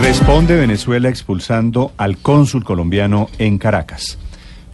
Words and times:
Responde 0.00 0.54
Venezuela 0.56 1.08
expulsando 1.08 1.92
al 1.96 2.18
cónsul 2.18 2.64
colombiano 2.64 3.28
en 3.38 3.58
Caracas. 3.58 4.18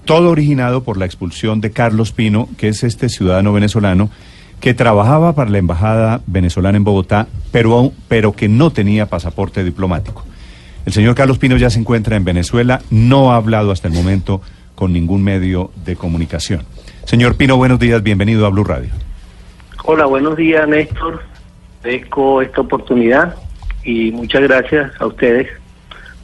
Todo 0.05 0.31
originado 0.31 0.83
por 0.83 0.97
la 0.97 1.07
expulsión 1.07 1.61
de 1.61 1.71
Carlos 1.71 2.13
Pino, 2.13 2.49
que 2.59 2.69
es 2.69 2.83
este 2.83 3.09
ciudadano 3.09 3.53
venezolano 3.53 4.11
que 4.61 4.75
trabajaba 4.75 5.35
para 5.35 5.51
la 5.51 5.59
embajada 5.59 6.21
venezolana 6.27 6.77
en 6.77 6.85
Bogotá, 6.85 7.29
pero, 7.51 7.93
pero 8.09 8.33
que 8.33 8.49
no 8.49 8.71
tenía 8.71 9.07
pasaporte 9.07 9.65
diplomático. 9.65 10.25
El 10.87 10.93
señor 10.93 11.15
Carlos 11.15 11.39
Pino 11.39 11.57
ya 11.57 11.71
se 11.71 11.79
encuentra 11.79 12.17
en 12.17 12.25
Venezuela, 12.25 12.83
no 12.91 13.33
ha 13.33 13.37
hablado 13.37 13.71
hasta 13.71 13.89
el 13.89 13.95
momento 13.95 14.43
con 14.75 14.93
ningún 14.93 15.23
medio 15.23 15.71
de 15.85 15.97
comunicación. 15.97 16.63
Señor 17.05 17.37
Pino, 17.37 17.57
buenos 17.57 17.79
días, 17.79 18.03
bienvenido 18.03 18.45
a 18.45 18.51
Blue 18.51 18.65
Radio. 18.65 18.91
Hola, 19.85 20.07
buenos 20.07 20.37
días, 20.37 20.69
Néstor. 20.69 21.23
Agradezco 21.81 22.43
esta 22.43 22.61
oportunidad 22.61 23.37
y 23.85 24.13
muchas 24.13 24.43
gracias 24.43 24.93
a 25.01 25.07
ustedes 25.07 25.49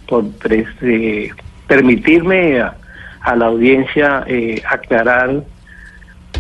por 0.09 0.25
eh, 0.51 1.31
permitirme 1.67 2.61
a, 2.61 2.75
la 3.37 3.47
audiencia 3.47 4.25
eh, 4.27 4.63
aclarar 4.69 5.45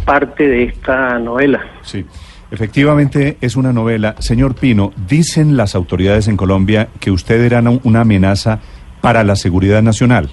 parte 0.04 0.48
de 0.48 0.64
esta 0.64 1.18
novela. 1.18 1.60
Sí. 1.82 2.04
Efectivamente, 2.50 3.36
es 3.42 3.56
una 3.56 3.74
novela. 3.74 4.14
Señor 4.20 4.54
Pino, 4.54 4.92
dicen 5.06 5.58
las 5.58 5.74
autoridades 5.74 6.28
en 6.28 6.38
Colombia 6.38 6.88
que 6.98 7.10
usted 7.10 7.42
era 7.42 7.62
una 7.82 8.00
amenaza 8.00 8.60
para 9.02 9.22
la 9.22 9.36
seguridad 9.36 9.82
nacional 9.82 10.30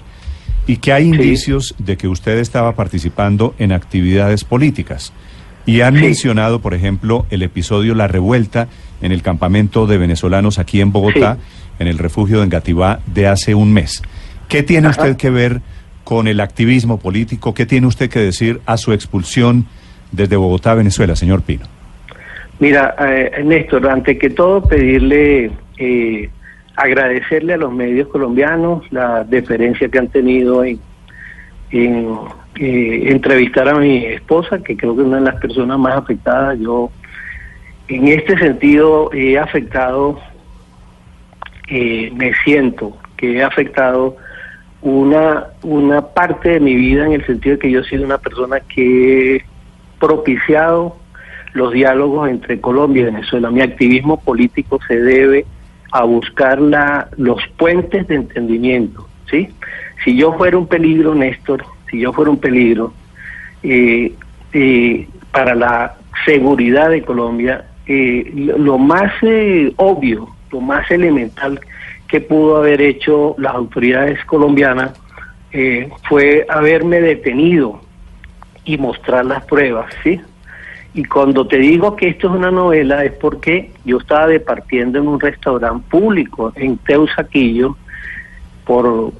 y 0.66 0.78
que 0.78 0.92
hay 0.92 1.04
indicios 1.04 1.74
de 1.78 1.96
que 1.96 2.08
usted 2.08 2.38
estaba 2.38 2.74
participando 2.74 3.54
en 3.58 3.72
actividades 3.72 4.44
políticas. 4.44 5.12
Y 5.66 5.80
han 5.80 5.94
mencionado, 5.94 6.60
por 6.60 6.74
ejemplo, 6.74 7.26
el 7.30 7.42
episodio 7.42 7.94
La 7.94 8.08
Revuelta 8.08 8.68
en 9.00 9.12
el 9.12 9.22
campamento 9.22 9.86
de 9.86 9.98
venezolanos 9.98 10.58
aquí 10.58 10.80
en 10.80 10.92
Bogotá, 10.92 11.38
en 11.78 11.86
el 11.86 11.98
refugio 11.98 12.38
de 12.38 12.44
Engativá, 12.44 13.00
de 13.06 13.26
hace 13.26 13.54
un 13.54 13.72
mes. 13.72 14.02
¿Qué 14.48 14.62
tiene 14.62 14.88
usted 14.88 15.16
que 15.16 15.30
ver 15.30 15.60
con 16.04 16.28
el 16.28 16.40
activismo 16.40 16.98
político? 16.98 17.52
¿Qué 17.52 17.66
tiene 17.66 17.86
usted 17.86 18.08
que 18.08 18.20
decir 18.20 18.60
a 18.66 18.76
su 18.76 18.92
expulsión 18.92 19.66
desde 20.12 20.36
Bogotá, 20.36 20.74
Venezuela, 20.74 21.16
señor 21.16 21.42
Pino? 21.42 21.66
Mira, 22.58 22.94
eh, 22.98 23.42
Néstor, 23.44 23.86
ante 23.88 24.16
que 24.16 24.30
todo 24.30 24.62
pedirle, 24.62 25.50
eh, 25.78 26.30
agradecerle 26.74 27.54
a 27.54 27.58
los 27.58 27.72
medios 27.72 28.08
colombianos 28.08 28.90
la 28.90 29.24
deferencia 29.24 29.88
que 29.88 29.98
han 29.98 30.08
tenido 30.08 30.64
en, 30.64 30.80
en 31.70 32.16
eh, 32.58 33.08
entrevistar 33.10 33.68
a 33.68 33.74
mi 33.74 34.06
esposa, 34.06 34.60
que 34.60 34.76
creo 34.76 34.94
que 34.94 35.02
es 35.02 35.06
una 35.08 35.18
de 35.18 35.24
las 35.24 35.40
personas 35.40 35.78
más 35.78 35.96
afectadas. 35.96 36.58
Yo, 36.58 36.90
en 37.88 38.08
este 38.08 38.38
sentido, 38.38 39.10
he 39.12 39.38
afectado, 39.38 40.18
eh, 41.68 42.10
me 42.14 42.32
siento 42.44 42.96
que 43.16 43.38
he 43.38 43.42
afectado 43.42 44.16
una, 44.82 45.46
una 45.62 46.02
parte 46.02 46.50
de 46.50 46.60
mi 46.60 46.74
vida 46.74 47.06
en 47.06 47.12
el 47.12 47.26
sentido 47.26 47.56
de 47.56 47.60
que 47.60 47.70
yo 47.70 47.80
he 47.80 47.84
sido 47.84 48.04
una 48.04 48.18
persona 48.18 48.60
que 48.60 49.36
he 49.36 49.44
propiciado 49.98 50.96
los 51.54 51.72
diálogos 51.72 52.28
entre 52.28 52.60
Colombia 52.60 53.02
y 53.02 53.06
Venezuela. 53.06 53.50
Mi 53.50 53.62
activismo 53.62 54.20
político 54.20 54.78
se 54.86 55.00
debe 55.00 55.46
a 55.92 56.04
buscar 56.04 56.60
la, 56.60 57.08
los 57.16 57.40
puentes 57.56 58.06
de 58.08 58.16
entendimiento, 58.16 59.08
¿sí? 59.30 59.48
Si 60.04 60.16
yo 60.16 60.34
fuera 60.34 60.58
un 60.58 60.66
peligro, 60.66 61.14
Néstor, 61.14 61.64
si 61.90 62.00
yo 62.00 62.12
fuera 62.12 62.30
un 62.30 62.38
peligro 62.38 62.92
eh, 63.62 64.12
eh, 64.52 65.08
para 65.32 65.54
la 65.54 65.94
seguridad 66.26 66.90
de 66.90 67.02
Colombia, 67.02 67.64
eh, 67.86 68.30
lo 68.34 68.78
más 68.78 69.12
obvio, 69.76 70.28
lo 70.50 70.60
más 70.60 70.90
elemental 70.90 71.60
que 72.08 72.20
pudo 72.20 72.56
haber 72.58 72.80
hecho 72.80 73.34
las 73.38 73.54
autoridades 73.54 74.24
colombianas 74.24 74.92
fue 76.06 76.44
haberme 76.50 77.00
detenido 77.00 77.80
y 78.66 78.76
mostrar 78.76 79.24
las 79.24 79.42
pruebas, 79.46 79.86
¿sí? 80.02 80.20
Y 80.96 81.04
cuando 81.04 81.46
te 81.46 81.58
digo 81.58 81.94
que 81.94 82.08
esto 82.08 82.28
es 82.28 82.34
una 82.34 82.50
novela 82.50 83.04
es 83.04 83.12
porque 83.12 83.70
yo 83.84 83.98
estaba 83.98 84.26
departiendo 84.26 84.98
en 84.98 85.08
un 85.08 85.20
restaurante 85.20 85.86
público 85.90 86.52
en 86.56 86.78
Teusaquillo 86.78 87.76
por 88.64 89.12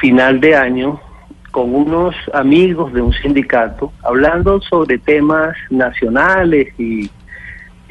final 0.00 0.40
de 0.40 0.54
año 0.54 1.00
con 1.50 1.74
unos 1.74 2.14
amigos 2.34 2.92
de 2.92 3.00
un 3.00 3.12
sindicato 3.14 3.90
hablando 4.02 4.60
sobre 4.60 4.98
temas 4.98 5.56
nacionales 5.70 6.68
y 6.78 7.10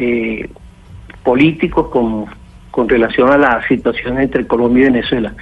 eh, 0.02 0.50
políticos 1.24 1.90
con, 1.90 2.26
con 2.72 2.90
relación 2.90 3.30
a 3.30 3.38
la 3.38 3.68
situación 3.68 4.20
entre 4.20 4.48
Colombia 4.48 4.84
y 4.84 4.92
Venezuela. 4.92 5.34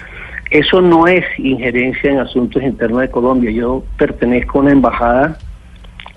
Eso 0.52 0.82
no 0.82 1.08
es 1.08 1.24
injerencia 1.38 2.12
en 2.12 2.20
asuntos 2.20 2.62
internos 2.64 3.02
de 3.02 3.12
Colombia. 3.12 3.52
Yo 3.52 3.84
pertenezco 3.98 4.60
a 4.60 4.62
una 4.64 4.72
embajada 4.72 5.38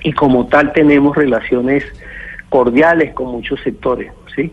y 0.03 0.13
como 0.13 0.47
tal 0.47 0.73
tenemos 0.73 1.17
relaciones 1.17 1.85
cordiales 2.49 3.15
con 3.15 3.29
muchos 3.29 3.61
sectores, 3.61 4.13
¿sí? 4.35 4.53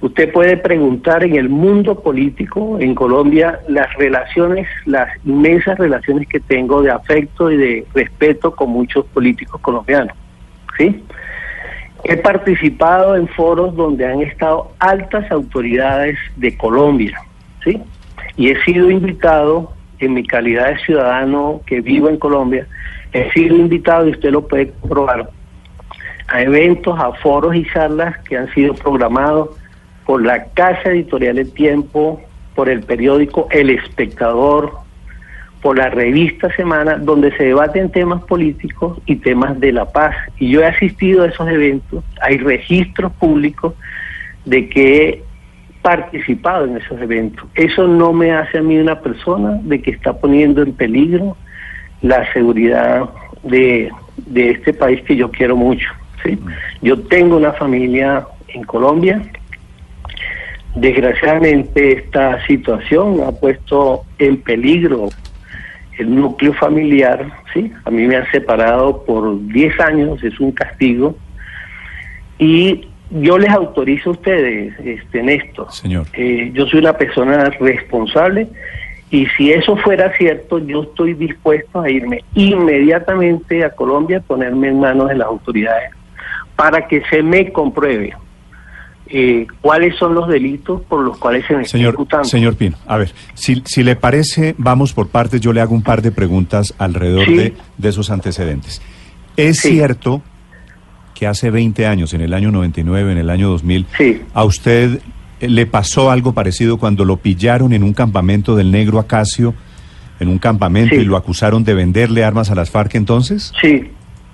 Usted 0.00 0.32
puede 0.32 0.56
preguntar 0.56 1.24
en 1.24 1.34
el 1.34 1.48
mundo 1.48 2.00
político 2.00 2.78
en 2.78 2.94
Colombia 2.94 3.58
las 3.68 3.92
relaciones, 3.96 4.68
las 4.86 5.08
inmensas 5.24 5.76
relaciones 5.76 6.28
que 6.28 6.38
tengo 6.38 6.82
de 6.82 6.92
afecto 6.92 7.50
y 7.50 7.56
de 7.56 7.86
respeto 7.94 8.54
con 8.54 8.70
muchos 8.70 9.04
políticos 9.06 9.60
colombianos. 9.60 10.16
¿sí? 10.78 11.02
He 12.04 12.16
participado 12.16 13.16
en 13.16 13.28
foros 13.28 13.74
donde 13.74 14.06
han 14.06 14.22
estado 14.22 14.72
altas 14.78 15.30
autoridades 15.30 16.18
de 16.36 16.56
Colombia, 16.56 17.20
¿sí? 17.64 17.82
Y 18.36 18.50
he 18.50 18.64
sido 18.64 18.90
invitado 18.90 19.72
en 19.98 20.14
mi 20.14 20.24
calidad 20.24 20.68
de 20.68 20.78
ciudadano 20.78 21.60
que 21.66 21.80
vivo 21.80 22.08
en 22.08 22.18
Colombia, 22.18 22.66
he 23.12 23.30
sido 23.32 23.56
invitado 23.56 24.06
y 24.06 24.12
usted 24.12 24.30
lo 24.30 24.46
puede 24.46 24.70
comprobar 24.80 25.30
a 26.28 26.42
eventos, 26.42 26.98
a 26.98 27.12
foros 27.14 27.54
y 27.56 27.64
charlas 27.66 28.16
que 28.24 28.36
han 28.36 28.52
sido 28.52 28.74
programados 28.74 29.50
por 30.04 30.24
la 30.24 30.44
Casa 30.44 30.90
Editorial 30.90 31.38
El 31.38 31.52
Tiempo, 31.52 32.20
por 32.54 32.68
el 32.68 32.82
periódico 32.82 33.48
El 33.50 33.70
Espectador, 33.70 34.72
por 35.62 35.76
la 35.76 35.90
revista 35.90 36.54
Semana, 36.54 36.96
donde 36.96 37.36
se 37.36 37.44
debaten 37.44 37.90
temas 37.90 38.22
políticos 38.24 38.98
y 39.06 39.16
temas 39.16 39.58
de 39.58 39.72
la 39.72 39.86
paz. 39.86 40.14
Y 40.38 40.50
yo 40.50 40.62
he 40.62 40.66
asistido 40.66 41.22
a 41.24 41.28
esos 41.28 41.48
eventos, 41.48 42.04
hay 42.20 42.38
registros 42.38 43.12
públicos 43.12 43.74
de 44.44 44.68
que 44.68 45.08
he 45.08 45.22
participado 45.82 46.66
en 46.66 46.76
esos 46.76 47.00
eventos. 47.00 47.46
Eso 47.54 47.88
no 47.88 48.12
me 48.12 48.32
hace 48.32 48.58
a 48.58 48.62
mí 48.62 48.78
una 48.78 49.00
persona 49.00 49.58
de 49.62 49.80
que 49.80 49.90
está 49.90 50.12
poniendo 50.12 50.62
en 50.62 50.72
peligro 50.72 51.36
la 52.02 52.30
seguridad 52.32 53.08
de, 53.42 53.90
de 54.26 54.50
este 54.50 54.72
país 54.72 55.02
que 55.02 55.16
yo 55.16 55.30
quiero 55.30 55.56
mucho. 55.56 55.88
¿sí? 56.22 56.38
Yo 56.82 57.00
tengo 57.00 57.36
una 57.36 57.52
familia 57.52 58.24
en 58.48 58.62
Colombia, 58.64 59.20
Desgraciadamente 60.80 61.98
esta 61.98 62.44
situación 62.46 63.20
ha 63.26 63.32
puesto 63.32 64.04
en 64.18 64.36
peligro 64.36 65.08
el 65.98 66.14
núcleo 66.14 66.52
familiar, 66.54 67.30
¿sí? 67.52 67.72
A 67.84 67.90
mí 67.90 68.06
me 68.06 68.16
han 68.16 68.30
separado 68.30 69.04
por 69.04 69.46
10 69.48 69.80
años, 69.80 70.22
es 70.22 70.38
un 70.40 70.52
castigo. 70.52 71.16
Y 72.38 72.88
yo 73.10 73.38
les 73.38 73.50
autorizo 73.50 74.10
a 74.10 74.12
ustedes 74.12 74.74
este, 74.84 75.20
en 75.20 75.28
esto. 75.28 75.70
Señor. 75.70 76.06
Eh, 76.12 76.50
yo 76.54 76.66
soy 76.66 76.80
una 76.80 76.92
persona 76.92 77.50
responsable 77.58 78.48
y 79.10 79.26
si 79.36 79.52
eso 79.52 79.76
fuera 79.76 80.12
cierto, 80.16 80.58
yo 80.58 80.82
estoy 80.82 81.14
dispuesto 81.14 81.80
a 81.80 81.90
irme 81.90 82.22
inmediatamente 82.34 83.64
a 83.64 83.70
Colombia, 83.70 84.20
ponerme 84.20 84.68
en 84.68 84.80
manos 84.80 85.08
de 85.08 85.16
las 85.16 85.28
autoridades 85.28 85.90
para 86.56 86.86
que 86.86 87.02
se 87.08 87.22
me 87.22 87.52
compruebe 87.52 88.14
eh, 89.10 89.46
cuáles 89.62 89.96
son 89.96 90.14
los 90.14 90.28
delitos 90.28 90.82
por 90.82 91.02
los 91.02 91.16
cuales 91.16 91.46
se 91.46 91.56
me 91.56 91.64
señor, 91.64 91.96
Señor 92.24 92.56
Pino, 92.56 92.76
a 92.86 92.98
ver, 92.98 93.12
si, 93.32 93.62
si 93.64 93.82
le 93.82 93.96
parece, 93.96 94.54
vamos 94.58 94.92
por 94.92 95.08
partes, 95.08 95.40
yo 95.40 95.52
le 95.52 95.62
hago 95.62 95.74
un 95.74 95.82
par 95.82 96.02
de 96.02 96.12
preguntas 96.12 96.74
alrededor 96.76 97.26
de, 97.26 97.54
esos 97.88 98.10
antecedentes. 98.10 98.82
¿Es 99.36 99.60
cierto 99.60 100.20
que 101.14 101.26
hace 101.26 101.50
20 101.50 101.86
años, 101.86 102.12
en 102.12 102.20
el 102.20 102.34
año 102.34 102.50
99, 102.50 103.12
en 103.12 103.18
el 103.18 103.30
año 103.30 103.48
2000, 103.48 103.86
a 104.34 104.44
usted 104.44 105.00
le 105.40 105.66
pasó 105.66 106.10
algo 106.10 106.34
parecido 106.34 106.76
cuando 106.76 107.04
lo 107.04 107.16
pillaron 107.16 107.72
en 107.72 107.82
un 107.82 107.94
campamento 107.94 108.56
del 108.56 108.70
negro 108.70 108.98
Acacio, 108.98 109.54
en 110.20 110.28
un 110.28 110.38
campamento 110.38 110.96
y 110.96 111.04
lo 111.04 111.16
acusaron 111.16 111.64
de 111.64 111.74
venderle 111.74 112.24
armas 112.24 112.50
a 112.50 112.54
las 112.54 112.70
FARC 112.70 112.96
entonces? 112.96 113.52
Sí, 113.60 113.90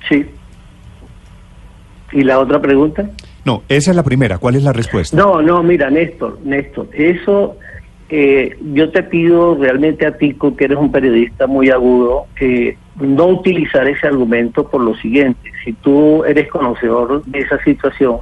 sí. 0.09 0.27
¿Y 2.13 2.23
la 2.23 2.39
otra 2.39 2.61
pregunta? 2.61 3.11
No, 3.45 3.63
esa 3.69 3.91
es 3.91 3.97
la 3.97 4.03
primera. 4.03 4.39
¿Cuál 4.39 4.57
es 4.57 4.63
la 4.63 4.73
respuesta? 4.73 5.17
No, 5.17 5.43
no, 5.43 5.63
mira, 5.63 5.91
Néstor, 5.91 6.39
Néstor, 6.45 6.89
eso 6.93 7.57
eh, 8.09 8.57
yo 8.73 8.91
te 8.91 9.03
pido 9.03 9.57
realmente 9.57 10.07
a 10.07 10.17
ti, 10.17 10.37
que 10.57 10.65
eres 10.65 10.79
un 10.79 10.93
periodista 10.93 11.47
muy 11.47 11.71
agudo, 11.71 12.27
que 12.37 12.77
no 13.01 13.27
utilizar 13.27 13.89
ese 13.89 14.07
argumento 14.07 14.69
por 14.69 14.83
lo 14.83 14.95
siguiente. 14.97 15.51
Si 15.65 15.73
tú 15.73 16.25
eres 16.25 16.49
conocedor 16.49 17.25
de 17.25 17.41
esa 17.41 17.63
situación, 17.65 18.19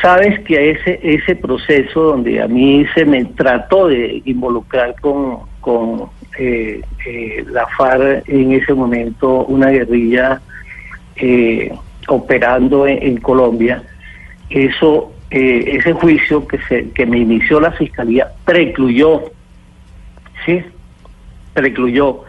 sabes 0.00 0.38
que 0.40 0.70
ese, 0.70 1.00
ese 1.02 1.36
proceso 1.36 2.02
donde 2.02 2.42
a 2.42 2.46
mí 2.46 2.84
se 2.94 3.04
me 3.04 3.24
trató 3.24 3.88
de 3.88 4.22
involucrar 4.24 4.94
con, 5.00 5.38
con 5.60 6.10
eh, 6.38 6.80
eh, 7.06 7.44
la 7.50 7.66
FARC 7.68 8.28
en 8.28 8.52
ese 8.52 8.74
momento, 8.74 9.44
una 9.46 9.70
guerrilla 9.70 10.40
eh, 11.16 11.72
operando 12.08 12.86
en, 12.86 13.16
Colombia, 13.18 13.82
eso, 14.50 15.12
ese 15.30 15.92
juicio 15.92 16.46
que, 16.46 16.58
se, 16.68 16.90
que 16.90 17.06
me 17.06 17.18
inició 17.18 17.60
la 17.60 17.72
fiscalía 17.72 18.28
precluyó, 18.44 19.22
¿sí? 20.44 20.62
Precluyó. 21.54 22.22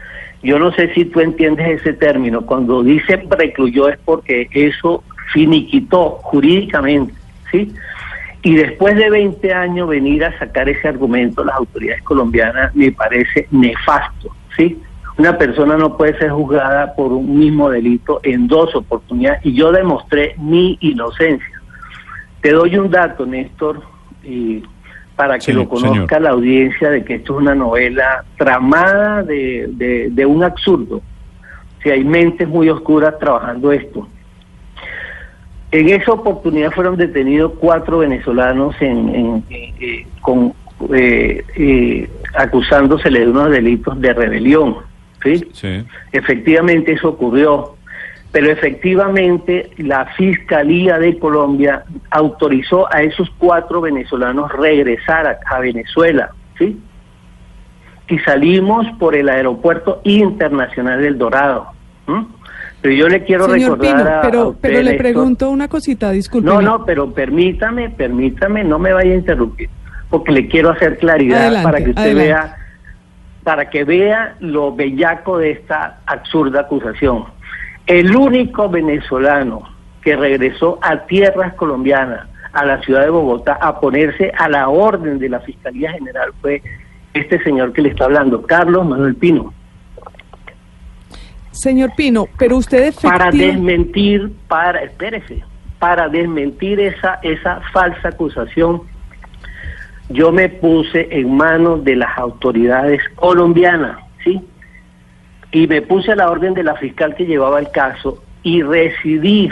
Yo 0.43 0.59
no 0.59 0.71
sé 0.73 0.93
si 0.93 1.05
tú 1.05 1.21
entiendes 1.21 1.81
ese 1.81 1.93
término. 1.93 2.45
Cuando 2.45 2.83
dice 2.83 3.17
precluyó 3.17 3.89
es 3.89 3.97
porque 4.05 4.47
eso 4.51 5.03
finiquitó 5.33 6.19
jurídicamente, 6.21 7.13
¿sí? 7.51 7.73
Y 8.43 8.55
después 8.55 8.95
de 8.95 9.09
20 9.09 9.53
años 9.53 9.89
venir 9.89 10.23
a 10.23 10.37
sacar 10.37 10.69
ese 10.69 10.87
argumento 10.87 11.43
las 11.43 11.55
autoridades 11.55 12.03
colombianas 12.03 12.75
me 12.75 12.91
parece 12.91 13.47
nefasto, 13.49 14.29
¿sí? 14.55 14.79
Una 15.17 15.37
persona 15.37 15.77
no 15.77 15.95
puede 15.95 16.17
ser 16.17 16.31
juzgada 16.31 16.93
por 16.93 17.13
un 17.13 17.39
mismo 17.39 17.69
delito 17.69 18.19
en 18.23 18.47
dos 18.47 18.75
oportunidades 18.75 19.45
y 19.45 19.53
yo 19.53 19.71
demostré 19.71 20.35
mi 20.37 20.77
inocencia. 20.81 21.61
Te 22.41 22.51
doy 22.51 22.77
un 22.77 22.91
dato, 22.91 23.25
Néstor, 23.25 23.81
y 24.23 24.61
para 25.15 25.39
que 25.39 25.53
lo 25.53 25.69
conozca 25.69 26.19
la 26.19 26.31
audiencia 26.31 26.89
de 26.89 27.05
que 27.05 27.15
esto 27.15 27.35
es 27.35 27.41
una 27.41 27.55
novela 27.55 28.25
tramada 28.37 29.23
de, 29.23 30.09
de, 30.11 30.25
un 30.25 30.43
absurdo. 30.43 31.01
Si 31.81 31.89
hay 31.89 32.03
mentes 32.03 32.47
muy 32.47 32.69
oscuras 32.69 33.17
trabajando 33.17 33.71
esto. 33.71 34.07
En 35.71 35.89
esa 35.89 36.11
oportunidad 36.11 36.71
fueron 36.71 36.97
detenidos 36.97 37.53
cuatro 37.59 37.99
venezolanos 37.99 38.75
en, 38.81 39.43
eh, 39.49 40.05
con, 40.21 40.53
eh, 40.93 41.43
eh, 41.55 42.09
acusándosele 42.33 43.21
de 43.21 43.29
unos 43.29 43.51
delitos 43.51 43.99
de 43.99 44.13
rebelión. 44.13 44.77
¿Sí? 45.25 45.85
Efectivamente 46.11 46.93
eso 46.93 47.09
ocurrió, 47.09 47.75
pero 48.31 48.51
efectivamente 48.51 49.71
la 49.77 50.05
Fiscalía 50.17 50.99
de 50.99 51.17
Colombia 51.17 51.83
autorizó 52.09 52.91
a 52.93 53.01
esos 53.01 53.29
cuatro 53.37 53.81
venezolanos 53.81 54.51
regresar 54.51 55.39
a, 55.45 55.59
Venezuela. 55.59 56.31
¿sí? 56.57 56.79
Y 58.07 58.19
salimos 58.19 58.85
por 58.99 59.15
el 59.15 59.29
aeropuerto 59.29 60.01
internacional 60.03 61.01
del 61.01 61.17
Dorado. 61.17 61.71
Pero 62.85 62.93
yo 62.93 63.07
le 63.07 63.23
quiero 63.23 63.47
recordar 63.47 64.21
pero, 64.21 64.55
pero 64.61 64.81
le 64.81 64.93
pregunto 64.93 65.49
una 65.49 65.67
cosita, 65.67 66.11
disculpe. 66.11 66.47
No, 66.47 66.61
no, 66.61 66.85
pero 66.85 67.11
permítame, 67.11 67.89
permítame, 67.89 68.63
no 68.63 68.77
me 68.77 68.93
vaya 68.93 69.11
a 69.11 69.15
interrumpir, 69.15 69.69
porque 70.09 70.31
le 70.31 70.47
quiero 70.47 70.69
hacer 70.69 70.99
claridad 70.99 71.63
para 71.63 71.83
que 71.83 71.89
usted 71.89 72.15
vea, 72.15 72.57
para 73.45 73.69
que 73.69 73.83
vea 73.83 74.35
lo 74.39 74.75
bellaco 74.75 75.37
de 75.37 75.51
esta 75.51 75.99
absurda 76.07 76.61
acusación. 76.61 77.25
El 77.85 78.15
único 78.15 78.67
venezolano 78.69 79.61
que 80.01 80.15
regresó 80.15 80.79
a 80.81 81.05
tierras 81.05 81.53
colombianas, 81.53 82.27
a 82.53 82.65
la 82.65 82.81
ciudad 82.81 83.03
de 83.03 83.11
Bogotá, 83.11 83.53
a 83.61 83.79
ponerse 83.79 84.31
a 84.35 84.49
la 84.49 84.67
orden 84.69 85.19
de 85.19 85.29
la 85.29 85.41
Fiscalía 85.41 85.91
General 85.91 86.31
fue 86.41 86.63
este 87.13 87.41
señor 87.43 87.71
que 87.71 87.83
le 87.83 87.89
está 87.89 88.05
hablando, 88.05 88.41
Carlos 88.41 88.83
Manuel 88.83 89.15
Pino. 89.15 89.53
Señor 91.51 91.91
Pino, 91.95 92.27
pero 92.39 92.57
usted 92.57 92.95
Para 92.99 93.29
desmentir, 93.29 94.31
para, 94.47 94.81
espérese, 94.81 95.43
para 95.77 96.09
desmentir 96.09 96.79
esa, 96.79 97.19
esa 97.21 97.61
falsa 97.71 98.09
acusación, 98.09 98.81
yo 100.09 100.31
me 100.31 100.49
puse 100.49 101.07
en 101.11 101.35
manos 101.35 101.83
de 101.83 101.95
las 101.95 102.17
autoridades 102.17 103.01
colombianas, 103.15 103.97
¿sí? 104.23 104.41
Y 105.51 105.67
me 105.67 105.81
puse 105.81 106.11
a 106.11 106.15
la 106.15 106.29
orden 106.29 106.53
de 106.53 106.63
la 106.63 106.75
fiscal 106.75 107.15
que 107.15 107.25
llevaba 107.25 107.59
el 107.59 107.71
caso 107.71 108.21
y 108.43 108.61
residí, 108.61 109.49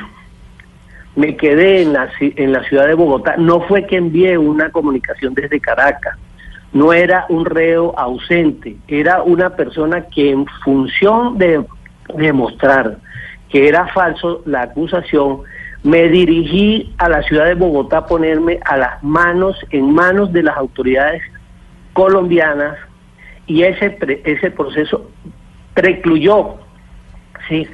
me 1.15 1.35
quedé 1.35 1.83
en 1.83 1.93
la, 1.93 2.09
en 2.19 2.51
la 2.51 2.63
ciudad 2.63 2.87
de 2.87 2.93
Bogotá. 2.93 3.35
No 3.37 3.61
fue 3.61 3.85
que 3.85 3.97
envié 3.97 4.37
una 4.37 4.69
comunicación 4.71 5.33
desde 5.33 5.59
Caracas, 5.59 6.17
no 6.73 6.91
era 6.91 7.25
un 7.29 7.45
reo 7.45 7.93
ausente, 7.97 8.75
era 8.87 9.21
una 9.23 9.51
persona 9.51 10.01
que 10.07 10.31
en 10.31 10.45
función 10.63 11.37
de 11.37 11.63
demostrar 12.15 12.97
que 13.49 13.67
era 13.67 13.87
falso 13.87 14.41
la 14.45 14.63
acusación, 14.63 15.41
me 15.83 16.07
dirigí 16.07 16.93
a 16.97 17.09
la 17.09 17.21
ciudad 17.23 17.45
de 17.45 17.55
Bogotá 17.55 17.99
a 17.99 18.05
ponerme 18.07 18.59
a 18.65 18.77
las 18.77 19.03
manos, 19.03 19.57
en 19.69 19.93
manos 19.93 20.31
de 20.31 20.43
las 20.43 20.57
autoridades 20.57 21.21
colombianas 21.91 22.77
y 23.45 23.63
ese, 23.63 23.97
ese 24.23 24.51
proceso 24.51 25.09
precluyó, 25.73 26.55
¿sí? 27.49 27.67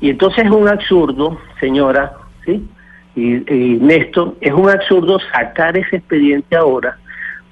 Y 0.00 0.10
entonces 0.10 0.44
es 0.44 0.50
un 0.50 0.68
absurdo, 0.68 1.38
señora, 1.58 2.12
¿sí? 2.44 2.68
Y, 3.14 3.52
y 3.52 3.78
Néstor, 3.80 4.36
es 4.42 4.52
un 4.52 4.68
absurdo 4.68 5.18
sacar 5.32 5.76
ese 5.78 5.96
expediente 5.96 6.54
ahora, 6.54 6.98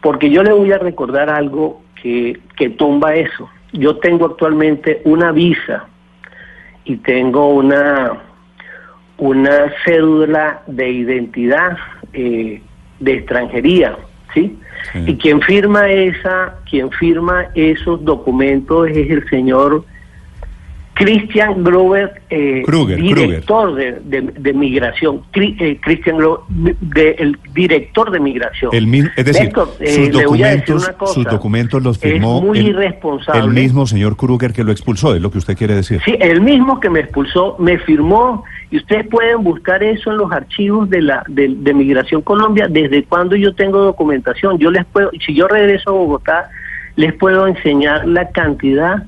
porque 0.02 0.28
yo 0.28 0.42
le 0.42 0.52
voy 0.52 0.72
a 0.72 0.78
recordar 0.78 1.30
algo 1.30 1.82
que, 2.02 2.38
que 2.56 2.68
tumba 2.68 3.14
eso. 3.14 3.48
Yo 3.72 3.96
tengo 3.96 4.26
actualmente 4.26 5.00
una 5.04 5.32
visa 5.32 5.86
y 6.84 6.96
tengo 6.96 7.48
una, 7.48 8.20
una 9.18 9.72
cédula 9.84 10.62
de 10.66 10.90
identidad 10.90 11.76
eh, 12.12 12.60
de 13.00 13.12
extranjería, 13.14 13.96
¿sí? 14.32 14.58
Y 15.06 15.16
quien 15.16 15.40
firma 15.40 15.88
esa, 15.88 16.56
quien 16.68 16.90
firma 16.90 17.46
esos 17.54 18.04
documentos 18.04 18.88
es 18.88 19.10
el 19.10 19.28
señor 19.30 19.84
Christian 20.94 21.64
Grover, 21.64 22.22
eh, 22.30 22.62
director 22.96 23.74
De, 23.74 24.20
de, 24.20 24.52
migración, 24.52 25.22
eh, 25.34 25.78
Christian 25.80 26.18
Grover, 26.18 26.44
el 27.18 27.36
director 27.52 28.10
de 28.10 28.20
migración. 28.20 28.70
El, 28.72 29.10
es 29.16 29.24
decir, 29.24 29.52
sus, 29.52 30.10
documentos, 30.12 30.90
sus 31.12 31.24
documentos 31.24 31.82
los 31.82 31.98
firmó 31.98 32.40
muy 32.40 32.60
el, 32.60 32.66
irresponsable. 32.68 33.40
el 33.40 33.50
mismo 33.50 33.86
señor 33.86 34.16
Kruger 34.16 34.52
que 34.52 34.62
lo 34.62 34.70
expulsó, 34.70 35.14
es 35.14 35.20
lo 35.20 35.30
que 35.30 35.38
usted 35.38 35.56
quiere 35.56 35.74
decir. 35.74 36.00
Sí, 36.04 36.16
el 36.20 36.40
mismo 36.40 36.78
que 36.78 36.90
me 36.90 37.00
expulsó, 37.00 37.56
me 37.58 37.78
firmó, 37.78 38.44
y 38.74 38.78
ustedes 38.78 39.06
pueden 39.06 39.44
buscar 39.44 39.84
eso 39.84 40.10
en 40.10 40.16
los 40.16 40.32
archivos 40.32 40.90
de 40.90 41.00
la 41.00 41.22
de, 41.28 41.54
de 41.56 41.74
Migración 41.74 42.22
Colombia, 42.22 42.66
desde 42.68 43.04
cuando 43.04 43.36
yo 43.36 43.54
tengo 43.54 43.78
documentación. 43.78 44.58
Yo 44.58 44.68
les 44.72 44.84
puedo, 44.84 45.12
si 45.24 45.32
yo 45.32 45.46
regreso 45.46 45.90
a 45.90 45.92
Bogotá, 45.92 46.50
les 46.96 47.12
puedo 47.14 47.46
enseñar 47.46 48.04
la 48.04 48.30
cantidad 48.30 49.04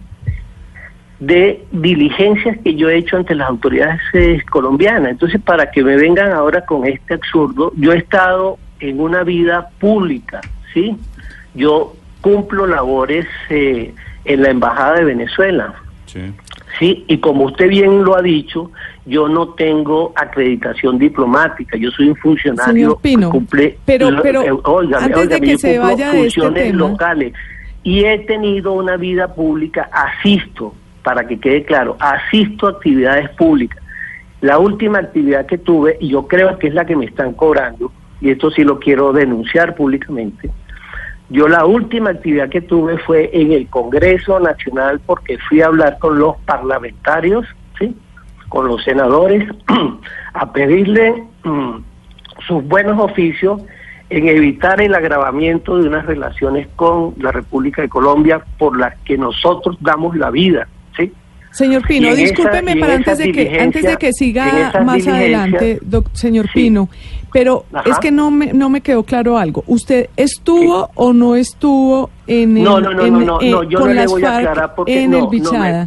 de 1.18 1.64
diligencias 1.73 2.56
que 2.62 2.76
yo 2.76 2.88
he 2.88 2.99
hecho 2.99 3.16
ante 3.16 3.35
las 3.35 3.49
autoridades 3.49 4.00
eh, 4.12 4.40
colombianas. 4.49 5.11
Entonces, 5.11 5.40
para 5.40 5.68
que 5.73 5.82
me 5.82 5.96
vengan 5.96 6.30
ahora 6.30 6.64
con 6.64 6.87
este 6.87 7.14
absurdo, 7.14 7.73
yo 7.75 7.92
he 7.92 7.99
estado 7.99 8.58
en 8.78 9.00
una 9.00 9.25
vida 9.25 9.70
pública, 9.80 10.42
¿sí? 10.75 10.96
Yo 11.56 11.96
cumplo 12.20 12.68
labores 12.68 13.26
eh, 13.50 13.92
en 14.26 14.42
la 14.42 14.50
Embajada 14.50 14.99
de 14.99 15.06
Venezuela. 15.06 15.75
Sí. 16.06 16.32
Sí, 16.78 17.04
y 17.09 17.18
como 17.18 17.45
usted 17.47 17.68
bien 17.68 18.04
lo 18.04 18.16
ha 18.16 18.23
dicho, 18.23 18.71
yo 19.06 19.28
no 19.28 19.50
tengo 19.50 20.12
acreditación 20.14 20.99
diplomática, 20.99 21.76
yo 21.76 21.90
soy 21.90 22.11
un 22.11 22.16
funcionario 22.16 22.99
que 23.02 23.14
cumple, 23.30 23.78
pero, 23.87 24.11
pero 24.23 24.42
eh, 24.42 24.88
antes 25.00 25.28
de 25.28 25.40
que 25.40 25.59
se 25.59 25.78
vaya 25.78 26.12
de 26.12 26.26
este 26.26 26.50
tema. 26.50 26.90
locales 26.90 27.33
y 27.83 28.04
he 28.04 28.18
tenido 28.18 28.73
una 28.73 28.97
vida 28.97 29.33
pública, 29.35 29.88
asisto 29.92 30.75
para 31.04 31.26
que 31.26 31.38
quede 31.38 31.64
claro, 31.64 31.97
asisto 32.00 32.66
a 32.66 32.71
actividades 32.71 33.30
públicas. 33.30 33.80
La 34.40 34.59
última 34.59 34.99
actividad 34.99 35.47
que 35.47 35.56
tuve, 35.56 35.97
y 36.00 36.09
yo 36.09 36.26
creo 36.26 36.59
que 36.59 36.66
es 36.66 36.75
la 36.75 36.85
que 36.85 36.97
me 36.97 37.06
están 37.06 37.33
cobrando, 37.33 37.92
y 38.21 38.30
esto 38.30 38.50
sí 38.50 38.64
lo 38.64 38.80
quiero 38.80 39.12
denunciar 39.12 39.76
públicamente, 39.76 40.50
yo 41.28 41.49
la 41.49 41.64
última 41.64 42.11
actividad 42.11 42.49
que 42.49 42.61
tuve 42.61 42.99
fue 42.99 43.30
en 43.33 43.52
el 43.52 43.68
Congreso 43.68 44.38
Nacional 44.38 45.00
porque 45.04 45.38
fui 45.49 45.61
a 45.61 45.66
hablar 45.66 45.99
con 45.99 46.18
los 46.18 46.37
parlamentarios, 46.45 47.47
¿sí? 47.78 47.97
con 48.49 48.68
los 48.68 48.83
senadores, 48.85 49.49
a 50.35 50.52
pedirle 50.52 51.25
mm, 51.42 51.78
sus 52.47 52.64
buenos 52.64 52.99
oficios 53.00 53.61
en 54.09 54.28
evitar 54.28 54.80
el 54.80 54.95
agravamiento 54.95 55.78
de 55.78 55.88
unas 55.88 56.06
relaciones 56.06 56.68
con 56.76 57.14
la 57.18 57.33
República 57.33 57.83
de 57.83 57.88
Colombia 57.88 58.45
por 58.56 58.78
las 58.78 58.97
que 59.00 59.18
nosotros 59.18 59.76
damos 59.80 60.16
la 60.16 60.30
vida. 60.30 60.68
Señor 61.56 61.87
Pino, 61.87 62.14
discúlpeme 62.14 62.76
para 62.76 62.97
antes 62.97 63.16
de 63.16 63.33
que 63.33 63.59
antes 63.59 63.83
de 63.83 63.97
que 63.97 64.12
siga 64.12 64.75
más 64.85 65.06
adelante, 65.06 65.80
señor 66.12 66.50
Pino, 66.52 66.90
pero 67.37 67.66
es 67.85 67.99
que 67.99 68.11
no 68.11 68.31
me 68.31 68.55
no 68.55 68.71
me 68.71 68.81
quedó 68.81 69.02
claro 69.02 69.37
algo. 69.37 69.62
¿Usted 69.66 70.09
estuvo 70.16 70.88
o 70.95 71.12
no 71.12 71.37
estuvo 71.37 72.09
en 72.26 72.57
el 72.57 72.64
No, 72.64 72.81
no, 72.81 72.93
no, 72.93 73.07
no, 73.07 73.38
no, 73.38 73.62
yo 73.62 73.81
no 73.81 73.87
le 73.88 74.07
voy 74.07 74.25
a 74.25 74.38
aclarar 74.38 74.75
porque 74.75 75.07
no, 75.07 75.28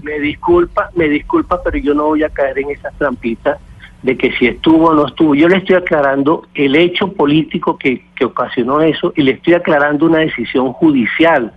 me, 0.04 0.20
disculpa, 0.20 0.92
me 0.94 1.10
disculpa, 1.10 1.60
pero 1.64 1.80
yo 1.80 1.96
no 1.96 2.04
voy 2.04 2.22
a 2.22 2.30
caer 2.30 2.60
en 2.60 2.70
esas 2.70 2.94
trampitas. 3.00 3.58
de 4.04 4.16
que 4.16 4.32
si 4.34 4.46
estuvo 4.46 4.90
o 4.90 4.94
no 4.94 5.08
estuvo. 5.08 5.34
Yo 5.34 5.50
le 5.50 5.58
estoy 5.58 5.76
aclarando 5.76 6.46
el 6.54 6.76
hecho 6.76 7.14
político 7.14 7.80
que, 7.80 8.06
que 8.16 8.26
ocasionó 8.26 8.82
eso 8.82 9.12
y 9.16 9.24
le 9.24 9.32
estoy 9.32 9.56
aclarando 9.56 10.06
una 10.06 10.20
decisión 10.20 10.72
judicial. 10.74 11.52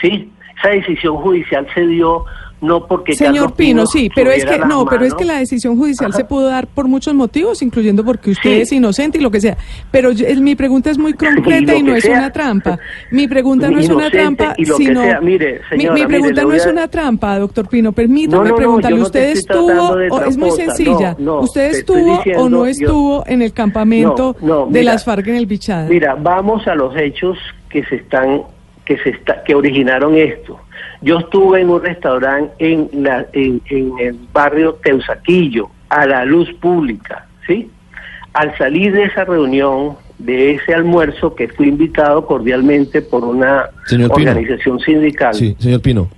¿Sí? 0.00 0.32
Esa 0.60 0.70
decisión 0.70 1.16
judicial 1.16 1.66
se 1.74 1.86
dio 1.86 2.24
no 2.60 2.86
porque 2.86 3.14
señor 3.14 3.54
Pino, 3.54 3.86
sí 3.86 4.10
pero 4.14 4.30
es 4.30 4.44
que 4.44 4.58
no 4.58 4.84
pero 4.84 5.04
es 5.04 5.14
que 5.14 5.24
la 5.24 5.38
decisión 5.38 5.76
judicial 5.76 6.12
se 6.12 6.24
pudo 6.24 6.48
dar 6.48 6.66
por 6.66 6.88
muchos 6.88 7.14
motivos 7.14 7.62
incluyendo 7.62 8.04
porque 8.04 8.30
usted 8.30 8.60
es 8.60 8.72
inocente 8.72 9.18
y 9.18 9.20
lo 9.20 9.30
que 9.30 9.40
sea. 9.40 9.56
Pero 9.90 10.10
mi 10.40 10.54
pregunta 10.56 10.90
es 10.90 10.98
muy 10.98 11.14
concreta 11.14 11.74
y, 11.74 11.82
no 11.82 11.94
es 11.94 12.04
una 12.04 12.30
trampa. 12.30 12.78
Mi 13.10 13.26
pregunta 13.28 13.70
no 13.70 13.78
es 13.78 13.88
una 13.88 14.10
trampa 14.10 14.54
sino 14.56 15.02
mire, 15.22 15.60
señora, 15.68 15.94
mi, 15.94 16.06
pregunta 16.06 16.42
no 16.42 16.52
es 16.52 16.66
una 16.66 16.88
trampa 16.88 17.38
doctor 17.38 17.68
Pino. 17.68 17.92
Permítame 17.92 18.52
preguntarle 18.52 19.00
usted 19.00 19.30
estuvo 19.30 19.96
o 20.10 20.24
es 20.24 20.36
muy 20.36 20.50
sencilla 20.50 21.16
usted 21.18 21.70
estuvo 21.70 22.22
o 22.36 22.48
no 22.48 22.66
estuvo 22.66 23.24
en 23.26 23.42
el 23.42 23.52
campamento 23.52 24.36
de 24.68 24.82
las 24.82 25.04
FARC 25.04 25.28
en 25.28 25.36
el 25.36 25.46
Bichada 25.46 25.88
mira 25.88 26.14
vamos 26.14 26.66
a 26.66 26.74
los 26.74 26.96
hechos 26.96 27.38
que 27.68 27.84
se 27.84 27.96
están 27.96 28.42
que 28.90 29.02
se 29.04 29.10
está, 29.10 29.44
que 29.44 29.54
originaron 29.54 30.16
esto 30.16 30.58
yo 31.02 31.18
estuve 31.18 31.62
en 31.62 31.70
un 31.70 31.82
restaurante 31.82 32.52
en, 32.58 32.88
la, 33.02 33.26
en, 33.32 33.62
el 33.70 34.18
barrio 34.32 34.74
Teusaquillo, 34.82 35.70
a 35.88 36.06
la 36.06 36.24
luz 36.24 36.48
pública, 36.60 37.26
¿sí? 37.46 37.70
Al 38.34 38.56
salir 38.58 38.92
de 38.92 39.04
esa 39.04 39.24
reunión, 39.24 39.96
de 40.18 40.52
ese 40.52 40.74
almuerzo, 40.74 41.34
que 41.34 41.48
fui 41.48 41.68
invitado 41.68 42.26
cordialmente 42.26 43.02
por 43.02 43.24
una 43.24 43.70
organización 44.10 44.78
sindical. 44.80 45.34
Sí, 45.34 45.56
señor 45.58 45.80
Pino. 45.80 46.08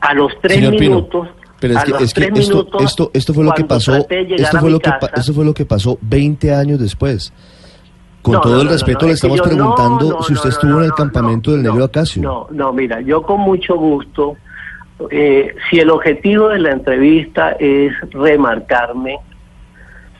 A 0.00 0.14
los 0.14 0.32
tres 0.40 0.70
minutos... 0.70 1.28
Pero 1.58 1.74
es 1.74 1.84
que, 1.84 2.04
es 2.04 2.14
que 2.14 2.40
esto, 2.40 2.66
esto, 2.80 3.10
esto 3.12 3.34
fue 3.34 3.44
lo 3.44 3.52
que 3.52 3.64
pasó, 3.64 3.94
esto 4.08 4.60
fue 4.60 4.70
lo 4.70 4.80
que, 4.80 4.90
esto 5.14 5.34
fue 5.34 5.44
lo 5.44 5.52
que 5.52 5.66
pasó 5.66 5.98
20 6.00 6.54
años 6.54 6.80
después. 6.80 7.34
Con 8.22 8.40
todo 8.40 8.60
el 8.60 8.68
respeto 8.68 9.06
le 9.06 9.12
estamos 9.12 9.40
preguntando 9.40 10.22
si 10.22 10.34
usted 10.34 10.50
estuvo 10.50 10.78
en 10.78 10.84
el 10.84 10.92
campamento 10.92 11.52
del 11.52 11.62
Negro 11.62 11.84
Acacio. 11.84 12.22
No, 12.22 12.46
no, 12.50 12.72
mira, 12.72 13.00
yo 13.00 13.22
con 13.22 13.40
mucho 13.40 13.76
gusto, 13.76 14.36
eh, 15.10 15.54
si 15.68 15.78
el 15.78 15.90
objetivo 15.90 16.48
de 16.48 16.58
la 16.58 16.72
entrevista 16.72 17.52
es 17.52 17.92
remarcarme 18.10 19.18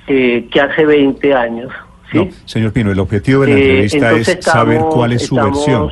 eh, 0.06 0.48
que 0.50 0.60
hace 0.60 0.86
20 0.86 1.34
años, 1.34 1.72
¿sí? 2.10 2.30
señor 2.46 2.72
Pino, 2.72 2.90
el 2.90 2.98
objetivo 2.98 3.42
de 3.42 3.48
la 3.48 3.58
eh, 3.58 3.82
entrevista 3.84 4.12
es 4.12 4.44
saber 4.44 4.80
cuál 4.90 5.12
es 5.12 5.26
su 5.26 5.36
versión. 5.36 5.90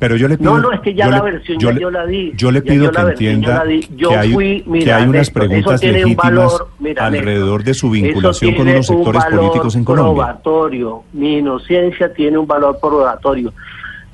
Pero 0.00 0.16
yo 0.16 0.28
le 0.28 0.38
pido, 0.38 0.54
no, 0.54 0.60
no, 0.60 0.72
es 0.72 0.80
que 0.80 0.94
ya 0.94 1.08
la 1.08 1.20
versión 1.20 1.58
yo, 1.58 1.72
yo 1.72 1.90
la 1.90 2.06
di. 2.06 2.32
Yo 2.34 2.50
le 2.50 2.62
pido 2.62 2.90
que 2.90 3.00
entienda 3.02 3.62
que, 3.62 4.16
hay, 4.16 4.62
que 4.62 4.92
hay 4.92 5.06
unas 5.06 5.28
preguntas 5.28 5.82
legítimas 5.84 6.58
alrededor 6.98 7.62
de 7.62 7.74
su 7.74 7.90
vinculación 7.90 8.54
con 8.54 8.66
unos 8.66 8.86
sectores 8.86 9.24
políticos 9.26 9.76
en 9.76 9.84
Colombia. 9.84 10.14
Probatorio. 10.14 11.02
Mi 11.12 11.36
inocencia 11.36 12.14
tiene 12.14 12.38
un 12.38 12.46
valor 12.46 12.78
probatorio. 12.80 13.52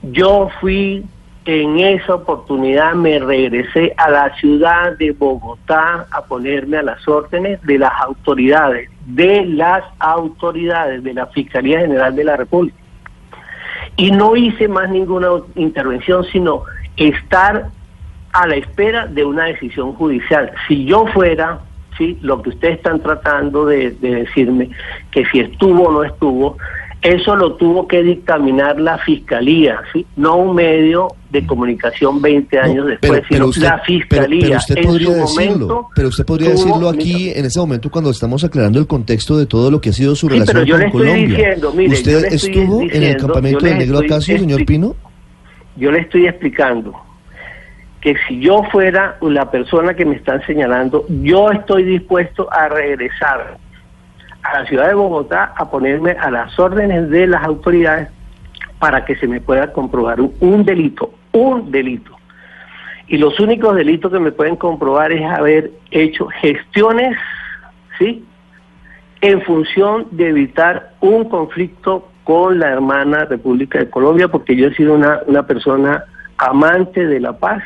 Yo 0.02 0.48
fui 0.60 1.04
en 1.44 1.78
esa 1.78 2.16
oportunidad, 2.16 2.94
me 2.94 3.20
regresé 3.20 3.94
a 3.96 4.10
la 4.10 4.34
ciudad 4.40 4.98
de 4.98 5.12
Bogotá 5.12 6.08
a 6.10 6.24
ponerme 6.24 6.78
a 6.78 6.82
las 6.82 7.06
órdenes 7.06 7.62
de 7.62 7.78
las 7.78 7.92
autoridades, 8.00 8.90
de 9.06 9.46
las 9.46 9.84
autoridades 10.00 11.04
de 11.04 11.14
la 11.14 11.26
Fiscalía 11.26 11.78
General 11.78 12.16
de 12.16 12.24
la 12.24 12.36
República 12.36 12.76
y 13.96 14.10
no 14.10 14.36
hice 14.36 14.68
más 14.68 14.90
ninguna 14.90 15.28
intervención, 15.54 16.24
sino 16.24 16.64
estar 16.96 17.68
a 18.32 18.46
la 18.46 18.56
espera 18.56 19.06
de 19.06 19.24
una 19.24 19.44
decisión 19.44 19.94
judicial. 19.94 20.52
Si 20.68 20.84
yo 20.84 21.06
fuera, 21.06 21.60
sí, 21.96 22.18
lo 22.20 22.42
que 22.42 22.50
ustedes 22.50 22.76
están 22.76 23.00
tratando 23.00 23.64
de, 23.64 23.92
decirme, 23.92 24.70
que 25.10 25.24
si 25.26 25.40
estuvo 25.40 25.84
o 25.84 25.92
no 25.92 26.04
estuvo, 26.04 26.58
eso 27.02 27.36
lo 27.36 27.54
tuvo 27.54 27.86
que 27.86 28.02
dictaminar 28.02 28.80
la 28.80 28.98
fiscalía, 28.98 29.80
¿sí? 29.92 30.04
no 30.16 30.36
un 30.36 30.56
medio 30.56 31.08
de 31.30 31.46
comunicación 31.46 32.20
20 32.20 32.58
años 32.58 32.86
después, 32.86 33.22
sino 33.28 33.50
la 33.58 33.78
fiscalía. 33.80 34.56
usted 34.56 34.82
podría 34.82 35.14
decirlo, 35.14 35.88
pero 35.94 36.08
usted 36.08 36.24
podría 36.24 36.50
decirlo 36.50 36.88
aquí 36.88 37.30
en 37.30 37.44
ese 37.44 37.58
momento 37.60 37.90
cuando 37.90 38.10
estamos 38.10 38.42
aclarando 38.44 38.78
el 38.78 38.86
contexto 38.86 39.36
de 39.36 39.46
todo 39.46 39.70
lo 39.70 39.80
que 39.80 39.90
ha 39.90 39.92
sido 39.92 40.16
su 40.16 40.28
relación 40.28 40.66
con 40.82 40.90
Colombia. 40.90 41.56
¿Usted 41.88 42.24
estuvo 42.32 42.82
en 42.82 43.02
el 43.02 43.16
campamento 43.16 43.66
del 43.66 43.78
Negro 43.78 43.98
Acacio, 43.98 44.38
señor 44.38 44.64
Pino? 44.64 44.96
Yo 45.76 45.92
le 45.92 46.00
estoy 46.00 46.26
explicando 46.26 46.94
que 48.00 48.14
si 48.26 48.40
yo 48.40 48.62
fuera 48.70 49.18
la 49.20 49.50
persona 49.50 49.94
que 49.94 50.04
me 50.04 50.16
están 50.16 50.44
señalando, 50.46 51.04
yo 51.08 51.50
estoy 51.50 51.84
dispuesto 51.84 52.50
a 52.52 52.68
regresar 52.68 53.58
a 54.52 54.60
la 54.60 54.66
ciudad 54.66 54.88
de 54.88 54.94
Bogotá 54.94 55.52
a 55.56 55.70
ponerme 55.70 56.12
a 56.12 56.30
las 56.30 56.58
órdenes 56.58 57.10
de 57.10 57.26
las 57.26 57.42
autoridades 57.42 58.08
para 58.78 59.04
que 59.04 59.16
se 59.16 59.26
me 59.26 59.40
pueda 59.40 59.72
comprobar 59.72 60.20
un, 60.20 60.64
delito, 60.64 61.12
un 61.32 61.70
delito. 61.70 62.12
Y 63.08 63.18
los 63.18 63.38
únicos 63.40 63.74
delitos 63.76 64.12
que 64.12 64.18
me 64.18 64.32
pueden 64.32 64.56
comprobar 64.56 65.12
es 65.12 65.24
haber 65.24 65.70
hecho 65.90 66.26
gestiones, 66.26 67.16
¿sí? 67.98 68.24
En 69.20 69.42
función 69.42 70.08
de 70.10 70.28
evitar 70.28 70.92
un 71.00 71.28
conflicto 71.28 72.08
con 72.24 72.58
la 72.58 72.70
hermana 72.70 73.24
República 73.24 73.78
de 73.78 73.88
Colombia, 73.88 74.28
porque 74.28 74.56
yo 74.56 74.68
he 74.68 74.74
sido 74.74 74.94
una, 74.94 75.20
una 75.26 75.46
persona 75.46 76.04
amante 76.36 77.06
de 77.06 77.20
la 77.20 77.38
paz 77.38 77.62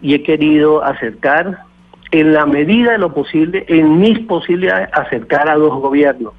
y 0.00 0.14
he 0.14 0.22
querido 0.22 0.84
acercar 0.84 1.58
en 2.14 2.32
la 2.32 2.46
medida 2.46 2.92
de 2.92 2.98
lo 2.98 3.12
posible, 3.12 3.64
en 3.66 3.98
mis 3.98 4.20
posibilidades, 4.20 4.88
acercar 4.92 5.48
a 5.48 5.56
dos 5.56 5.80
gobiernos, 5.80 6.32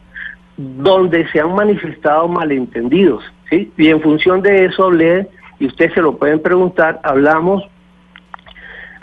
donde 0.55 1.27
se 1.31 1.41
han 1.41 1.53
manifestado 1.53 2.29
malentendidos, 2.29 3.25
¿sí? 3.49 3.73
Y 3.75 3.89
en 3.89 3.99
función 3.99 4.41
de 4.41 4.67
eso 4.67 4.85
hablé, 4.85 5.27
y 5.59 5.65
ustedes 5.67 5.93
se 5.93 6.01
lo 6.01 6.17
pueden 6.17 6.41
preguntar, 6.41 7.01
hablamos 7.03 7.61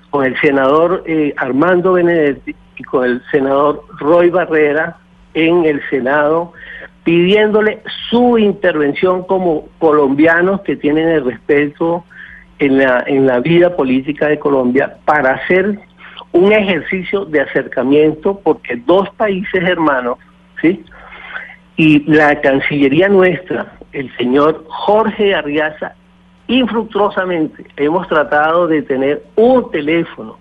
con 0.08 0.24
el 0.24 0.34
senador 0.40 1.02
eh, 1.04 1.34
Armando 1.36 1.92
Benedetti 1.92 2.56
y 2.78 2.82
con 2.84 3.04
el 3.04 3.22
senador 3.30 3.84
Roy 3.98 4.30
Barrera 4.30 4.96
en 5.34 5.66
el 5.66 5.82
Senado, 5.90 6.54
pidiéndole 7.04 7.82
su 8.08 8.38
intervención 8.38 9.24
como 9.24 9.68
colombianos 9.78 10.62
que 10.62 10.76
tienen 10.76 11.08
el 11.08 11.22
respeto 11.26 12.06
en 12.58 12.78
la, 12.78 13.04
en 13.06 13.26
la 13.26 13.40
vida 13.40 13.76
política 13.76 14.28
de 14.28 14.38
Colombia 14.38 14.96
para 15.04 15.34
hacer 15.34 15.78
un 16.32 16.52
ejercicio 16.52 17.24
de 17.24 17.40
acercamiento 17.40 18.40
porque 18.42 18.76
dos 18.76 19.08
países 19.16 19.62
hermanos, 19.62 20.18
¿sí? 20.60 20.84
Y 21.76 22.10
la 22.10 22.40
Cancillería 22.40 23.08
nuestra, 23.08 23.72
el 23.92 24.14
señor 24.16 24.64
Jorge 24.68 25.34
Arriaza, 25.34 25.94
infructuosamente 26.46 27.64
hemos 27.76 28.08
tratado 28.08 28.66
de 28.66 28.82
tener 28.82 29.24
un 29.36 29.70
teléfono 29.70 30.38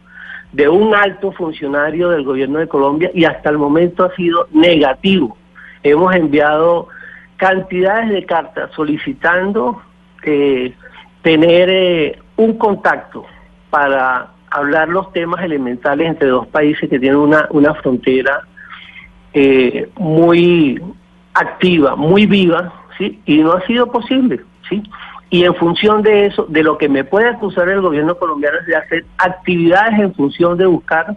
de 0.52 0.68
un 0.68 0.94
alto 0.94 1.32
funcionario 1.32 2.10
del 2.10 2.24
gobierno 2.24 2.60
de 2.60 2.68
Colombia 2.68 3.12
y 3.14 3.24
hasta 3.26 3.50
el 3.50 3.58
momento 3.58 4.04
ha 4.04 4.16
sido 4.16 4.48
negativo. 4.52 5.38
Hemos 5.84 6.14
enviado 6.14 6.88
cantidades 7.38 8.10
de 8.10 8.26
cartas 8.26 8.70
solicitando 8.76 9.82
eh, 10.24 10.74
tener 11.22 11.70
eh, 11.70 12.20
un 12.36 12.58
contacto 12.58 13.26
para 13.70 14.32
hablar 14.52 14.90
los 14.90 15.12
temas 15.14 15.44
elementales 15.44 16.08
entre 16.08 16.28
dos 16.28 16.46
países 16.48 16.90
que 16.90 17.00
tienen 17.00 17.18
una, 17.18 17.48
una 17.52 17.74
frontera 17.76 18.42
eh, 19.34 19.90
muy 19.98 20.82
activa, 21.34 21.96
muy 21.96 22.26
viva, 22.26 22.74
¿sí? 22.98 23.20
Y 23.26 23.38
no 23.38 23.54
ha 23.54 23.66
sido 23.66 23.92
posible, 23.92 24.42
¿sí? 24.70 24.84
Y 25.30 25.46
en 25.46 25.56
función 25.56 26.04
de 26.04 26.26
eso, 26.26 26.46
de 26.50 26.62
lo 26.62 26.78
que 26.78 26.90
me 26.90 27.06
puede 27.06 27.30
acusar 27.30 27.70
el 27.70 27.80
gobierno 27.80 28.16
colombiano 28.16 28.58
es 28.60 28.68
de 28.68 28.76
hacer 28.76 29.06
actividades 29.18 29.98
en 29.98 30.14
función 30.14 30.58
de 30.58 30.66
buscar 30.66 31.16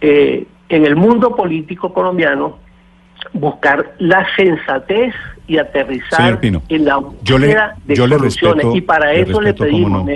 eh, 0.00 0.46
en 0.68 0.86
el 0.86 0.94
mundo 0.94 1.34
político 1.34 1.92
colombiano 1.92 2.58
buscar 3.32 3.94
la 3.98 4.24
sensatez 4.36 5.12
y 5.46 5.58
aterrizar 5.58 6.38
en 6.68 6.84
la 6.84 6.96
búsqueda 6.98 7.76
de 7.84 7.96
soluciones. 7.96 8.66
y 8.72 8.80
para 8.80 9.12
eso 9.12 9.40
le 9.40 9.52
pedimos, 9.52 10.08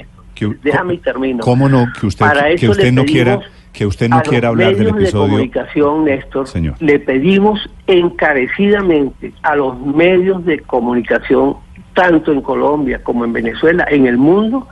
Déjame 0.63 0.99
termino. 0.99 1.43
¿Cómo 1.43 1.69
no? 1.69 1.87
Que 1.99 2.07
usted, 2.07 2.27
que 2.59 2.69
usted 2.69 2.93
no 2.93 3.05
quiera 3.05 3.41
que 3.75 3.87
usted 3.87 4.09
no 4.09 4.23
quiera 4.23 4.49
hablar 4.49 4.77
del 4.77 4.89
episodio. 4.89 5.25
De 5.39 5.51
comunicación, 5.51 6.05
Néstor, 6.05 6.47
le 6.79 7.01
pedimos 7.01 7.69
encarecidamente 7.89 9.35
a 9.43 9.57
los 9.57 9.79
medios 9.81 10.45
de 10.45 10.61
comunicación, 10.61 11.57
tanto 11.93 12.33
en 12.33 12.41
Colombia 12.41 13.03
como 13.03 13.25
en 13.25 13.33
Venezuela, 13.33 13.85
en 13.91 14.07
el 14.07 14.17
mundo, 14.17 14.69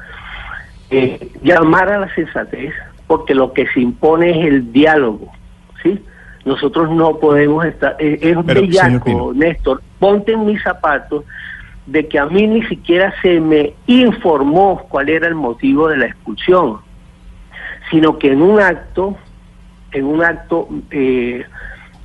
eh, 0.91 1.33
llamar 1.43 1.89
a 1.89 1.99
la 1.99 2.15
sensatez, 2.15 2.73
porque 3.09 3.35
lo 3.35 3.53
que 3.53 3.67
se 3.69 3.81
impone 3.81 4.31
es 4.31 4.47
el 4.47 4.73
diálogo, 4.73 5.33
¿sí? 5.83 5.99
Nosotros 6.45 6.89
no 6.91 7.19
podemos 7.19 7.65
estar, 7.65 7.97
eh, 7.99 8.19
es 8.21 8.45
bellaco, 8.45 9.33
Néstor, 9.35 9.83
ponte 9.99 10.33
en 10.33 10.47
mis 10.47 10.63
zapatos 10.63 11.25
de 11.87 12.07
que 12.09 12.19
a 12.19 12.27
mí 12.27 12.47
ni 12.47 12.63
siquiera 12.65 13.13
se 13.23 13.41
me 13.41 13.75
informó 13.87 14.87
cuál 14.89 15.09
era 15.09 15.27
el 15.27 15.35
motivo 15.35 15.89
de 15.89 15.97
la 15.97 16.07
expulsión, 16.07 16.79
sino 17.91 18.19
que 18.19 18.33
en 18.33 18.43
un 18.43 18.61
acto, 18.61 19.17
en 19.93 20.07
un 20.07 20.23
acto 20.23 20.69
eh, 20.91 21.45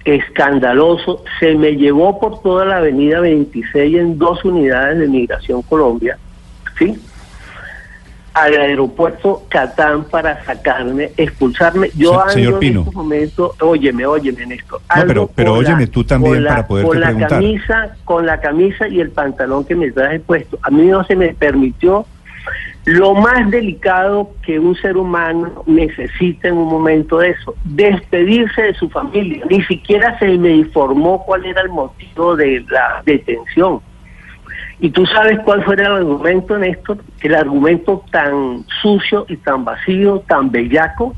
escandaloso, 0.03 1.23
se 1.39 1.55
me 1.55 1.75
llevó 1.75 2.19
por 2.19 2.41
toda 2.41 2.65
la 2.65 2.77
avenida 2.77 3.19
26 3.19 3.95
en 3.95 4.17
dos 4.17 4.43
unidades 4.43 4.99
de 4.99 5.07
Migración 5.07 5.61
Colombia, 5.61 6.17
¿sí? 6.77 6.99
Al 8.37 8.53
aeropuerto 8.53 9.43
Catán 9.49 10.05
para 10.05 10.43
sacarme, 10.45 11.11
expulsarme. 11.17 11.89
Yo 11.95 12.23
señor 12.29 12.59
Pino. 12.59 12.81
en 12.81 12.87
este 12.87 12.95
momento, 12.95 13.55
óyeme, 13.61 14.05
óyeme 14.05 14.43
en 14.43 14.51
esto. 14.53 14.81
No, 14.95 15.03
pero, 15.07 15.29
pero 15.33 15.53
óyeme 15.53 15.87
tú 15.87 16.03
también 16.03 16.45
para 16.45 16.67
poder 16.67 16.85
Con 16.85 16.99
la 16.99 17.27
camisa, 17.27 17.95
con 18.05 18.25
la 18.25 18.39
camisa 18.39 18.87
y 18.87 18.99
el 18.99 19.11
pantalón 19.11 19.65
que 19.65 19.75
me 19.75 19.91
traje 19.91 20.19
puesto. 20.19 20.59
A 20.61 20.69
mí 20.69 20.83
no 20.83 21.03
se 21.05 21.15
me 21.15 21.33
permitió 21.33 22.05
lo 22.85 23.15
más 23.15 23.51
delicado 23.51 24.31
que 24.43 24.59
un 24.59 24.73
ser 24.77 24.95
humano 24.95 25.63
necesita 25.65 26.47
en 26.47 26.55
un 26.55 26.69
momento 26.69 27.17
de 27.17 27.31
eso, 27.31 27.53
despedirse 27.65 28.61
de 28.61 28.73
su 28.75 28.89
familia. 28.89 29.43
Ni 29.49 29.61
siquiera 29.63 30.17
se 30.19 30.37
me 30.37 30.55
informó 30.55 31.25
cuál 31.25 31.45
era 31.45 31.61
el 31.61 31.69
motivo 31.69 32.37
de 32.37 32.63
la 32.69 33.01
detención. 33.05 33.81
Y 34.79 34.91
tú 34.91 35.05
sabes 35.07 35.39
cuál 35.43 35.63
fue 35.63 35.75
el 35.75 35.85
argumento, 35.85 36.57
Néstor, 36.57 36.99
el 37.21 37.35
argumento 37.35 38.03
tan 38.11 38.63
sucio 38.81 39.25
y 39.27 39.37
tan 39.37 39.65
vacío, 39.65 40.23
tan 40.27 40.51
bellaco, 40.51 41.15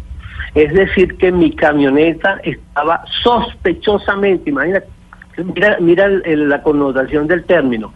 es 0.55 0.73
decir, 0.73 1.17
que 1.17 1.31
mi 1.31 1.53
camioneta 1.53 2.39
estaba 2.43 3.03
sospechosamente, 3.21 4.49
imagínate, 4.49 4.87
mira, 5.43 5.77
mira 5.81 6.07
la 6.07 6.63
connotación 6.63 7.27
del 7.27 7.43
término, 7.43 7.93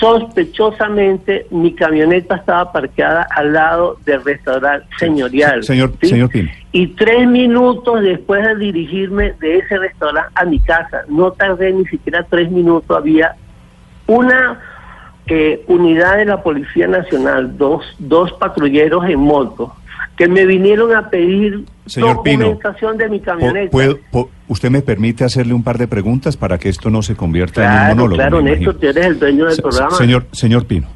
sospechosamente 0.00 1.46
mi 1.50 1.74
camioneta 1.74 2.36
estaba 2.36 2.72
parqueada 2.72 3.26
al 3.30 3.52
lado 3.52 3.98
del 4.04 4.24
restaurante 4.24 4.86
señorial. 4.98 5.62
señor, 5.62 5.92
señor 6.02 6.28
Pino. 6.28 6.50
Y 6.72 6.88
tres 6.88 7.26
minutos 7.28 8.02
después 8.02 8.44
de 8.44 8.56
dirigirme 8.56 9.32
de 9.40 9.58
ese 9.58 9.78
restaurante 9.78 10.32
a 10.34 10.44
mi 10.44 10.58
casa, 10.58 11.02
no 11.08 11.30
tardé 11.32 11.72
ni 11.72 11.84
siquiera 11.86 12.26
tres 12.28 12.50
minutos, 12.50 12.96
había 12.96 13.36
una 14.06 14.60
eh, 15.26 15.64
unidad 15.68 16.16
de 16.16 16.24
la 16.24 16.42
Policía 16.42 16.86
Nacional, 16.88 17.56
dos, 17.56 17.84
dos 17.98 18.32
patrulleros 18.32 19.04
en 19.06 19.20
moto, 19.20 19.74
que 20.16 20.28
me 20.28 20.44
vinieron 20.46 20.94
a 20.94 21.08
pedir 21.10 21.64
Señor 21.86 22.16
documentación 22.16 22.98
de 22.98 23.08
mi 23.08 23.20
camioneta. 23.20 23.76
¿Usted 24.48 24.70
me 24.70 24.82
permite 24.82 25.24
hacerle 25.24 25.54
un 25.54 25.62
par 25.62 25.78
de 25.78 25.88
preguntas 25.88 26.36
para 26.36 26.58
que 26.58 26.68
esto 26.68 26.90
no 26.90 27.02
se 27.02 27.16
convierta 27.16 27.64
en 27.64 27.82
un 27.82 27.88
monólogo? 27.88 28.16
Claro, 28.16 28.42
Néstor, 28.42 28.74
tú 28.74 28.86
eres 28.86 29.06
el 29.06 29.18
dueño 29.18 29.46
del 29.46 29.56
programa. 29.56 29.96
Señor, 29.96 30.26
señor 30.32 30.66
Pino, 30.66 30.88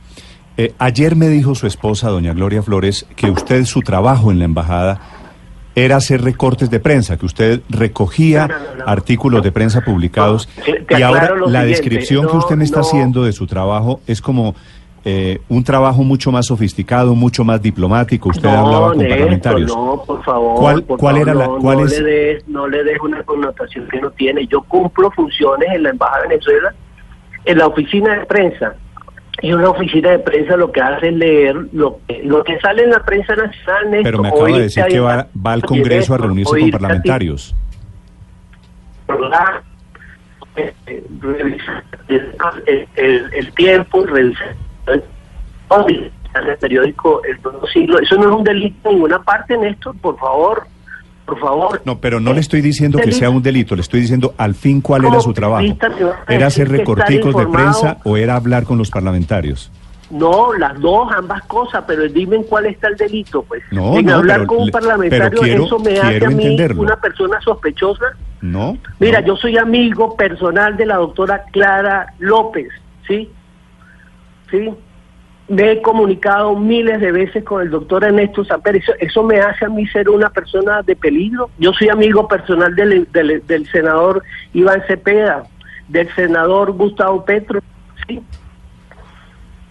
eh, 0.58 0.74
ayer 0.78 1.16
me 1.16 1.28
dijo 1.28 1.54
su 1.54 1.66
esposa, 1.66 2.08
doña 2.08 2.32
Gloria 2.32 2.62
Flores, 2.62 3.06
que 3.14 3.30
usted, 3.30 3.64
su 3.64 3.80
trabajo 3.82 4.30
en 4.30 4.38
la 4.38 4.44
embajada, 4.44 5.00
era 5.76 5.96
hacer 5.96 6.22
recortes 6.22 6.70
de 6.70 6.80
prensa, 6.80 7.18
que 7.18 7.26
usted 7.26 7.60
recogía 7.68 8.48
artículos 8.86 9.42
de 9.42 9.52
prensa 9.52 9.82
publicados 9.82 10.48
y 10.88 11.02
ahora 11.02 11.34
la 11.46 11.64
descripción 11.64 12.26
que 12.26 12.36
usted 12.36 12.56
me 12.56 12.64
está 12.64 12.80
haciendo 12.80 13.22
de 13.24 13.32
su 13.32 13.46
trabajo 13.46 14.00
es 14.06 14.22
como 14.22 14.54
eh, 15.04 15.38
un 15.50 15.62
trabajo 15.62 16.02
mucho 16.02 16.32
más 16.32 16.46
sofisticado, 16.46 17.14
mucho 17.14 17.44
más 17.44 17.60
diplomático. 17.60 18.30
Usted 18.30 18.48
hablaba 18.48 18.88
con 18.94 19.06
parlamentarios. 19.06 19.76
No, 19.76 20.02
por 20.04 20.24
favor. 20.24 20.58
¿Cuál, 20.58 20.84
cuál 20.84 21.16
era 21.18 21.34
la, 21.34 21.46
cuál 21.46 21.80
no 21.80 21.84
es? 21.84 22.00
Le 22.00 22.10
des, 22.10 22.48
no 22.48 22.66
le 22.66 22.82
des 22.82 22.98
una 23.00 23.22
connotación 23.22 23.86
que 23.86 24.00
no 24.00 24.10
tiene. 24.12 24.46
Yo 24.46 24.62
cumplo 24.62 25.10
funciones 25.10 25.68
en 25.74 25.82
la 25.82 25.90
Embajada 25.90 26.22
de 26.22 26.28
Venezuela, 26.28 26.74
en 27.44 27.58
la 27.58 27.66
oficina 27.66 28.18
de 28.18 28.26
prensa 28.26 28.74
y 29.42 29.52
una 29.52 29.70
oficina 29.70 30.10
de 30.10 30.18
prensa 30.18 30.56
lo 30.56 30.72
que 30.72 30.80
hace 30.80 31.08
es 31.08 31.14
leer 31.14 31.56
lo 31.72 31.98
que, 32.06 32.22
lo 32.24 32.42
que 32.42 32.58
sale 32.60 32.84
en 32.84 32.90
la 32.90 33.04
prensa 33.04 33.34
nacional. 33.34 34.00
Pero 34.02 34.22
me 34.22 34.28
acaba 34.28 34.48
de 34.48 34.60
decir 34.60 34.84
que 34.86 35.00
va, 35.00 35.26
va 35.44 35.52
al 35.52 35.62
Congreso 35.62 36.14
a 36.14 36.18
reunirse 36.18 36.58
con 36.58 36.70
parlamentarios. 36.70 37.54
El, 40.56 41.58
el, 42.96 43.34
el 43.34 43.52
tiempo, 43.52 44.06
revisar 44.06 44.56
el 45.68 46.58
periódico 46.58 47.22
El 47.24 47.40
Nuevo 47.42 47.66
Siglo. 47.66 47.98
Eso 47.98 48.16
no 48.16 48.28
es 48.28 48.36
un 48.38 48.44
delito 48.44 48.88
en 48.88 48.94
ninguna 48.96 49.22
parte, 49.22 49.56
Néstor, 49.56 49.96
por 50.00 50.18
favor 50.18 50.66
por 51.26 51.40
favor. 51.40 51.82
No, 51.84 51.98
pero 51.98 52.20
no 52.20 52.32
le 52.32 52.40
estoy 52.40 52.60
diciendo 52.60 52.98
que 52.98 53.12
sea 53.12 53.28
un 53.30 53.42
delito, 53.42 53.74
le 53.74 53.82
estoy 53.82 54.00
diciendo 54.00 54.34
al 54.38 54.54
fin 54.54 54.80
cuál 54.80 55.04
era 55.04 55.20
su 55.20 55.32
trabajo. 55.32 55.66
¿Era 56.28 56.46
hacer 56.46 56.70
recorticos 56.70 57.36
de 57.36 57.46
prensa 57.46 57.98
o 58.04 58.16
era 58.16 58.36
hablar 58.36 58.64
con 58.64 58.78
los 58.78 58.90
parlamentarios? 58.90 59.70
No, 60.08 60.52
las 60.54 60.80
dos, 60.80 61.10
ambas 61.12 61.42
cosas, 61.44 61.82
pero 61.84 62.08
dime 62.08 62.36
en 62.36 62.44
cuál 62.44 62.66
está 62.66 62.86
el 62.86 62.96
delito, 62.96 63.42
pues. 63.42 63.62
No, 63.72 63.98
en 63.98 64.06
no, 64.06 64.14
hablar 64.14 64.38
pero, 64.38 64.46
con 64.46 64.58
un 64.62 64.70
parlamentario, 64.70 65.44
eso 65.44 65.78
me 65.80 65.98
hace 65.98 66.24
a 66.24 66.30
mí 66.30 66.56
una 66.76 66.94
persona 66.96 67.40
sospechosa. 67.40 68.04
No. 68.40 68.78
Mira, 69.00 69.20
no. 69.20 69.26
yo 69.26 69.36
soy 69.36 69.58
amigo 69.58 70.14
personal 70.14 70.76
de 70.76 70.86
la 70.86 70.96
doctora 70.96 71.42
Clara 71.50 72.14
López, 72.20 72.68
¿sí? 73.08 73.28
¿Sí? 74.48 74.70
Me 75.48 75.72
he 75.72 75.82
comunicado 75.82 76.56
miles 76.56 77.00
de 77.00 77.12
veces 77.12 77.44
con 77.44 77.62
el 77.62 77.70
doctor 77.70 78.04
Ernesto 78.04 78.44
Samper. 78.44 78.76
Eso, 78.76 78.92
eso 78.98 79.22
me 79.22 79.38
hace 79.38 79.64
a 79.64 79.68
mí 79.68 79.86
ser 79.86 80.08
una 80.08 80.30
persona 80.30 80.82
de 80.82 80.96
peligro. 80.96 81.50
Yo 81.58 81.72
soy 81.72 81.88
amigo 81.88 82.26
personal 82.26 82.74
del, 82.74 83.08
del, 83.12 83.46
del 83.46 83.66
senador 83.70 84.22
Iván 84.52 84.82
Cepeda, 84.88 85.44
del 85.88 86.12
senador 86.14 86.72
Gustavo 86.72 87.24
Petro, 87.24 87.60
¿sí? 88.08 88.22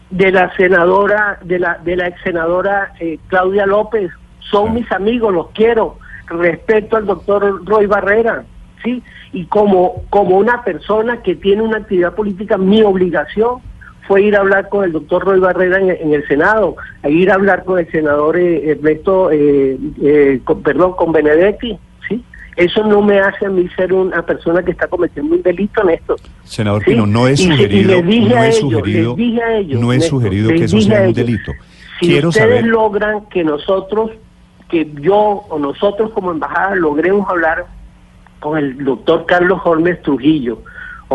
de 0.10 0.32
la 0.32 0.56
senadora, 0.56 1.40
de 1.44 1.60
la, 1.60 1.78
de 1.84 1.96
la 1.98 2.08
ex 2.08 2.22
senadora 2.22 2.94
eh, 3.00 3.20
Claudia 3.28 3.66
López. 3.66 4.12
Son 4.40 4.74
mis 4.74 4.90
amigos, 4.92 5.34
los 5.34 5.50
quiero. 5.50 5.98
Respeto 6.28 6.96
al 6.96 7.06
doctor 7.06 7.66
Roy 7.66 7.86
Barrera, 7.86 8.46
¿sí? 8.84 9.04
Y 9.34 9.46
como, 9.46 10.04
como 10.10 10.38
una 10.38 10.64
persona 10.64 11.22
que 11.22 11.36
tiene 11.36 11.62
una 11.62 11.78
actividad 11.78 12.16
política, 12.16 12.58
mi 12.58 12.82
obligación 12.82 13.60
fue 14.08 14.24
ir 14.24 14.36
a 14.36 14.40
hablar 14.40 14.70
con 14.70 14.84
el 14.84 14.92
doctor 14.92 15.24
Roy 15.26 15.40
Barrera 15.40 15.80
en, 15.80 15.90
en, 15.90 16.14
el 16.14 16.28
Senado, 16.28 16.76
a 17.04 17.10
ir 17.10 17.32
a 17.32 17.36
hablar 17.36 17.64
con 17.64 17.80
el 17.80 17.90
senador 17.92 18.38
eh, 18.38 18.72
Ernesto, 18.72 19.32
eh, 19.32 19.78
eh, 20.02 20.40
con, 20.44 20.62
perdón, 20.62 20.94
con 20.96 21.12
Benedetti, 21.12 21.78
¿sí? 22.08 22.24
Eso 22.56 22.84
no 22.86 23.02
me 23.02 23.20
hace 23.20 23.48
a 23.48 23.50
mí 23.50 23.68
ser 23.76 23.94
una 23.94 24.22
persona 24.26 24.64
que 24.64 24.72
está 24.72 24.88
cometiendo 24.88 25.36
un 25.36 25.42
delito 25.42 25.82
en 25.82 25.90
esto. 25.90 26.16
Senador 26.44 26.84
¿sí? 26.84 26.92
Pino, 26.92 27.06
no 27.06 27.28
es 27.28 27.42
sugerido, 27.42 28.02
no 28.02 28.44
es 28.44 28.60
sugerido, 28.60 29.16
ellos, 29.18 29.80
no 29.80 29.92
es 29.92 30.00
Néstor, 30.00 30.20
sugerido 30.20 30.50
que 30.50 30.64
eso 30.64 30.80
sea 30.82 31.08
un 31.08 31.14
delito. 31.14 31.52
Si 32.00 32.08
Quiero 32.08 32.30
ustedes 32.30 32.50
saber... 32.50 32.66
logran 32.68 33.26
que 33.28 33.44
nosotros, 33.44 34.12
que 34.70 34.92
yo 35.02 35.16
o 35.16 35.60
nosotros 35.60 36.12
como 36.12 36.32
embajada 36.32 36.76
logremos 36.76 37.28
hablar 37.30 37.66
con 38.40 38.58
el 38.58 38.84
doctor 38.84 39.26
Carlos 39.26 39.60
Holmes 39.64 40.02
Trujillo, 40.02 40.60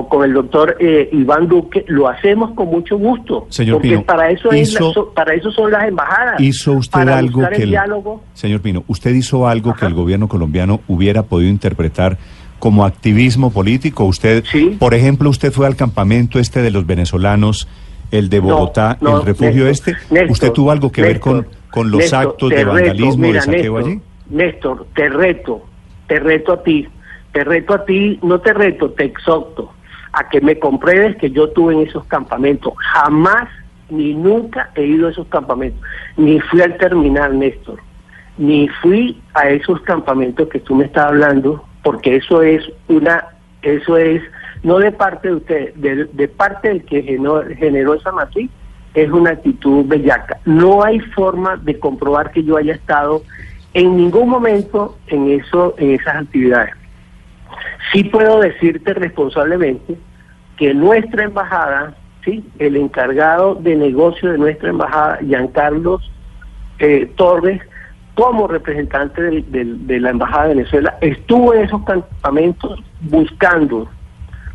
o 0.00 0.08
con 0.08 0.24
el 0.24 0.32
doctor 0.32 0.76
eh, 0.80 1.10
Iván 1.12 1.46
Duque, 1.46 1.84
lo 1.88 2.08
hacemos 2.08 2.52
con 2.52 2.68
mucho 2.68 2.96
gusto. 2.96 3.46
Señor 3.50 3.76
porque 3.76 3.88
Pino, 3.90 4.02
para 4.02 4.30
eso, 4.30 4.54
hizo, 4.54 4.90
es 4.90 4.96
la, 4.96 5.02
para 5.14 5.34
eso 5.34 5.50
son 5.52 5.70
las 5.70 5.88
embajadas. 5.88 6.40
¿Hizo 6.40 6.72
usted 6.72 6.92
para 6.92 7.18
algo 7.18 7.46
que 7.48 7.62
el, 7.62 7.70
diálogo. 7.70 8.22
Señor 8.32 8.60
Pino, 8.60 8.84
¿usted 8.86 9.14
hizo 9.14 9.46
algo 9.46 9.70
Ajá. 9.70 9.80
que 9.80 9.86
el 9.86 9.94
gobierno 9.94 10.28
colombiano 10.28 10.80
hubiera 10.88 11.22
podido 11.22 11.50
interpretar 11.50 12.16
como 12.58 12.86
activismo 12.86 13.50
político? 13.50 14.04
Usted, 14.04 14.44
¿Sí? 14.50 14.76
por 14.78 14.94
ejemplo, 14.94 15.28
usted 15.28 15.52
fue 15.52 15.66
al 15.66 15.76
campamento 15.76 16.38
este 16.38 16.62
de 16.62 16.70
los 16.70 16.86
venezolanos, 16.86 17.68
el 18.10 18.30
de 18.30 18.40
Bogotá, 18.40 18.96
no, 19.00 19.10
no, 19.10 19.20
el 19.20 19.26
refugio 19.26 19.66
Néstor, 19.66 19.94
este. 19.94 20.14
Néstor, 20.14 20.30
¿Usted 20.30 20.52
tuvo 20.52 20.70
algo 20.70 20.90
que 20.90 21.02
Néstor, 21.02 21.34
ver 21.34 21.44
con, 21.44 21.54
con 21.70 21.90
los 21.90 22.12
actos 22.12 22.48
de 22.48 22.56
reto, 22.56 22.72
vandalismo, 22.72 23.26
mira, 23.26 23.40
de 23.44 23.58
saqueo 23.58 23.76
allí? 23.76 24.00
Néstor, 24.30 24.86
te 24.94 25.08
reto, 25.10 25.62
te 26.06 26.18
reto 26.18 26.54
a 26.54 26.62
ti, 26.62 26.88
te 27.32 27.44
reto 27.44 27.74
a 27.74 27.84
ti, 27.84 28.18
no 28.22 28.40
te 28.40 28.54
reto, 28.54 28.90
te 28.92 29.04
exhorto 29.04 29.72
a 30.12 30.28
que 30.28 30.40
me 30.40 30.58
compruebes 30.58 31.16
que 31.16 31.30
yo 31.30 31.50
tuve 31.50 31.74
en 31.74 31.80
esos 31.80 32.04
campamentos. 32.06 32.74
Jamás 32.78 33.48
ni 33.90 34.14
nunca 34.14 34.70
he 34.74 34.84
ido 34.84 35.08
a 35.08 35.10
esos 35.10 35.26
campamentos. 35.28 35.80
Ni 36.16 36.40
fui 36.40 36.60
al 36.62 36.76
terminal, 36.78 37.38
Néstor. 37.38 37.80
Ni 38.38 38.68
fui 38.68 39.20
a 39.34 39.48
esos 39.50 39.80
campamentos 39.82 40.48
que 40.48 40.60
tú 40.60 40.74
me 40.74 40.84
estás 40.84 41.06
hablando, 41.06 41.64
porque 41.82 42.16
eso 42.16 42.42
es 42.42 42.62
una, 42.88 43.24
eso 43.62 43.96
es, 43.96 44.22
no 44.62 44.78
de 44.78 44.92
parte 44.92 45.28
de 45.28 45.34
usted, 45.34 45.74
de, 45.74 46.04
de 46.06 46.28
parte 46.28 46.68
del 46.68 46.84
que 46.84 47.02
generó, 47.02 47.44
generó 47.56 47.94
esa 47.94 48.12
matriz, 48.12 48.50
es 48.94 49.10
una 49.10 49.30
actitud 49.30 49.84
bellaca. 49.86 50.38
No 50.44 50.82
hay 50.82 51.00
forma 51.00 51.56
de 51.56 51.78
comprobar 51.78 52.30
que 52.30 52.42
yo 52.42 52.56
haya 52.56 52.74
estado 52.74 53.22
en 53.74 53.96
ningún 53.96 54.28
momento 54.28 54.96
en 55.06 55.30
eso, 55.30 55.74
en 55.78 55.92
esas 55.92 56.16
actividades. 56.16 56.74
Sí 57.92 58.04
puedo 58.04 58.40
decirte 58.40 58.94
responsablemente 58.94 59.96
que 60.56 60.74
nuestra 60.74 61.24
embajada, 61.24 61.94
sí, 62.24 62.44
el 62.58 62.76
encargado 62.76 63.54
de 63.54 63.76
negocio 63.76 64.30
de 64.30 64.38
nuestra 64.38 64.70
embajada, 64.70 65.18
Giancarlos 65.22 66.10
eh, 66.78 67.10
Torres, 67.16 67.60
como 68.14 68.46
representante 68.46 69.22
de, 69.22 70.00
la 70.00 70.10
embajada 70.10 70.48
de 70.48 70.54
Venezuela, 70.56 70.98
estuvo 71.00 71.54
en 71.54 71.64
esos 71.64 71.82
campamentos 71.84 72.78
buscando, 73.00 73.88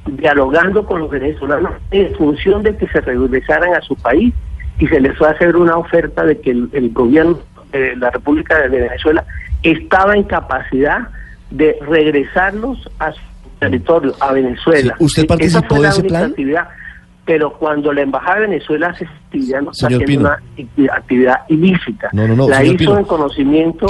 dialogando 0.05 0.85
con 0.85 0.99
los 0.99 1.09
venezolanos 1.09 1.71
en 1.89 2.13
función 2.15 2.61
de 2.61 2.77
que 2.77 2.87
se 2.87 3.01
regresaran 3.01 3.73
a 3.73 3.81
su 3.81 3.95
país 3.95 4.33
y 4.77 4.87
se 4.87 4.99
les 4.99 5.17
fue 5.17 5.27
a 5.27 5.31
hacer 5.31 5.55
una 5.55 5.77
oferta 5.77 6.23
de 6.23 6.39
que 6.39 6.51
el, 6.51 6.69
el 6.73 6.91
gobierno 6.91 7.39
de 7.71 7.95
la 7.95 8.11
República 8.11 8.59
de 8.59 8.67
Venezuela 8.67 9.25
estaba 9.63 10.15
en 10.15 10.23
capacidad 10.23 11.07
de 11.55 11.77
regresarlos 11.81 12.89
a 12.99 13.11
su 13.13 13.19
territorio, 13.59 14.13
a 14.19 14.33
Venezuela. 14.33 14.95
¿Usted 14.99 15.25
participó 15.25 15.81
de 15.81 15.89
ese 15.89 16.03
plan? 16.03 16.33
pero 17.25 17.53
cuando 17.53 17.91
la 17.91 18.01
Embajada 18.01 18.41
de 18.41 18.47
Venezuela 18.49 18.89
hace 18.89 19.05
actividad, 19.05 19.61
no 19.61 19.71
está 19.71 19.87
haciendo 19.87 20.19
una 20.19 20.93
actividad 20.93 21.37
ilícita. 21.49 22.09
No, 22.13 22.27
no, 22.27 22.35
no, 22.35 22.47
la 22.47 22.63
hizo 22.63 22.99
en 22.99 23.05
conocimiento 23.05 23.87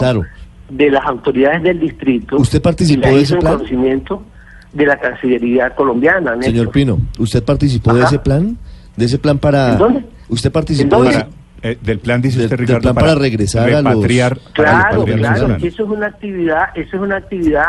de 0.69 0.89
las 0.89 1.06
autoridades 1.06 1.62
del 1.63 1.82
distrito. 1.82 2.38
¿Usted 2.38 2.62
participó 2.62 3.10
de 3.10 3.21
ese 3.21 3.36
plan? 3.36 3.51
en 3.51 3.58
conocimiento 3.58 4.23
de 4.71 4.86
la 4.86 4.97
Cancillería 4.97 5.75
colombiana. 5.75 6.38
Señor 6.41 6.71
Pino, 6.71 6.97
¿usted 7.19 7.43
participó 7.43 7.93
de 7.93 8.04
ese 8.04 8.19
plan? 8.19 8.58
¿De 8.95 9.04
ese 9.04 9.19
plan 9.19 9.38
para...? 9.38 9.75
dónde? 9.75 10.06
¿Usted 10.30 10.51
participó 10.51 11.04
de 11.04 11.25
eh, 11.65 11.78
del 11.82 11.99
plan 11.99 12.21
dice 12.21 12.43
usted 12.43 12.58
Ricardo 12.58 12.82
plan 12.82 12.95
para, 12.95 13.15
regresar 13.15 13.69
a 13.71 13.82
los 13.82 14.06
claro 14.54 15.04
claro 15.04 15.56
eso 15.56 15.84
es 15.84 15.89
una 15.89 16.08
actividad 16.08 16.69
eso 16.75 16.95
es 16.95 17.01
una 17.01 17.17
actividad 17.17 17.65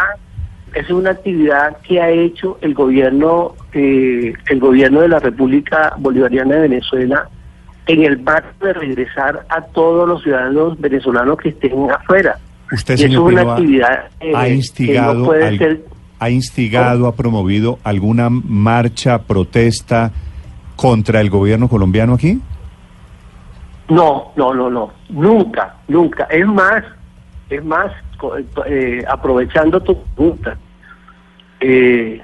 es 0.75 0.91
una 0.91 1.11
actividad 1.11 1.79
que 1.79 2.01
ha 2.03 2.11
hecho 2.11 2.59
el 2.61 2.75
gobierno 2.75 3.55
eh, 3.73 4.35
el 4.51 4.61
gobierno 4.61 5.01
de 5.01 5.09
la 5.09 5.19
República 5.19 5.95
Bolivariana 5.99 6.57
de 6.57 6.61
Venezuela 6.69 7.29
en 7.87 8.03
el 8.03 8.21
marco 8.21 8.67
de 8.67 8.75
regresar 8.75 9.47
a 9.49 9.63
todos 9.63 10.07
los 10.07 10.23
ciudadanos 10.23 10.79
venezolanos 10.79 11.39
que 11.39 11.51
estén 11.51 11.91
afuera. 11.91 12.39
Usted, 12.71 12.97
señor 12.97 13.23
una 13.33 13.43
actividad 13.43 14.11
ha 14.35 14.49
instigado, 14.49 15.33
ha 16.19 16.31
instigado, 16.31 17.07
ha 17.07 17.15
promovido 17.15 17.79
alguna 17.85 18.29
marcha, 18.29 19.23
protesta 19.23 20.13
contra 20.75 21.21
el 21.21 21.31
gobierno 21.31 21.69
colombiano 21.69 22.15
aquí? 22.15 22.41
No, 23.89 24.33
no, 24.37 24.53
no, 24.53 24.69
no, 24.69 24.93
nunca, 25.09 25.77
nunca. 25.89 26.25
Es 26.25 26.47
más, 26.47 26.83
es 27.51 27.65
más, 27.65 27.93
eh, 28.67 29.05
aprovechando 29.09 29.81
tu 29.81 30.03
pregunta, 30.03 30.57
eh, 31.61 32.21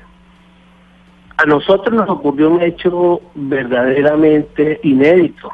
a 1.37 1.47
nosotros 1.47 1.95
nos 1.95 2.09
ocurrió 2.09 2.51
un 2.51 2.63
hecho 2.63 3.21
verdaderamente 3.35 4.81
inédito, 4.83 5.51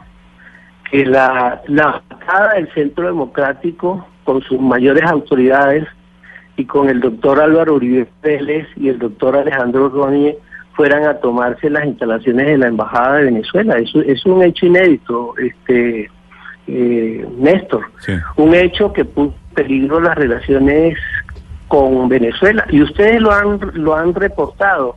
que 0.90 1.04
la, 1.04 1.60
la 1.66 2.02
bancada 2.08 2.54
del 2.54 2.72
Centro 2.72 3.06
Democrático, 3.06 4.06
con 4.24 4.42
sus 4.42 4.58
mayores 4.58 5.04
autoridades, 5.04 5.86
y 6.56 6.64
con 6.64 6.88
el 6.88 7.00
doctor 7.00 7.40
Álvaro 7.40 7.74
Uribe 7.74 8.08
Vélez 8.20 8.66
y 8.76 8.88
el 8.88 8.98
doctor 8.98 9.36
Alejandro 9.36 9.88
Roñe, 9.90 10.36
fueran 10.78 11.06
a 11.06 11.14
tomarse 11.14 11.68
las 11.68 11.86
instalaciones 11.86 12.46
de 12.46 12.56
la 12.56 12.68
Embajada 12.68 13.16
de 13.16 13.24
Venezuela. 13.24 13.78
Eso 13.78 14.00
es 14.00 14.24
un 14.24 14.44
hecho 14.44 14.66
inédito, 14.66 15.34
este 15.36 16.08
eh, 16.68 17.26
Néstor. 17.36 17.90
Un 18.36 18.54
hecho 18.54 18.92
que 18.92 19.04
puso 19.04 19.34
en 19.48 19.54
peligro 19.56 20.00
las 20.00 20.14
relaciones 20.14 20.96
con 21.66 22.08
Venezuela. 22.08 22.64
Y 22.70 22.80
ustedes 22.80 23.20
lo 23.20 23.32
han, 23.32 23.58
lo 23.74 23.96
han 23.96 24.14
reportado. 24.14 24.94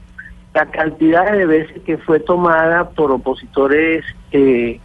La 0.53 0.67
cantidad 0.67 1.31
de 1.31 1.47
veces 1.47 1.81
que 1.81 1.97
fue 1.97 2.19
tomada 2.19 2.91
por 2.91 3.11
opositores 3.11 4.05
eh, 4.31 4.79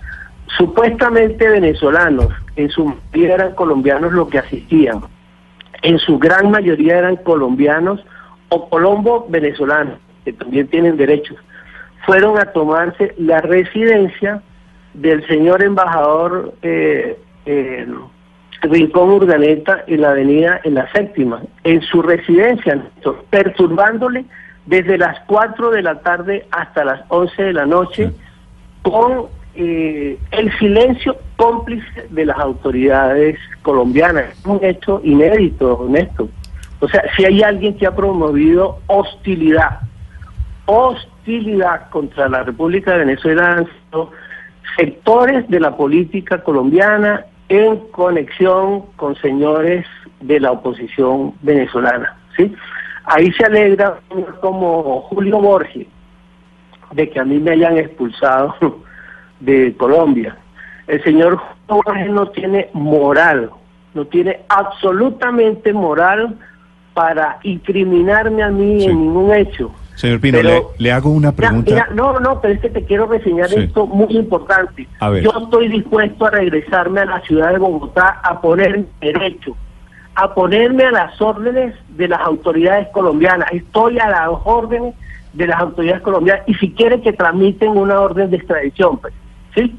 supuestamente 0.56 1.46
venezolanos, 1.46 2.32
en 2.56 2.70
su 2.70 2.86
mayoría 2.86 3.34
eran 3.34 3.54
colombianos 3.54 4.14
los 4.14 4.30
que 4.30 4.38
asistían, 4.38 5.02
en 5.82 5.98
su 5.98 6.18
gran 6.18 6.50
mayoría 6.50 6.96
eran 6.96 7.16
colombianos 7.16 8.02
o 8.48 8.70
colombo 8.70 9.26
venezolanos, 9.28 9.98
que 10.26 10.32
también 10.32 10.66
tienen 10.66 10.96
derechos, 10.96 11.36
fueron 12.04 12.36
a 12.36 12.46
tomarse 12.46 13.14
la 13.16 13.40
residencia 13.40 14.42
del 14.92 15.24
señor 15.28 15.62
embajador 15.62 16.52
eh, 16.62 17.16
eh, 17.46 17.86
Rincón 18.62 19.10
Urdaneta 19.10 19.84
en 19.86 20.00
la 20.00 20.10
avenida 20.10 20.60
en 20.64 20.74
la 20.74 20.90
séptima, 20.90 21.42
en 21.62 21.80
su 21.82 22.02
residencia, 22.02 22.82
perturbándole 23.30 24.24
desde 24.66 24.98
las 24.98 25.16
4 25.28 25.70
de 25.70 25.82
la 25.82 26.00
tarde 26.00 26.44
hasta 26.50 26.84
las 26.84 27.02
11 27.06 27.42
de 27.44 27.52
la 27.52 27.66
noche 27.66 28.10
con 28.82 29.26
eh, 29.54 30.18
el 30.32 30.58
silencio 30.58 31.16
cómplice 31.36 32.08
de 32.10 32.26
las 32.26 32.38
autoridades 32.38 33.38
colombianas. 33.62 34.24
Es 34.32 34.44
un 34.44 34.64
hecho 34.64 35.00
inédito, 35.04 35.74
honesto. 35.74 36.28
O 36.80 36.88
sea, 36.88 37.04
si 37.16 37.24
hay 37.24 37.42
alguien 37.44 37.76
que 37.76 37.86
ha 37.86 37.94
promovido 37.94 38.80
hostilidad, 38.86 39.80
hostilidad 40.66 41.88
contra 41.90 42.28
la 42.28 42.42
República 42.42 42.92
de 42.92 42.98
Venezuela 42.98 43.64
sectores 44.76 45.48
de 45.48 45.60
la 45.60 45.76
política 45.76 46.42
colombiana 46.42 47.24
en 47.48 47.76
conexión 47.90 48.82
con 48.96 49.16
señores 49.16 49.86
de 50.20 50.40
la 50.40 50.52
oposición 50.52 51.34
venezolana. 51.42 52.16
¿sí? 52.36 52.52
Ahí 53.04 53.32
se 53.32 53.46
alegra 53.46 54.00
como 54.40 55.02
Julio 55.02 55.40
Borges 55.40 55.86
de 56.92 57.10
que 57.10 57.20
a 57.20 57.24
mí 57.24 57.38
me 57.38 57.52
hayan 57.52 57.78
expulsado 57.78 58.54
de 59.40 59.74
Colombia. 59.76 60.36
El 60.86 61.02
señor 61.02 61.36
Julio 61.36 61.82
Borges 61.84 62.10
no 62.10 62.28
tiene 62.30 62.68
moral, 62.72 63.50
no 63.94 64.04
tiene 64.06 64.40
absolutamente 64.48 65.72
moral 65.72 66.36
para 66.94 67.38
incriminarme 67.42 68.42
a 68.42 68.48
mí 68.48 68.84
en 68.84 69.00
ningún 69.00 69.34
hecho. 69.34 69.70
Señor 69.96 70.20
Pino, 70.20 70.38
le, 70.76 70.92
hago 70.92 71.08
una 71.08 71.32
pregunta. 71.32 71.88
no, 71.94 72.20
no, 72.20 72.38
pero 72.42 72.52
es 72.52 72.60
que 72.60 72.68
te 72.68 72.84
quiero 72.84 73.06
reseñar 73.06 73.52
esto 73.52 73.86
muy 73.86 74.14
importante. 74.14 74.86
Yo 75.22 75.32
estoy 75.42 75.68
dispuesto 75.68 76.26
a 76.26 76.30
regresarme 76.30 77.00
a 77.00 77.06
la 77.06 77.20
ciudad 77.22 77.52
de 77.52 77.58
Bogotá 77.58 78.20
a 78.22 78.38
ponerme 78.42 78.84
derecho, 79.00 79.56
a 80.14 80.34
ponerme 80.34 80.84
a 80.84 80.90
las 80.90 81.20
órdenes 81.20 81.74
de 81.88 82.08
las 82.08 82.20
autoridades 82.20 82.88
colombianas. 82.92 83.48
Estoy 83.52 83.98
a 83.98 84.10
las 84.10 84.28
órdenes 84.44 84.94
de 85.32 85.46
las 85.46 85.60
autoridades 85.60 86.02
colombianas 86.02 86.46
y 86.46 86.54
si 86.54 86.72
quieren 86.72 87.00
que 87.00 87.14
transmiten 87.14 87.70
una 87.70 87.98
orden 87.98 88.30
de 88.30 88.36
extradición, 88.36 88.98
pues, 88.98 89.14
¿sí? 89.54 89.74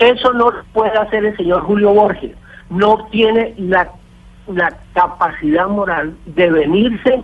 Eso 0.00 0.32
no 0.32 0.50
puede 0.72 0.98
hacer 0.98 1.24
el 1.24 1.36
señor 1.36 1.62
Julio 1.62 1.94
Borges. 1.94 2.32
No 2.68 3.06
tiene 3.12 3.54
la, 3.58 3.92
la 4.48 4.76
capacidad 4.92 5.68
moral 5.68 6.16
de 6.26 6.50
venirse, 6.50 7.22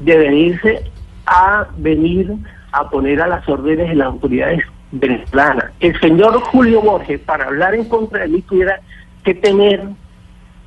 de 0.00 0.16
venirse 0.18 0.91
a 1.26 1.66
venir 1.76 2.32
a 2.72 2.88
poner 2.88 3.20
a 3.20 3.26
las 3.26 3.48
órdenes 3.48 3.88
de 3.88 3.94
las 3.94 4.08
autoridades 4.08 4.64
venezolanas. 4.92 5.66
El 5.80 5.98
señor 6.00 6.40
Julio 6.40 6.80
Borges, 6.80 7.20
para 7.20 7.46
hablar 7.46 7.74
en 7.74 7.84
contra 7.84 8.20
de 8.20 8.28
mí, 8.28 8.42
tuviera 8.42 8.80
que 9.24 9.34
tener 9.34 9.82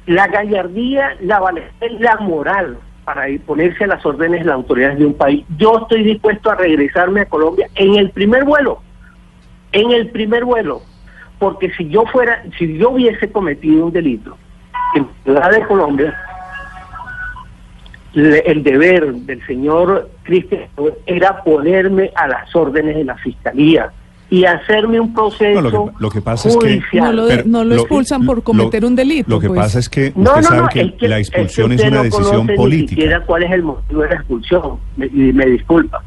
la 0.05 0.27
gallardía, 0.27 1.15
la 1.21 1.39
valentía 1.39 1.89
la 1.99 2.17
moral 2.17 2.77
para 3.05 3.25
ponerse 3.45 3.83
a 3.83 3.87
las 3.87 4.05
órdenes 4.05 4.41
de 4.41 4.45
las 4.45 4.55
autoridades 4.55 4.99
de 4.99 5.05
un 5.05 5.13
país. 5.13 5.45
Yo 5.57 5.79
estoy 5.79 6.03
dispuesto 6.03 6.49
a 6.49 6.55
regresarme 6.55 7.21
a 7.21 7.25
Colombia 7.25 7.67
en 7.75 7.95
el 7.95 8.09
primer 8.09 8.43
vuelo, 8.43 8.81
en 9.71 9.91
el 9.91 10.09
primer 10.09 10.43
vuelo, 10.43 10.81
porque 11.37 11.71
si 11.73 11.87
yo 11.89 12.03
fuera, 12.05 12.43
si 12.57 12.77
yo 12.77 12.91
hubiese 12.91 13.31
cometido 13.31 13.85
un 13.85 13.91
delito 13.91 14.37
en 14.95 15.07
la 15.25 15.49
de 15.49 15.61
Colombia, 15.67 16.15
el 18.15 18.63
deber 18.63 19.13
del 19.13 19.45
señor 19.45 20.09
Cristian 20.23 20.63
era 21.05 21.43
ponerme 21.43 22.11
a 22.15 22.27
las 22.27 22.55
órdenes 22.55 22.95
de 22.95 23.03
la 23.03 23.15
fiscalía 23.17 23.91
y 24.29 24.45
hacerme 24.45 24.99
un 24.99 25.13
proceso 25.13 25.91
lo, 25.99 26.09
que, 26.09 26.21
pasa 26.21 26.49
es 26.49 26.57
que 26.57 26.81
no 27.45 27.63
lo, 27.63 27.75
expulsan 27.75 28.25
por 28.25 28.41
cometer 28.41 28.83
un 28.83 28.95
delito 28.95 29.29
lo 29.29 29.39
que 29.39 29.47
pues. 29.47 29.59
pasa 29.59 29.79
es 29.79 29.89
que 29.89 30.13
usted 30.15 30.41
sabe 30.41 30.95
que, 30.97 31.07
la 31.07 31.19
expulsión 31.19 31.73
es, 31.73 31.83
una 31.83 32.03
decisión 32.03 32.47
política 32.47 32.95
ni 32.95 33.01
siquiera 33.01 33.25
cuál 33.25 33.43
es 33.43 33.51
el 33.51 33.63
motivo 33.63 34.01
de 34.01 34.09
la 34.09 34.15
expulsión 34.15 34.79
y 34.97 35.31
me, 35.31 35.45
disculpa. 35.45 36.03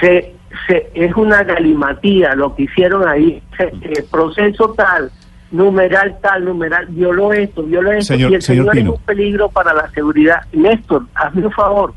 Se, 0.00 0.34
se 0.66 0.90
es 0.94 1.14
una 1.16 1.42
galimatía 1.42 2.34
lo 2.34 2.54
que 2.54 2.62
hicieron 2.62 3.06
ahí 3.06 3.42
el 3.58 4.04
proceso 4.10 4.72
tal 4.74 5.10
numeral 5.50 6.18
tal, 6.20 6.44
numeral, 6.44 6.86
violó 6.86 7.32
esto, 7.32 7.62
violó 7.62 7.92
esto, 7.92 8.14
señor, 8.14 8.32
y 8.32 8.34
el 8.34 8.42
señor, 8.42 8.76
es 8.76 8.88
un 8.88 8.98
peligro 8.98 9.48
para 9.48 9.72
la 9.72 9.90
seguridad. 9.90 10.38
Néstor, 10.52 11.06
hazme 11.14 11.46
un 11.46 11.52
favor, 11.52 11.94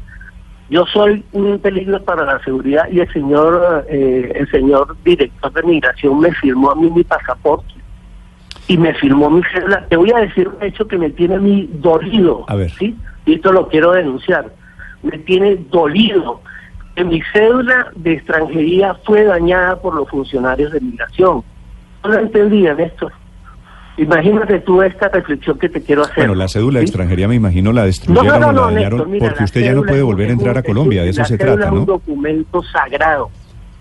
yo 0.69 0.85
soy 0.85 1.23
un 1.31 1.59
peligro 1.59 2.01
para 2.03 2.25
la 2.25 2.43
seguridad 2.43 2.83
y 2.91 2.99
el 2.99 3.11
señor, 3.13 3.85
eh, 3.89 4.33
el 4.35 4.51
señor 4.51 4.97
director 5.03 5.51
de 5.53 5.63
migración 5.63 6.19
me 6.19 6.31
firmó 6.33 6.71
a 6.71 6.75
mí 6.75 6.89
mi 6.89 7.03
pasaporte 7.03 7.73
y 8.67 8.77
me 8.77 8.93
firmó 8.95 9.29
mi 9.29 9.41
cédula. 9.53 9.85
Te 9.87 9.95
voy 9.95 10.11
a 10.11 10.19
decir 10.19 10.49
un 10.49 10.61
hecho 10.61 10.85
que 10.85 10.97
me 10.97 11.09
tiene 11.09 11.35
a 11.35 11.39
mí 11.39 11.69
dolido, 11.75 12.43
a 12.47 12.55
ver. 12.55 12.69
¿sí? 12.71 12.97
Y 13.25 13.35
esto 13.35 13.53
lo 13.53 13.69
quiero 13.69 13.93
denunciar. 13.93 14.51
Me 15.03 15.17
tiene 15.19 15.55
dolido 15.69 16.41
que 16.95 17.05
mi 17.05 17.21
cédula 17.31 17.91
de 17.95 18.13
extranjería 18.13 18.93
fue 19.05 19.23
dañada 19.23 19.79
por 19.79 19.95
los 19.95 20.09
funcionarios 20.09 20.73
de 20.73 20.81
migración. 20.81 21.43
No 22.03 22.09
lo 22.09 22.19
entendía, 22.19 22.73
Néstor. 22.73 23.13
Imagínate 23.97 24.59
tú 24.59 24.81
esta 24.83 25.09
reflexión 25.09 25.57
que 25.57 25.69
te 25.69 25.81
quiero 25.81 26.03
hacer. 26.03 26.17
Bueno, 26.17 26.35
la 26.35 26.47
cédula 26.47 26.79
de 26.79 26.85
extranjería 26.85 27.27
me 27.27 27.35
imagino 27.35 27.71
la 27.71 27.85
destruyeron 27.85 28.43
o 28.43 28.51
la 28.51 28.61
dañaron 28.73 29.11
porque 29.19 29.43
usted 29.43 29.61
ya 29.61 29.73
no 29.73 29.83
puede 29.83 30.03
volver 30.03 30.29
a 30.29 30.33
entrar 30.33 30.57
a 30.57 30.63
Colombia, 30.63 31.03
de 31.03 31.09
eso 31.09 31.25
se 31.25 31.37
trata, 31.37 31.71
¿no? 31.71 31.75
Es 31.75 31.79
un 31.79 31.85
documento 31.85 32.63
sagrado. 32.63 33.29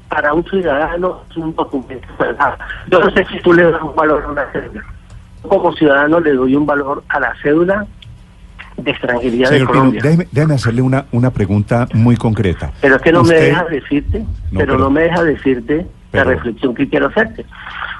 Para 0.08 0.32
un 0.32 0.44
ciudadano 0.44 1.22
es 1.30 1.36
un 1.36 1.54
documento 1.54 2.08
sagrado. 2.16 2.56
Yo 2.90 3.00
no 3.00 3.10
sé 3.10 3.26
si 3.26 3.40
tú 3.40 3.52
le 3.52 3.70
das 3.70 3.82
un 3.82 3.94
valor 3.94 4.22
a 4.24 4.28
una 4.28 4.52
cédula. 4.52 4.84
Como 5.42 5.72
ciudadano 5.74 6.20
le 6.20 6.32
doy 6.32 6.56
un 6.56 6.64
valor 6.64 7.04
a 7.08 7.20
la 7.20 7.34
cédula 7.42 7.86
de 8.76 8.90
extranjería 8.90 9.50
de 9.50 9.64
Colombia. 9.64 10.02
déjeme, 10.02 10.54
hacerle 10.54 10.82
una, 10.82 11.06
una 11.12 11.30
pregunta 11.30 11.88
muy 11.92 12.16
concreta. 12.16 12.72
Pero 12.80 12.96
es 12.96 13.02
que 13.02 13.12
no 13.12 13.22
me 13.22 13.34
deja 13.34 13.64
decirte, 13.64 14.24
pero, 14.56 14.78
no 14.78 14.90
me 14.90 15.02
deja 15.02 15.22
decirte 15.24 15.86
la 16.12 16.24
reflexión 16.24 16.74
que 16.74 16.88
quiero 16.88 17.08
hacerte. 17.08 17.44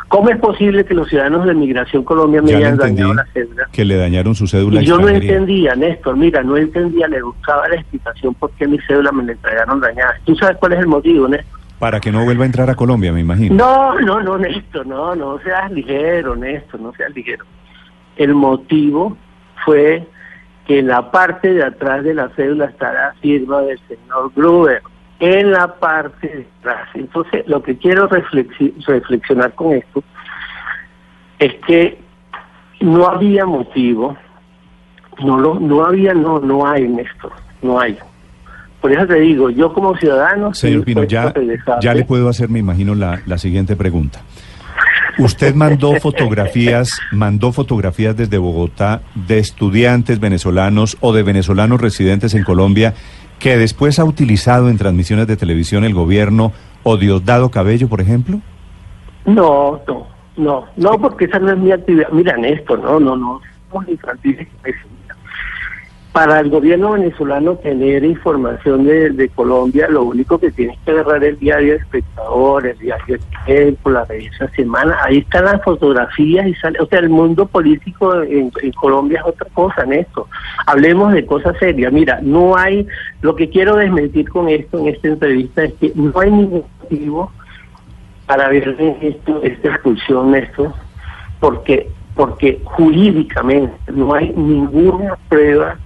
¿Cómo 0.09 0.31
es 0.31 0.39
posible 0.39 0.85
que 0.85 0.95
los 0.95 1.09
ciudadanos 1.09 1.47
de 1.47 1.55
Migración 1.55 2.05
Colombia 2.05 2.41
me 2.41 2.55
hayan 2.55 2.77
dañado 2.77 3.15
la 3.15 3.27
cédula? 3.33 3.69
Que 3.73 3.85
le 3.85 3.97
dañaron 3.97 4.35
su 4.35 4.47
cédula. 4.47 4.81
Y 4.81 4.87
yo 4.87 4.99
no 4.99 5.09
entendía, 5.09 5.75
Néstor, 5.75 6.17
mira, 6.17 6.43
no 6.43 6.57
entendía, 6.57 7.09
le 7.09 7.23
buscaba 7.23 7.69
la 7.69 7.77
explicación 7.77 8.35
por 8.35 8.53
qué 8.53 8.69
mi 8.69 8.79
cédula 8.87 9.11
me 9.11 9.25
la 9.25 9.33
entregaron 9.33 9.81
dañada. 9.81 10.15
¿Tú 10.25 10.37
sabes 10.37 10.57
cuál 10.59 10.75
es 10.75 10.81
el 10.81 10.87
motivo, 10.87 11.27
Néstor? 11.27 11.61
Para 11.81 12.01
que 12.01 12.13
no 12.13 12.25
vuelva 12.25 12.45
a 12.45 12.47
entrar 12.47 12.71
a 12.71 12.75
Colombia, 12.77 13.13
me 13.13 13.21
imagino. 13.21 13.55
No, 13.57 14.01
no, 14.01 14.23
no, 14.23 14.39
Néstor, 14.39 14.87
no, 14.87 15.15
no 15.15 15.39
seas 15.41 15.71
ligero, 15.73 16.37
Néstor, 16.37 16.81
no 16.81 16.93
seas 16.93 17.13
ligero. 17.15 17.45
El 18.17 18.35
motivo 18.35 19.17
fue 19.65 20.07
que 20.67 20.79
en 20.79 20.87
la 20.87 21.11
parte 21.11 21.53
de 21.53 21.65
atrás 21.65 22.05
de 22.05 22.15
la 22.15 22.29
cédula 22.31 22.67
estará 22.67 23.15
firma 23.21 23.61
del 23.63 23.79
señor 23.89 24.33
Gruber 24.35 24.83
en 25.21 25.53
la 25.53 25.75
parte 25.75 26.29
de 26.29 26.47
atrás. 26.61 26.89
Entonces, 26.95 27.47
lo 27.47 27.63
que 27.63 27.77
quiero 27.77 28.09
reflexionar 28.09 29.55
con 29.55 29.75
esto 29.75 30.03
es 31.39 31.55
que 31.67 31.99
no 32.81 33.07
había 33.07 33.47
motivo, 33.47 34.17
no 35.25 35.39
lo, 35.39 35.59
no 35.59 35.85
había, 35.85 36.13
no, 36.15 36.41
no 36.41 36.67
hay 36.67 36.85
en 36.85 36.99
esto, 36.99 37.31
no 37.63 37.81
hay. 37.81 37.97
Por 38.81 38.93
eso 38.93 39.07
te 39.07 39.21
digo, 39.21 39.51
yo 39.51 39.73
como 39.73 39.97
ciudadano... 39.97 40.53
Señor 40.55 40.85
Pino, 40.85 41.05
ya, 41.05 41.33
ya 41.81 41.95
le 41.95 42.05
puedo 42.05 42.29
hacer, 42.29 42.49
me 42.49 42.59
imagino, 42.59 42.95
la, 42.95 43.21
la 43.27 43.39
siguiente 43.39 43.75
pregunta. 43.75 44.21
Usted 45.19 45.55
mandó 45.55 45.95
fotografías, 46.01 47.01
mandó 47.11 47.53
fotografías 47.53 48.17
desde 48.17 48.37
Bogotá 48.37 49.01
de 49.15 49.39
estudiantes 49.39 50.21
venezolanos 50.21 50.99
o 51.01 51.15
de 51.15 51.23
venezolanos 51.23 51.81
residentes 51.81 52.35
en 52.35 52.45
Colombia 52.45 52.95
que 53.47 53.57
después 53.57 54.01
ha 54.01 54.05
utilizado 54.05 54.69
en 54.69 54.77
transmisiones 54.77 55.29
de 55.29 55.37
televisión 55.37 55.85
el 55.85 55.95
gobierno 55.95 56.51
o 56.83 56.97
Diosdado 56.97 57.49
Cabello, 57.49 57.87
por 57.87 58.01
ejemplo? 58.01 58.41
No, 59.25 59.81
no, 59.87 60.09
no, 60.37 60.65
no, 60.77 60.99
porque 61.01 61.27
esa 61.27 61.39
no 61.39 61.53
es 61.53 61.59
mi 61.59 61.71
actividad. 61.71 62.09
Mira, 62.11 62.37
Néstor, 62.37 62.81
no, 62.81 62.99
no, 62.99 63.15
no, 63.15 63.41
somos 63.71 63.89
infantiles 63.89 64.49
para 66.17 66.41
el 66.41 66.49
gobierno 66.49 66.93
venezolano 66.93 67.57
tener 67.57 68.03
información 68.03 68.87
de, 68.87 69.31
Colombia, 69.35 69.87
lo 69.91 70.05
único 70.05 70.39
que 70.39 70.51
tienes 70.51 70.79
que 70.83 70.93
agarrar 70.93 71.23
el 71.23 71.39
diario 71.39 71.75
Espectador, 71.75 72.67
el 72.67 72.79
diario 72.79 73.19
Tiempo, 73.45 73.91
la 73.91 74.07
revista 74.07 74.49
Semana, 74.53 74.97
ahí 75.05 75.19
están 75.19 75.45
las 75.45 75.63
fotografías 75.63 76.47
y 76.47 76.55
sale, 76.55 76.81
o 76.81 76.87
sea, 76.87 77.01
el 77.01 77.11
mundo 77.11 77.45
político 77.45 78.23
en, 78.23 78.51
Colombia 78.81 79.21
es 79.21 79.27
otra 79.27 79.47
cosa, 79.53 79.83
en 79.83 79.93
esto. 79.93 80.27
Hablemos 80.65 81.13
de 81.13 81.27
cosas 81.27 81.55
serias. 81.59 81.93
Mira, 81.93 82.19
no 82.23 82.57
hay, 82.57 82.87
lo 83.21 83.37
que 83.37 83.51
quiero 83.51 83.77
desmentir 83.77 84.31
con 84.31 84.49
esto 84.49 84.79
en 84.79 84.89
esta 84.89 85.09
entrevista 85.09 85.65
es 85.65 85.75
que 85.75 85.93
no 85.95 86.19
hay 86.19 86.31
ningún 86.31 86.65
motivo 86.81 87.31
para 88.25 88.49
ver 88.49 88.75
esto, 89.03 89.43
esta 89.43 89.69
expulsión, 89.69 90.35
esto, 90.35 90.73
porque 91.41 91.91
porque 92.15 92.59
jurídicamente 92.65 93.77
no 93.93 94.15
hay 94.15 94.33
ninguna 94.35 95.19
prueba 95.29 95.77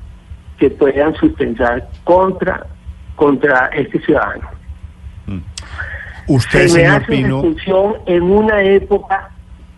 que 0.60 0.70
puedan 0.70 1.14
sustentar 1.16 1.88
contra 2.04 2.66
contra 3.16 3.66
este 3.74 4.00
ciudadano. 4.00 4.48
Mm. 5.26 5.38
Usted, 6.28 6.68
Se 6.68 6.78
me 6.78 6.86
hace 6.86 7.24
una 7.24 7.42
discusión 7.42 7.94
en 8.06 8.22
una 8.22 8.62
época 8.62 9.30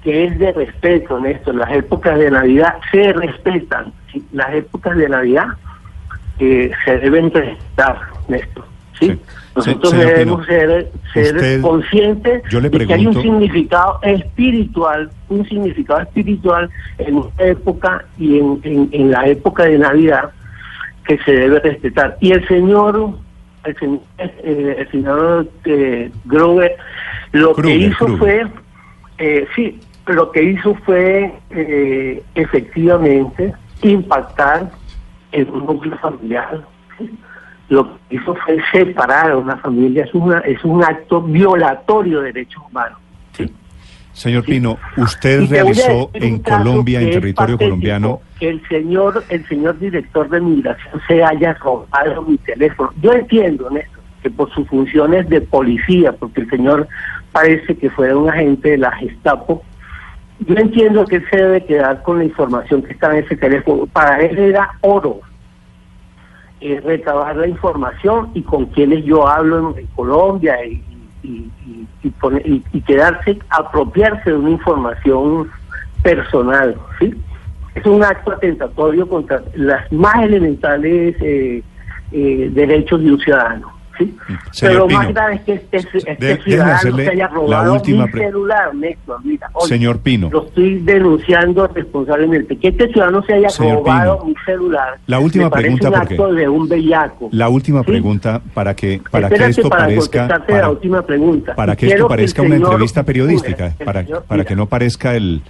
que 0.04 0.26
es 0.26 0.38
de 0.38 0.52
respeto, 0.52 1.18
Néstor. 1.18 1.54
Las 1.56 1.72
épocas 1.72 2.18
de 2.18 2.30
Navidad 2.30 2.74
se 2.90 3.12
respetan. 3.12 3.92
Las 4.32 4.54
épocas 4.54 4.96
de 4.96 5.08
Navidad 5.08 5.46
eh, 6.38 6.70
se 6.84 6.98
deben 6.98 7.32
respetar, 7.32 7.98
Néstor. 8.28 8.64
¿sí? 9.00 9.18
Nosotros 9.56 9.92
debemos 9.92 10.46
ser, 10.46 10.90
conscientes 11.60 12.42
de 12.44 12.86
que 12.86 12.94
hay 12.94 13.06
un 13.06 13.20
significado 13.20 13.98
espiritual, 14.02 15.10
un 15.28 15.48
significado 15.48 16.00
espiritual 16.02 16.70
en 16.98 17.18
esta 17.18 17.44
época 17.44 18.04
y 18.18 18.38
en, 18.38 18.88
en 18.92 19.10
la 19.10 19.26
época 19.26 19.64
de 19.64 19.78
Navidad 19.78 20.30
que 21.06 21.18
se 21.18 21.32
debe 21.32 21.60
respetar. 21.60 22.16
Y 22.20 22.32
el 22.32 22.46
señor, 22.46 23.18
el 23.64 23.76
señor, 23.78 24.00
eh, 24.18 24.76
el 24.78 24.90
señor 24.90 25.48
eh, 25.64 26.10
Grover, 26.24 26.76
lo 27.32 27.54
que 27.54 27.74
hizo 27.74 28.06
fue, 28.18 28.46
eh, 29.18 29.46
sí, 29.54 29.80
lo 30.06 30.30
que 30.32 30.42
hizo 30.42 30.74
fue 30.86 31.32
eh, 31.50 32.22
efectivamente 32.34 33.54
impactar 33.82 34.70
en 35.32 35.50
un 35.50 35.66
núcleo 35.66 35.96
familiar. 35.98 36.62
Lo 37.68 37.94
que 38.08 38.16
hizo 38.16 38.34
fue 38.34 38.58
separar 38.70 39.30
a 39.30 39.36
una 39.38 39.56
familia, 39.56 40.04
es, 40.04 40.12
una, 40.12 40.38
es 40.40 40.62
un 40.64 40.84
acto 40.84 41.22
violatorio 41.22 42.20
de 42.20 42.32
derechos 42.32 42.62
humanos. 42.68 42.98
Señor 44.12 44.44
Pino, 44.44 44.78
usted 44.96 45.48
realizó 45.48 46.10
en 46.12 46.38
Colombia, 46.40 47.00
en 47.00 47.10
territorio 47.10 47.56
colombiano. 47.56 48.20
Que 48.38 48.50
el 48.50 48.68
señor, 48.68 49.24
el 49.30 49.46
señor 49.48 49.78
director 49.78 50.28
de 50.28 50.40
migración 50.40 51.00
se 51.08 51.24
haya 51.24 51.54
robado 51.54 52.22
mi 52.22 52.36
teléfono. 52.38 52.92
Yo 53.00 53.12
entiendo, 53.12 53.70
Néstor, 53.70 54.00
que 54.22 54.30
por 54.30 54.52
sus 54.52 54.68
funciones 54.68 55.28
de 55.28 55.40
policía, 55.40 56.12
porque 56.12 56.42
el 56.42 56.50
señor 56.50 56.88
parece 57.32 57.76
que 57.76 57.90
fue 57.90 58.14
un 58.14 58.28
agente 58.28 58.72
de 58.72 58.78
la 58.78 58.92
Gestapo, 58.92 59.62
yo 60.40 60.56
entiendo 60.56 61.04
que 61.06 61.16
él 61.16 61.24
se 61.30 61.36
debe 61.36 61.64
quedar 61.64 62.02
con 62.02 62.18
la 62.18 62.24
información 62.24 62.82
que 62.82 62.92
está 62.92 63.16
en 63.16 63.24
ese 63.24 63.36
teléfono. 63.36 63.86
Para 63.86 64.20
él 64.20 64.38
era 64.38 64.72
oro 64.80 65.20
eh, 66.60 66.80
recabar 66.84 67.36
la 67.36 67.46
información 67.46 68.30
y 68.34 68.42
con 68.42 68.66
quienes 68.66 69.04
yo 69.04 69.26
hablo 69.26 69.74
en 69.76 69.86
Colombia 69.88 70.64
y, 70.64 70.82
y, 71.22 71.50
y, 72.02 72.64
y, 72.72 72.80
quedarse, 72.82 73.38
apropiarse 73.50 74.30
de 74.30 74.36
una 74.36 74.50
información 74.50 75.50
personal, 76.02 76.76
¿sí? 76.98 77.14
Es 77.74 77.86
un 77.86 78.02
acto 78.02 78.32
atentatorio 78.32 79.08
contra 79.08 79.42
las 79.54 79.90
más 79.92 80.22
elementales 80.22 81.16
eh, 81.20 81.62
eh, 82.12 82.50
derechos 82.52 83.02
de 83.02 83.12
un 83.12 83.20
ciudadano. 83.20 83.72
¿Sí? 83.98 84.16
Pero 84.60 84.80
lo 84.80 84.88
más 84.88 85.08
grave 85.08 85.34
es 85.34 85.40
que 85.42 85.52
este, 85.54 85.98
este 86.10 86.42
ciudadano 86.42 86.96
se 86.96 87.10
haya 87.10 87.28
robado 87.28 87.74
mi 87.84 88.08
celular, 88.10 88.74
Néstor, 88.74 89.24
mira, 89.24 89.50
Señor 89.66 89.98
Pino. 90.00 90.30
Lo 90.30 90.46
estoy 90.46 90.80
denunciando 90.80 91.66
responsablemente. 91.68 92.56
Que 92.56 92.68
este 92.68 92.88
ciudadano 92.88 93.22
se 93.24 93.34
haya 93.34 93.48
robado 93.58 94.24
mi 94.24 94.34
celular. 94.44 94.98
La 95.06 95.18
última 95.18 95.50
pregunta, 95.50 95.88
un 95.88 95.94
acto 95.94 96.32
de 96.32 96.48
un 96.48 96.68
bellaco. 96.68 97.28
La 97.32 97.48
última 97.48 97.82
pregunta 97.82 98.40
para 98.54 98.74
que 98.74 99.00
para 99.10 99.28
que 99.28 99.44
esto 99.46 99.68
parezca 99.68 100.28
para, 100.46 100.60
la 100.62 100.70
última 100.70 101.02
pregunta. 101.02 101.54
para 101.54 101.76
que 101.76 101.88
esto 101.88 102.08
parezca 102.08 102.42
una 102.42 102.56
entrevista 102.56 103.02
periodística, 103.02 103.74
para 103.84 104.04
para 104.26 104.44
que 104.44 104.56
no 104.56 104.66
parezca 104.66 105.14
el 105.14 105.42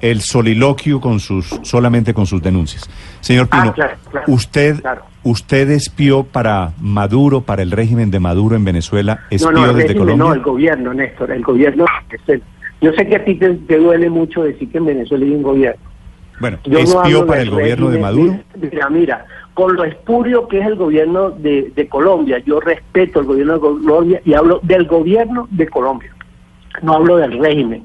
el 0.00 0.20
soliloquio 0.20 1.00
con 1.00 1.20
sus 1.20 1.46
solamente 1.62 2.14
con 2.14 2.26
sus 2.26 2.42
denuncias. 2.42 2.88
Señor 3.20 3.48
ah, 3.50 3.72
Pino, 3.74 4.24
usted 4.26 4.82
usted 5.22 5.70
espió 5.70 6.24
para 6.24 6.72
Maduro, 6.80 7.42
para 7.42 7.62
el 7.62 7.70
régimen 7.70 8.10
de 8.10 8.20
Maduro 8.20 8.56
en 8.56 8.64
Venezuela, 8.64 9.20
espió 9.30 9.72
desde 9.72 9.96
Colombia. 9.96 10.16
No, 10.16 10.34
el 10.34 10.40
gobierno, 10.40 10.94
Néstor, 10.94 11.30
el 11.30 11.42
gobierno. 11.42 11.84
Yo 12.80 12.92
sé 12.92 13.06
que 13.06 13.16
a 13.16 13.24
ti 13.24 13.34
te, 13.34 13.78
duele 13.78 14.08
mucho 14.08 14.42
decir 14.42 14.70
que 14.70 14.78
en 14.78 14.86
Venezuela 14.86 15.24
hay 15.24 15.32
un 15.32 15.42
gobierno. 15.42 15.82
Bueno, 16.40 16.58
espió 16.64 17.26
para 17.26 17.42
el 17.42 17.50
gobierno 17.50 17.90
de 17.90 17.98
Maduro. 17.98 18.38
Mira, 18.56 18.88
mira, 18.88 19.26
con 19.54 19.74
lo 19.74 19.84
espurio 19.84 20.46
que 20.46 20.60
es 20.60 20.66
el 20.66 20.76
gobierno 20.76 21.30
de, 21.30 21.72
de 21.74 21.88
Colombia, 21.88 22.38
yo 22.46 22.60
respeto 22.60 23.18
el 23.18 23.26
gobierno 23.26 23.54
de 23.54 23.60
Colombia 23.60 24.22
y 24.24 24.34
hablo 24.34 24.60
del 24.62 24.86
gobierno 24.86 25.48
de 25.50 25.66
Colombia, 25.68 26.14
no 26.80 26.94
hablo 26.94 27.16
del 27.16 27.38
régimen 27.40 27.82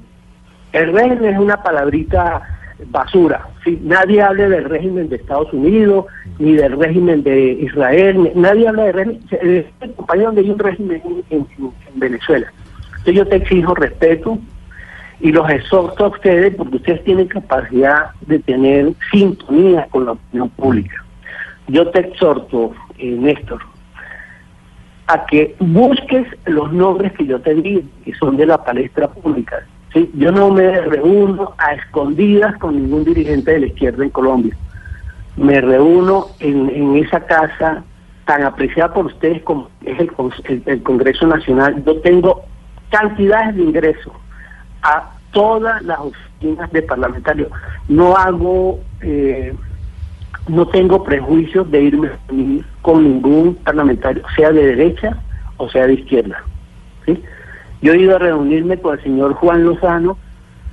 el 0.74 0.92
régimen 0.92 1.34
es 1.34 1.40
una 1.40 1.62
palabrita 1.62 2.42
basura. 2.88 3.48
¿sí? 3.64 3.80
Nadie 3.84 4.22
habla 4.22 4.50
del 4.50 4.66
régimen 4.66 5.08
de 5.08 5.18
Estados 5.18 5.54
Unidos, 5.54 6.06
ni 6.40 6.54
del 6.54 6.78
régimen 6.78 7.24
de 7.24 7.54
Israel, 7.54 8.32
nadie 8.36 8.68
habla 8.68 8.84
del 8.86 8.94
régimen. 8.94 9.22
El 9.82 9.94
compañero 9.96 10.28
donde 10.28 10.42
hay 10.42 10.50
un 10.50 10.60
régimen 10.60 11.02
en, 11.30 11.48
Venezuela. 11.96 12.52
Entonces 12.90 13.14
yo 13.14 13.28
te 13.28 13.36
exijo 13.36 13.76
respeto 13.76 14.40
y 15.20 15.32
los 15.32 15.48
exhorto 15.50 16.06
a 16.06 16.08
ustedes 16.10 16.56
porque 16.56 16.78
ustedes 16.78 17.04
tienen 17.04 17.28
capacidad 17.28 18.10
de 18.22 18.40
tener 18.40 18.94
sintonía 19.12 19.88
con 19.92 20.06
la 20.06 20.14
opinión 20.14 20.50
pública. 20.50 21.06
Yo 21.68 21.88
te 21.92 22.00
exhorto, 22.00 22.74
eh, 22.98 23.12
Néstor, 23.12 23.62
a 25.08 25.26
que 25.28 25.56
busques 25.60 26.26
los 26.46 26.74
nombres 26.74 27.14
que 27.14 27.28
yo 27.28 27.40
te 27.40 27.54
di, 27.54 27.88
que 28.04 28.14
son 28.16 28.36
de 28.38 28.48
la 28.48 28.64
palestra 28.64 29.08
pública 29.08 29.64
yo 30.13 30.32
no 30.32 30.51
me 30.51 30.82
reúno 30.82 31.53
a 31.58 31.73
escondidas 31.73 32.58
con 32.58 32.75
ningún 32.75 33.03
dirigente 33.03 33.51
de 33.51 33.60
la 33.60 33.65
izquierda 33.67 34.03
en 34.03 34.10
Colombia. 34.10 34.56
Me 35.36 35.62
reúno 35.62 36.27
en, 36.39 36.95
esa 36.97 37.21
casa 37.21 37.84
tan 38.25 38.43
apreciada 38.43 38.93
por 38.93 39.06
ustedes 39.08 39.41
como 39.43 39.69
es 39.86 39.99
el, 39.99 40.84
Congreso 40.84 41.27
Nacional. 41.27 41.84
Yo 41.86 41.99
tengo 42.01 42.43
cantidades 42.89 43.56
de 43.56 43.63
ingresos 43.63 44.13
a 44.82 45.12
todas 45.32 45.82
las 45.84 45.99
oficinas 45.99 46.71
de 46.71 46.82
parlamentarios. 46.82 47.49
No 47.88 48.15
hago 48.15 48.79
eh, 49.01 49.53
no 50.47 50.67
tengo 50.67 51.03
prejuicios 51.03 51.69
de 51.71 51.84
irme 51.84 52.10
con 52.82 53.03
ningún 53.03 53.56
parlamentario, 53.56 54.23
sea 54.36 54.51
de 54.51 54.67
derecha 54.75 55.17
o 55.58 55.69
sea 55.69 55.88
de 55.88 55.93
izquierda. 55.93 56.43
¿sí? 57.06 57.21
Yo 57.84 57.91
he 57.91 58.00
ido 58.00 58.15
a 58.15 58.19
reunirme 58.19 58.78
con 58.78 58.98
el 58.98 59.04
señor 59.04 59.34
Juan 59.34 59.65
Lozano, 59.65 60.17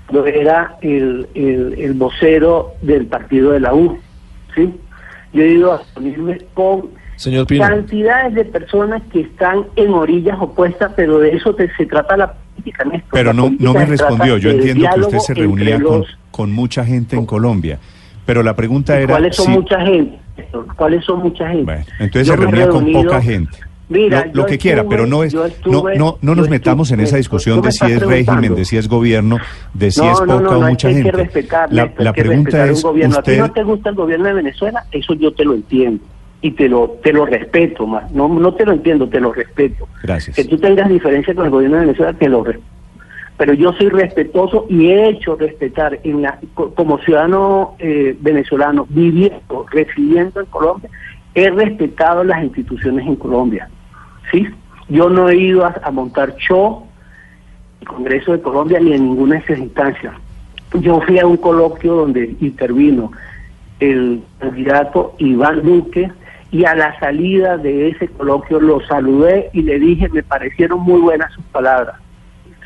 que 0.08 0.40
era 0.40 0.76
el, 0.80 1.26
el, 1.34 1.92
vocero 1.94 2.74
del 2.82 3.06
partido 3.06 3.50
de 3.50 3.58
la 3.58 3.74
U. 3.74 3.98
¿sí? 4.54 4.72
Yo 5.32 5.42
he 5.42 5.48
ido 5.48 5.72
a 5.72 5.82
reunirme 5.96 6.38
con 6.54 6.90
cantidades 7.58 8.34
de 8.34 8.44
personas 8.44 9.02
que 9.12 9.22
están 9.22 9.66
en 9.74 9.92
orillas 9.92 10.36
opuestas, 10.40 10.92
pero 10.94 11.18
de 11.18 11.32
eso 11.32 11.56
se 11.76 11.86
trata 11.86 12.16
la 12.16 12.32
política. 12.32 12.84
pero 13.10 13.34
no, 13.34 13.52
no 13.58 13.74
me 13.74 13.86
respondió. 13.86 14.38
Yo 14.38 14.50
entiendo 14.50 14.88
que 14.94 15.00
usted 15.00 15.18
se 15.18 15.34
reunía 15.34 15.82
con, 15.82 16.04
con 16.30 16.52
mucha 16.52 16.84
gente 16.84 17.16
en 17.16 17.26
Colombia. 17.26 17.80
Pero 18.24 18.44
la 18.44 18.54
pregunta 18.54 18.96
era... 18.96 19.14
¿Cuáles 19.14 19.34
son 19.34 19.50
mucha 19.50 19.80
gente? 19.80 20.16
¿Cuáles 20.76 21.04
son 21.04 21.22
mucha 21.22 21.48
gente? 21.48 21.64
Bueno, 21.64 21.84
entonces 21.98 22.28
se 22.28 22.36
reunía 22.36 22.68
con 22.68 22.92
poca 22.92 23.20
gente. 23.20 23.58
Mira, 23.90 24.30
lo, 24.32 24.46
que 24.46 24.56
quiera, 24.56 24.84
pero 24.88 25.04
no 25.04 25.24
es 25.24 25.34
no 25.34 25.84
no 25.96 26.18
no 26.22 26.34
nos 26.34 26.48
metamos 26.48 26.90
en 26.92 27.00
esa 27.00 27.16
discusión 27.16 27.60
de 27.60 27.72
si 27.72 27.84
es 27.86 28.00
régimen, 28.00 28.54
de 28.54 28.64
si 28.64 28.76
es 28.76 28.88
gobierno, 28.88 29.38
de 29.74 29.90
si 29.90 30.06
es 30.06 30.20
poca 30.20 30.56
o 30.56 30.62
mucha 30.62 30.90
gente. 30.90 31.28
la, 31.70 31.92
la 31.98 32.12
pregunta 32.12 32.66
es, 32.66 32.84
usted... 32.84 33.12
¿a 33.12 33.22
ti 33.22 33.36
no 33.36 33.50
te 33.50 33.64
gusta 33.64 33.90
el 33.90 33.96
gobierno 33.96 34.28
de 34.28 34.34
Venezuela? 34.34 34.86
Eso 34.92 35.14
yo 35.14 35.32
te 35.32 35.44
lo 35.44 35.54
entiendo 35.54 36.04
y 36.40 36.52
te 36.52 36.68
lo 36.68 36.98
te 37.02 37.12
lo 37.12 37.26
respeto 37.26 37.86
más. 37.86 38.10
No 38.12 38.28
no 38.28 38.54
te 38.54 38.64
lo 38.64 38.72
entiendo, 38.72 39.08
te 39.08 39.20
lo 39.20 39.32
respeto. 39.32 39.88
Gracias. 40.02 40.36
Que 40.36 40.44
tú 40.44 40.56
tengas 40.56 40.88
diferencia 40.88 41.34
con 41.34 41.44
el 41.44 41.50
gobierno 41.50 41.76
de 41.76 41.86
Venezuela, 41.86 42.12
te 42.12 42.28
lo 42.28 42.44
respeto 42.44 42.80
pero 43.40 43.54
yo 43.54 43.72
soy 43.72 43.88
respetuoso 43.88 44.66
y 44.68 44.88
he 44.88 45.08
hecho 45.08 45.34
respetar 45.34 45.98
en 46.04 46.20
la, 46.20 46.38
como 46.52 46.98
ciudadano 46.98 47.74
eh, 47.78 48.14
venezolano 48.20 48.86
viviendo, 48.90 49.64
residiendo 49.70 50.40
en 50.40 50.46
Colombia, 50.46 50.90
he 51.34 51.48
respetado 51.48 52.22
las 52.22 52.44
instituciones 52.44 53.06
en 53.06 53.16
Colombia. 53.16 53.70
¿Sí? 54.30 54.48
Yo 54.88 55.08
no 55.08 55.28
he 55.28 55.36
ido 55.36 55.64
a, 55.64 55.90
montar 55.90 56.34
show 56.36 56.86
en 57.80 57.82
el 57.82 57.88
Congreso 57.88 58.32
de 58.32 58.40
Colombia 58.40 58.80
ni 58.80 58.92
en 58.92 59.04
ninguna 59.04 59.36
de 59.36 59.40
esas 59.42 59.58
instancias. 59.58 60.14
Yo 60.74 61.00
fui 61.00 61.18
a 61.18 61.26
un 61.26 61.36
coloquio 61.36 61.94
donde 61.94 62.36
intervino 62.40 63.12
el 63.80 64.22
candidato 64.38 65.14
Iván 65.18 65.62
Duque 65.62 66.10
y 66.50 66.64
a 66.64 66.74
la 66.74 66.98
salida 66.98 67.56
de 67.56 67.88
ese 67.88 68.08
coloquio 68.08 68.60
lo 68.60 68.80
saludé 68.86 69.50
y 69.52 69.62
le 69.62 69.78
dije, 69.78 70.08
me 70.08 70.22
parecieron 70.22 70.80
muy 70.80 71.00
buenas 71.00 71.32
sus 71.32 71.44
palabras 71.46 71.96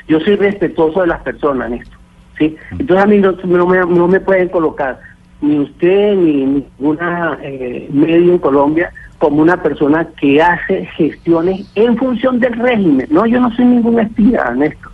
yo 0.08 0.20
soy 0.20 0.36
respetuoso 0.36 1.00
de 1.00 1.08
las 1.08 1.20
personas 1.22 1.68
en 1.68 1.78
esto. 1.80 1.96
¿sí? 2.38 2.56
Entonces 2.72 3.04
a 3.04 3.06
mí 3.06 3.18
no, 3.18 3.66
me, 3.66 3.78
no 3.78 4.08
me 4.08 4.20
pueden 4.20 4.48
colocar 4.48 5.00
ni 5.40 5.58
usted 5.58 6.14
ni 6.14 6.44
ninguna 6.46 7.38
eh, 7.42 7.88
medio 7.92 8.32
en 8.32 8.38
Colombia 8.38 8.92
como 9.24 9.40
una 9.40 9.62
persona 9.62 10.06
que 10.20 10.42
hace 10.42 10.84
gestiones 10.98 11.66
en 11.76 11.96
función 11.96 12.40
del 12.40 12.52
régimen. 12.58 13.06
No, 13.08 13.24
yo 13.24 13.40
no 13.40 13.50
soy 13.56 13.64
ningún 13.64 13.98
espía 13.98 14.52
en 14.52 14.64
esto. 14.64 14.90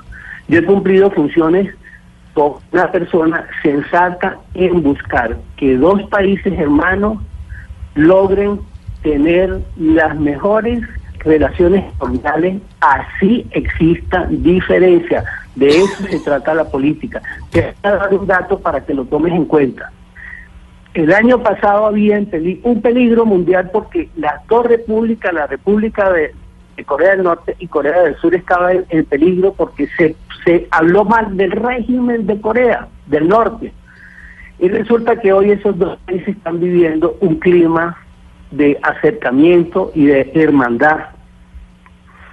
Yo 0.47 0.61
he 0.61 0.65
cumplido 0.65 1.11
funciones 1.11 1.75
como 2.33 2.61
una 2.71 2.93
persona 2.93 3.45
sensata 3.61 4.39
en 4.55 4.85
buscar 4.85 5.37
que 5.57 5.77
dos 5.77 6.05
países 6.05 6.57
hermanos 6.57 7.19
logren 7.97 8.61
tener 9.03 9.63
las 9.77 10.17
mejores 10.21 10.81
relaciones 11.25 11.93
formales, 11.99 12.63
así 12.83 13.45
exista 13.51 14.27
diferencia. 14.31 15.25
De 15.57 15.71
eso 15.71 16.05
se 16.09 16.21
trata 16.21 16.55
la 16.55 16.67
política. 16.67 17.21
Te 17.51 17.63
voy 17.63 17.73
a 17.83 17.97
dar 17.97 18.15
un 18.15 18.29
dato 18.29 18.61
para 18.61 18.81
que 18.81 18.95
lo 18.95 19.05
tomes 19.07 19.33
en 19.33 19.47
cuenta. 19.47 19.91
El 20.95 21.13
año 21.13 21.43
pasado 21.43 21.87
había 21.87 22.21
un 22.63 22.83
peligro 22.83 23.25
mundial 23.25 23.71
porque 23.73 24.09
las 24.17 24.45
dos 24.49 24.67
repúblicas, 24.67 25.33
la 25.33 25.47
República 25.47 26.11
de, 26.13 26.35
Corea 26.85 27.11
del 27.11 27.25
Norte 27.25 27.57
y 27.59 27.67
Corea 27.69 28.03
del 28.03 28.17
Sur, 28.17 28.35
estaban 28.35 28.85
en, 28.89 29.05
peligro 29.05 29.53
porque 29.53 29.87
se, 29.97 30.17
se 30.45 30.67
habló 30.71 31.05
mal 31.05 31.37
del 31.37 31.53
régimen 31.53 32.27
de 32.27 32.41
Corea 32.41 32.89
del 33.07 33.29
Norte. 33.29 33.73
Y 34.59 34.69
resulta 34.69 35.17
que 35.17 35.33
hoy 35.33 35.53
esos 35.53 35.79
dos 35.79 35.99
países 36.07 36.29
están 36.29 36.59
viviendo 36.59 37.17
un 37.21 37.37
clima 37.37 37.97
de 38.51 38.79
acercamiento 38.83 39.93
y 39.95 40.07
de 40.07 40.31
hermandad. 40.35 41.11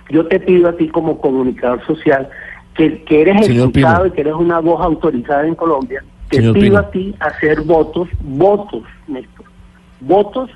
Yo 0.09 0.25
te 0.27 0.39
pido 0.39 0.69
a 0.69 0.73
ti 0.73 0.87
como 0.89 1.21
comunicador 1.21 1.85
social 1.85 2.29
que, 2.73 3.03
que 3.03 3.21
eres 3.21 3.47
escuchado 3.47 4.07
y 4.07 4.11
que 4.11 4.21
eres 4.21 4.33
una 4.33 4.59
voz 4.59 4.81
autorizada 4.81 5.45
en 5.47 5.55
Colombia, 5.55 6.03
te 6.29 6.53
pido 6.53 6.77
a 6.77 6.89
ti 6.91 7.15
hacer 7.19 7.61
votos, 7.61 8.09
votos, 8.21 8.83
Néstor, 9.07 9.45
votos 10.01 10.49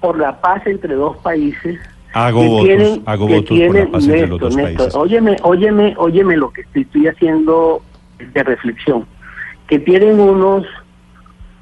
por 0.00 0.18
la 0.18 0.40
paz 0.40 0.66
entre 0.66 0.94
dos 0.94 1.16
países. 1.18 1.78
Hago 2.14 2.44
votos, 2.44 3.00
hago 3.06 3.26
votos 3.28 3.58
por 3.58 3.74
la 3.74 3.86
paz 3.86 4.04
entre 4.04 4.26
los 4.26 4.40
dos 4.40 4.54
países. 4.54 4.94
Óyeme, 4.94 5.36
óyeme, 5.42 5.94
óyeme 5.96 6.36
lo 6.36 6.52
que 6.52 6.64
estoy 6.74 7.06
haciendo 7.06 7.82
de 8.18 8.42
reflexión, 8.42 9.06
que 9.66 9.78
tienen 9.78 10.20
unos 10.20 10.66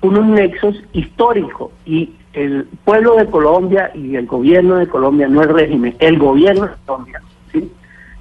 unos 0.02 0.26
nexos 0.26 0.76
históricos 0.92 1.70
y 1.84 2.10
el 2.32 2.66
pueblo 2.84 3.16
de 3.16 3.26
Colombia 3.26 3.90
y 3.94 4.16
el 4.16 4.26
gobierno 4.26 4.76
de 4.76 4.86
Colombia, 4.86 5.28
no 5.28 5.42
el 5.42 5.48
régimen, 5.50 5.94
el 5.98 6.18
gobierno 6.18 6.66
de 6.66 6.72
Colombia, 6.86 7.20
¿sí? 7.52 7.70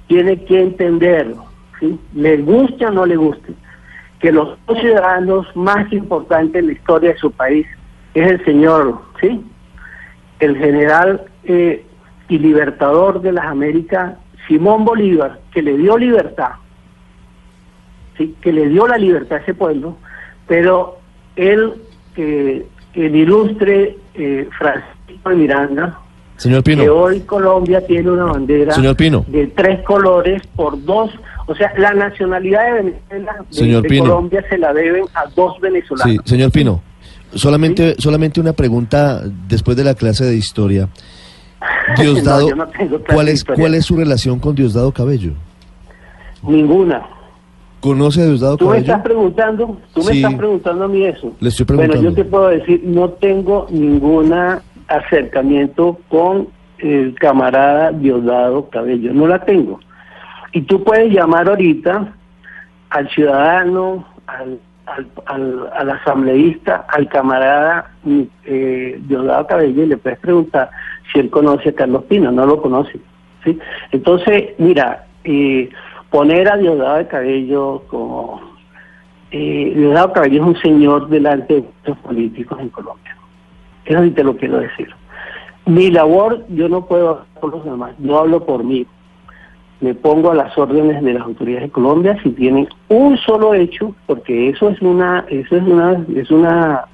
tiene 0.08 0.44
que 0.44 0.60
entenderlo, 0.60 1.44
¿sí? 1.78 1.98
le 2.14 2.38
guste 2.38 2.86
o 2.86 2.90
no 2.90 3.06
le 3.06 3.16
guste, 3.16 3.54
que 4.20 4.30
los 4.30 4.58
dos 4.66 4.78
ciudadanos 4.78 5.46
más 5.56 5.90
importantes 5.92 6.60
en 6.60 6.66
la 6.68 6.72
historia 6.72 7.12
de 7.12 7.18
su 7.18 7.32
país 7.32 7.66
es 8.14 8.30
el 8.30 8.44
señor, 8.44 9.00
¿sí? 9.20 9.42
el 10.40 10.56
general 10.56 11.22
eh, 11.44 11.84
y 12.28 12.38
libertador 12.38 13.22
de 13.22 13.32
las 13.32 13.46
Américas, 13.46 14.14
Simón 14.46 14.84
Bolívar, 14.84 15.40
que 15.52 15.62
le 15.62 15.76
dio 15.76 15.96
libertad, 15.96 16.52
¿sí? 18.18 18.36
que 18.40 18.52
le 18.52 18.68
dio 18.68 18.86
la 18.86 18.98
libertad 18.98 19.38
a 19.38 19.42
ese 19.42 19.54
pueblo, 19.54 19.96
pero 20.46 20.98
él 21.36 21.74
eh, 22.16 22.66
el 22.94 23.16
ilustre 23.16 23.96
eh, 24.14 24.48
Francisco 24.58 25.30
de 25.30 25.36
Miranda, 25.36 25.98
Señor 26.40 26.62
Pino. 26.62 26.82
que 26.82 26.88
hoy 26.88 27.20
Colombia 27.20 27.86
tiene 27.86 28.10
una 28.10 28.24
bandera 28.24 28.74
de 28.74 29.46
tres 29.54 29.82
colores 29.82 30.40
por 30.56 30.82
dos, 30.86 31.10
o 31.46 31.54
sea, 31.54 31.70
la 31.76 31.92
nacionalidad 31.92 32.64
de 32.64 32.72
Venezuela 33.10 33.82
de, 33.82 33.98
Colombia 33.98 34.42
se 34.48 34.56
la 34.56 34.72
deben 34.72 35.04
a 35.12 35.26
dos 35.36 35.60
venezolanos. 35.60 36.10
Sí, 36.10 36.18
señor 36.24 36.50
Pino, 36.50 36.80
solamente, 37.34 37.94
solamente 37.98 38.40
una 38.40 38.54
pregunta 38.54 39.20
después 39.48 39.76
de 39.76 39.84
la 39.84 39.92
clase 39.92 40.24
de 40.24 40.34
historia. 40.34 40.88
Diosdado, 41.98 42.48
¿cuál 43.12 43.28
es 43.28 43.44
cuál 43.44 43.74
es 43.74 43.84
su 43.84 43.98
relación 43.98 44.38
con 44.38 44.54
Diosdado 44.54 44.92
Cabello? 44.92 45.32
Ninguna. 46.42 47.06
¿Conoce 47.80 48.22
a 48.22 48.26
Diosdado 48.26 48.56
Tú 48.56 48.70
me 48.70 48.78
estás 48.78 49.02
preguntando, 49.02 49.76
tú 49.92 50.04
me 50.04 50.12
estás 50.12 50.34
preguntando 50.36 50.84
a 50.84 50.88
mí 50.88 51.04
eso. 51.04 51.34
Le 51.38 51.50
estoy 51.50 51.66
preguntando. 51.66 51.96
Bueno, 51.96 52.10
yo 52.10 52.14
te 52.14 52.24
puedo 52.24 52.48
decir, 52.48 52.82
no 52.84 53.10
tengo 53.10 53.66
ningún 53.70 54.32
acercamiento 54.90 55.98
con 56.08 56.48
el 56.78 57.14
camarada 57.14 57.92
Diosdado 57.92 58.68
Cabello, 58.68 59.12
no 59.14 59.26
la 59.26 59.44
tengo. 59.44 59.80
Y 60.52 60.62
tú 60.62 60.82
puedes 60.82 61.12
llamar 61.12 61.48
ahorita 61.48 62.12
al 62.90 63.08
ciudadano, 63.10 64.04
al, 64.26 64.58
al, 65.26 65.90
asambleísta, 65.90 66.84
al 66.88 67.08
camarada 67.08 67.92
eh, 68.44 68.98
Diosdado 69.02 69.46
Cabello 69.46 69.84
y 69.84 69.86
le 69.86 69.96
puedes 69.96 70.18
preguntar 70.18 70.70
si 71.12 71.20
él 71.20 71.30
conoce 71.30 71.68
a 71.68 71.74
Carlos 71.74 72.04
Pino, 72.04 72.32
no 72.32 72.46
lo 72.46 72.60
conoce. 72.60 72.98
¿sí? 73.44 73.58
Entonces, 73.92 74.54
mira, 74.58 75.06
eh, 75.24 75.70
poner 76.10 76.50
a 76.50 76.56
Diosdado 76.56 76.96
de 76.96 77.06
Cabello 77.06 77.84
como... 77.88 78.50
Eh, 79.30 79.72
Diosdado 79.76 80.12
Cabello 80.12 80.42
es 80.42 80.48
un 80.48 80.60
señor 80.60 81.08
delante 81.08 81.54
de 81.54 81.64
los 81.84 81.96
políticos 81.98 82.58
en 82.60 82.68
Colombia. 82.70 83.09
Eso 83.90 84.04
sí 84.04 84.10
te 84.12 84.22
lo 84.22 84.36
quiero 84.36 84.60
decir. 84.60 84.88
Mi 85.66 85.90
labor, 85.90 86.46
yo 86.48 86.68
no 86.68 86.86
puedo 86.86 87.08
hablar 87.10 87.26
por 87.40 87.50
los 87.50 87.64
demás, 87.64 87.92
yo 87.98 88.18
hablo 88.18 88.46
por 88.46 88.62
mí. 88.62 88.86
Me 89.80 89.94
pongo 89.94 90.30
a 90.30 90.34
las 90.36 90.56
órdenes 90.56 91.02
de 91.02 91.14
las 91.14 91.24
autoridades 91.24 91.64
de 91.64 91.72
Colombia 91.72 92.16
si 92.22 92.30
tienen 92.30 92.68
un 92.88 93.16
solo 93.18 93.52
hecho, 93.52 93.92
porque 94.06 94.50
eso 94.50 94.68
es 94.68 94.80
una, 94.80 95.24
eso 95.28 95.56
es 95.56 95.62
una, 95.62 96.04
es 96.14 96.30
una 96.30 96.84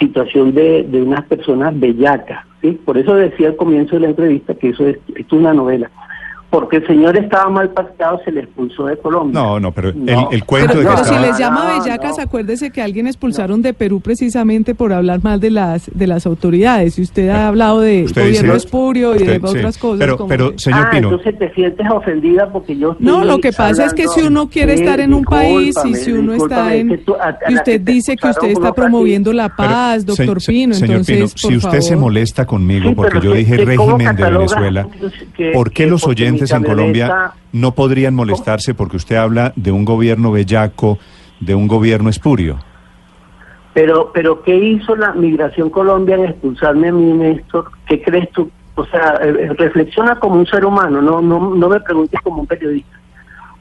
situación 0.00 0.52
de, 0.54 0.82
de 0.82 1.02
unas 1.02 1.24
personas 1.26 1.78
bellacas. 1.78 2.44
¿sí? 2.62 2.72
Por 2.84 2.98
eso 2.98 3.14
decía 3.14 3.48
al 3.48 3.56
comienzo 3.56 3.94
de 3.94 4.00
la 4.00 4.08
entrevista 4.08 4.54
que 4.54 4.70
eso 4.70 4.88
es, 4.88 4.98
es 5.14 5.32
una 5.32 5.54
novela 5.54 5.88
porque 6.50 6.78
el 6.78 6.86
señor 6.88 7.16
estaba 7.16 7.48
mal 7.48 7.70
pactado, 7.70 8.20
se 8.24 8.32
le 8.32 8.40
expulsó 8.40 8.86
de 8.86 8.96
Colombia. 8.96 9.40
No, 9.40 9.60
no, 9.60 9.70
pero 9.70 9.90
El, 9.90 10.44
cuento 10.44 10.78
de 10.78 10.84
que 10.84 10.90
pero 10.90 11.04
si 11.04 11.14
les 11.14 11.38
llama 11.38 11.78
bellacas, 11.78 12.18
acuérdese 12.18 12.72
que 12.72 12.82
alguien 12.82 13.06
expulsaron 13.06 13.62
de 13.62 13.72
Perú 13.72 14.00
precisamente 14.00 14.74
por 14.74 14.92
hablar 14.92 15.22
mal 15.22 15.38
de 15.38 15.50
las 15.50 15.88
de 15.94 16.08
las 16.08 16.26
autoridades. 16.26 16.98
Y 16.98 17.02
usted 17.02 17.28
ha 17.28 17.46
hablado 17.46 17.80
de 17.80 18.02
gobierno 18.02 18.54
espurio 18.54 19.14
y 19.14 19.18
de 19.18 19.36
otras 19.36 19.78
cosas. 19.78 20.00
Pero, 20.00 20.26
pero 20.26 20.58
señor 20.58 20.86
ah, 20.86 20.90
Pino. 20.90 21.10
entonces 21.10 21.38
te 21.38 21.54
sientes 21.54 21.86
ofendida 21.88 22.50
porque 22.50 22.76
yo. 22.76 22.96
No, 22.98 23.24
lo 23.24 23.38
que 23.38 23.52
pasa 23.52 23.84
es 23.84 23.94
que 23.94 24.08
si 24.08 24.22
uno 24.22 24.48
quiere 24.48 24.74
estar 24.74 24.98
en 24.98 25.14
un 25.14 25.24
país 25.24 25.76
y 25.84 25.94
si 25.94 26.10
uno 26.10 26.34
está 26.34 26.74
en. 26.74 27.00
y 27.48 27.54
usted 27.54 27.80
dice 27.80 28.16
que 28.16 28.28
usted 28.28 28.48
está 28.48 28.72
promoviendo 28.72 29.32
la 29.32 29.54
paz, 29.54 30.04
doctor 30.04 30.38
Pino. 30.44 30.74
Señor 30.74 31.06
Pino, 31.06 31.28
si 31.28 31.56
usted 31.56 31.80
se 31.80 31.94
molesta 31.94 32.44
conmigo 32.44 32.92
porque 32.92 33.20
yo 33.20 33.34
dije 33.34 33.56
régimen 33.56 34.16
de 34.16 34.30
Venezuela, 34.30 34.88
¿por 35.52 35.70
qué 35.70 35.86
los 35.86 36.04
oyentes 36.04 36.39
en 36.40 36.64
Colombia 36.64 37.32
no 37.52 37.72
podrían 37.72 38.14
molestarse 38.14 38.74
porque 38.74 38.96
usted 38.96 39.16
habla 39.16 39.52
de 39.56 39.72
un 39.72 39.84
gobierno 39.84 40.32
bellaco, 40.32 40.98
de 41.40 41.54
un 41.54 41.68
gobierno 41.68 42.10
espurio. 42.10 42.58
Pero, 43.74 44.10
pero 44.12 44.42
¿qué 44.42 44.56
hizo 44.56 44.96
la 44.96 45.12
Migración 45.12 45.70
Colombia 45.70 46.16
en 46.16 46.24
expulsarme 46.26 46.88
a 46.88 46.92
mí, 46.92 47.12
Néstor? 47.12 47.70
¿Qué 47.86 48.02
crees 48.02 48.30
tú? 48.30 48.50
O 48.74 48.84
sea, 48.86 49.18
eh, 49.22 49.34
eh, 49.38 49.52
reflexiona 49.56 50.18
como 50.18 50.36
un 50.36 50.46
ser 50.46 50.64
humano, 50.64 51.00
no, 51.00 51.20
no, 51.20 51.54
no 51.54 51.68
me 51.68 51.80
preguntes 51.80 52.20
como 52.22 52.40
un 52.40 52.46
periodista. 52.46 52.98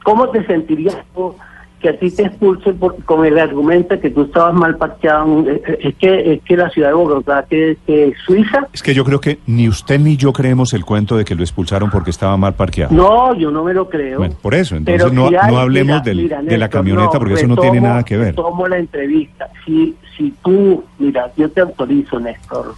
¿Cómo 0.03 0.29
te 0.29 0.45
sentirías 0.45 0.97
tú 1.13 1.35
que 1.79 1.89
a 1.89 1.97
ti 1.97 2.11
te 2.11 2.23
expulsen 2.23 2.77
con 3.05 3.25
el 3.25 3.39
argumento 3.39 3.99
que 3.99 4.09
tú 4.09 4.23
estabas 4.23 4.53
mal 4.53 4.75
parqueado. 4.77 5.49
Eh, 5.49 5.61
eh, 5.65 5.77
es 5.83 5.95
que, 5.95 6.33
es 6.33 6.41
que 6.41 6.57
la 6.57 6.69
ciudad 6.69 6.89
de 6.89 6.93
Bogotá, 6.93 7.45
que, 7.49 7.77
es 7.87 8.17
Suiza... 8.25 8.67
Es 8.73 8.83
que 8.83 8.93
yo 8.93 9.05
creo 9.05 9.21
que 9.21 9.39
ni 9.47 9.69
usted 9.69 9.99
ni 9.99 10.17
yo 10.17 10.33
creemos 10.33 10.73
el 10.73 10.83
cuento 10.83 11.15
de 11.15 11.23
que 11.23 11.35
lo 11.35 11.41
expulsaron 11.41 11.89
porque 11.89 12.09
estaba 12.09 12.35
mal 12.37 12.53
parqueado. 12.53 12.93
No, 12.93 13.33
yo 13.35 13.49
no 13.49 13.63
me 13.63 13.73
lo 13.73 13.89
creo. 13.89 14.29
por 14.41 14.55
eso, 14.55 14.75
entonces 14.75 15.11
no, 15.13 15.31
no, 15.31 15.57
hablemos 15.57 16.03
de 16.03 16.57
la 16.57 16.69
camioneta 16.69 17.17
porque 17.17 17.35
eso 17.35 17.47
no 17.47 17.55
tiene 17.55 17.79
nada 17.79 18.03
que 18.03 18.17
ver. 18.17 18.35
Tomo 18.35 18.67
la 18.67 18.77
entrevista. 18.77 19.49
Si, 19.65 19.95
si 20.17 20.33
tú, 20.43 20.83
mira, 20.97 21.31
yo 21.37 21.49
te 21.49 21.61
autorizo, 21.61 22.19
Néstor 22.19 22.75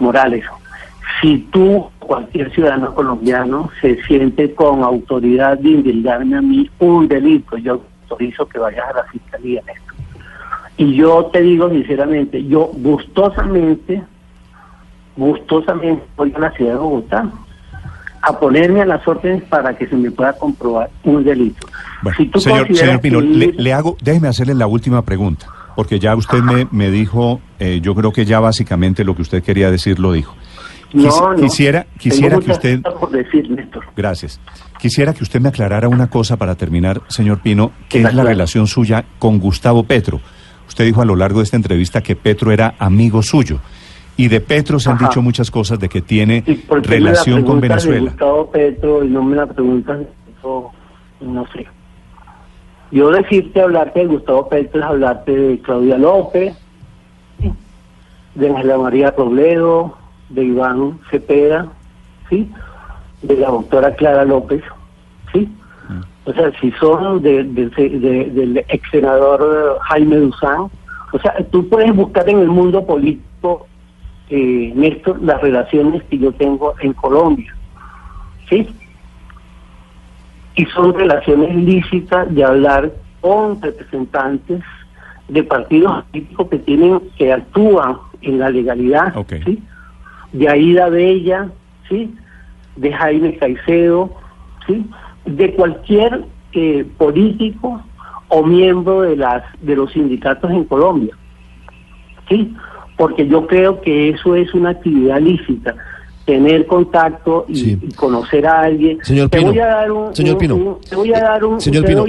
Morales, 0.00 0.44
si 1.20 1.38
tú, 1.50 1.88
cualquier 1.98 2.52
ciudadano 2.52 2.94
colombiano, 2.94 3.70
se 3.80 4.00
siente 4.04 4.54
con 4.54 4.82
autoridad 4.82 5.58
de 5.58 5.70
indilgarme 5.70 6.36
a 6.36 6.42
mí 6.42 6.70
un 6.78 7.08
delito, 7.08 7.56
yo 7.58 7.82
autorizo 8.08 8.48
que 8.48 8.58
vayas 8.58 8.88
a 8.88 8.94
la 8.94 9.04
fiscalía 9.04 9.60
en 9.60 9.68
esto. 9.76 9.94
Y 10.76 10.94
yo 10.94 11.26
te 11.32 11.42
digo 11.42 11.68
sinceramente, 11.70 12.44
yo 12.44 12.70
gustosamente, 12.72 14.02
gustosamente 15.16 16.04
voy 16.16 16.32
a 16.34 16.38
la 16.38 16.50
ciudad 16.52 16.74
de 16.74 16.78
Bogotá 16.78 17.30
a 18.22 18.38
ponerme 18.38 18.82
a 18.82 18.86
las 18.86 19.06
órdenes 19.06 19.42
para 19.44 19.76
que 19.76 19.86
se 19.86 19.96
me 19.96 20.10
pueda 20.10 20.32
comprobar 20.34 20.90
un 21.04 21.24
delito. 21.24 21.66
señor, 22.36 22.74
señor 22.74 23.00
Pino, 23.00 23.20
le, 23.20 23.72
hago, 23.72 23.96
déjeme 24.00 24.28
hacerle 24.28 24.54
la 24.54 24.66
última 24.66 25.02
pregunta, 25.02 25.46
porque 25.76 25.98
ya 25.98 26.14
usted 26.14 26.40
me, 26.40 26.68
me 26.70 26.90
dijo, 26.90 27.40
eh, 27.58 27.80
yo 27.82 27.94
creo 27.94 28.12
que 28.12 28.24
ya 28.24 28.40
básicamente 28.40 29.04
lo 29.04 29.14
que 29.14 29.22
usted 29.22 29.42
quería 29.42 29.70
decir 29.70 29.98
lo 29.98 30.12
dijo. 30.12 30.34
no, 30.92 31.34
quisiera, 31.36 31.86
quisiera 31.98 32.38
que 32.38 32.52
usted. 32.52 32.82
Por 32.82 33.10
decir, 33.10 33.50
Néstor. 33.50 33.84
Gracias. 33.96 34.40
Quisiera 34.78 35.12
que 35.12 35.24
usted 35.24 35.40
me 35.40 35.48
aclarara 35.48 35.88
una 35.88 36.08
cosa 36.08 36.36
para 36.36 36.54
terminar, 36.54 37.02
señor 37.08 37.40
Pino, 37.40 37.72
que 37.88 38.02
es 38.02 38.14
la 38.14 38.22
relación 38.22 38.66
suya 38.66 39.04
con 39.18 39.38
Gustavo 39.40 39.82
Petro. 39.82 40.20
Usted 40.68 40.84
dijo 40.84 41.02
a 41.02 41.04
lo 41.04 41.16
largo 41.16 41.38
de 41.40 41.44
esta 41.44 41.56
entrevista 41.56 42.00
que 42.00 42.14
Petro 42.14 42.52
era 42.52 42.74
amigo 42.78 43.22
suyo. 43.22 43.58
Y 44.16 44.28
de 44.28 44.40
Petro 44.40 44.78
se 44.78 44.90
han 44.90 44.98
dicho 44.98 45.22
muchas 45.22 45.50
cosas 45.50 45.78
de 45.78 45.88
que 45.88 46.00
tiene 46.00 46.44
relación 46.82 47.44
con 47.44 47.60
Venezuela. 47.60 48.10
Gustavo 48.10 48.50
Petro 48.50 49.04
y 49.04 49.08
no 49.08 49.22
me 49.22 49.36
la 49.36 49.46
preguntan, 49.46 50.06
no 51.20 51.46
sé. 51.52 51.66
Yo 52.90 53.10
decirte, 53.10 53.60
hablarte 53.60 54.00
de 54.00 54.06
Gustavo 54.06 54.48
Petro 54.48 54.80
es 54.80 54.86
hablarte 54.86 55.32
de 55.32 55.58
Claudia 55.60 55.98
López, 55.98 56.56
de 58.34 58.48
Ángela 58.48 58.78
María 58.78 59.10
Robledo, 59.10 59.96
de 60.28 60.44
Iván 60.44 61.00
Cepeda, 61.10 61.68
¿sí? 62.30 62.50
De 63.22 63.36
la 63.36 63.48
doctora 63.48 63.94
Clara 63.94 64.24
López, 64.24 64.62
¿sí? 65.32 65.48
O 66.24 66.32
sea, 66.32 66.52
si 66.60 66.70
son 66.72 67.22
del 67.22 68.64
ex 68.68 68.90
senador 68.90 69.78
Jaime 69.88 70.16
Duzán, 70.16 70.68
o 71.12 71.18
sea, 71.20 71.34
tú 71.50 71.66
puedes 71.68 71.94
buscar 71.94 72.28
en 72.28 72.40
el 72.40 72.48
mundo 72.48 72.84
político, 72.84 73.66
eh, 74.28 74.72
Néstor, 74.74 75.22
las 75.22 75.40
relaciones 75.40 76.02
que 76.04 76.18
yo 76.18 76.32
tengo 76.32 76.74
en 76.80 76.92
Colombia, 76.92 77.54
¿sí? 78.48 78.68
Y 80.56 80.66
son 80.66 80.92
relaciones 80.92 81.56
lícitas 81.56 82.32
de 82.34 82.44
hablar 82.44 82.92
con 83.22 83.60
representantes 83.62 84.62
de 85.28 85.42
partidos 85.42 86.04
políticos 86.04 86.48
que 86.50 86.58
tienen, 86.58 87.00
que 87.16 87.32
actúan 87.32 87.96
en 88.20 88.38
la 88.38 88.50
legalidad, 88.50 89.14
¿sí? 89.44 89.62
De 90.32 90.48
Aida 90.48 90.90
Bella, 90.90 91.48
¿sí? 91.88 92.14
De 92.80 92.92
Jaime 92.92 93.36
Caicedo, 93.36 94.10
¿sí? 94.66 94.86
de 95.24 95.54
cualquier 95.54 96.24
eh, 96.52 96.86
político 96.96 97.82
o 98.28 98.42
miembro 98.42 99.02
de 99.02 99.16
las 99.16 99.42
de 99.60 99.76
los 99.76 99.92
sindicatos 99.92 100.50
en 100.50 100.64
Colombia. 100.64 101.16
¿Sí? 102.28 102.54
Porque 102.96 103.26
yo 103.26 103.46
creo 103.46 103.80
que 103.80 104.10
eso 104.10 104.34
es 104.34 104.52
una 104.54 104.70
actividad 104.70 105.20
lícita 105.20 105.74
tener 106.28 106.66
contacto 106.66 107.46
y, 107.48 107.76
conocer 107.94 108.46
a 108.46 108.60
alguien. 108.60 108.98
Señor 109.02 109.30
Pino, 109.30 109.44
te 109.44 109.48
voy 109.48 109.60
a 109.60 109.66
dar 109.66 109.90
un, 109.90 110.14
señor 110.14 110.36
Pino, 110.36 110.78
te 110.86 110.94
voy 110.94 111.14
a 111.14 111.20
dar 111.20 111.42
un, 111.42 111.58
señor 111.58 111.86
Pino, 111.86 112.04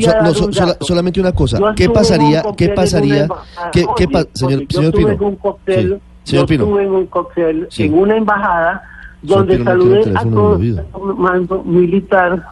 solamente 0.81 1.21
una 1.21 1.31
cosa. 1.31 1.57
¿Qué 1.73 1.89
pasaría? 1.89 2.43
¿Qué 2.57 2.67
pasaría? 2.67 3.29
¿Qué, 3.71 3.85
qué 3.95 4.07
señor, 4.33 4.65
señor 4.69 4.93
Pino? 4.93 5.17
Un 5.21 5.35
cóctel, 5.37 6.01
señor 6.23 6.43
yo 6.43 6.47
Pino. 6.47 6.79
en 6.81 6.91
un 6.91 7.05
cóctel 7.05 7.69
en 7.77 7.93
una 7.93 8.17
embajada 8.17 8.83
donde 9.21 9.63
saludé 9.63 10.11
a 10.15 10.23
todo 10.23 10.57
el 10.57 10.83
mando 11.17 11.63
militar 11.63 12.43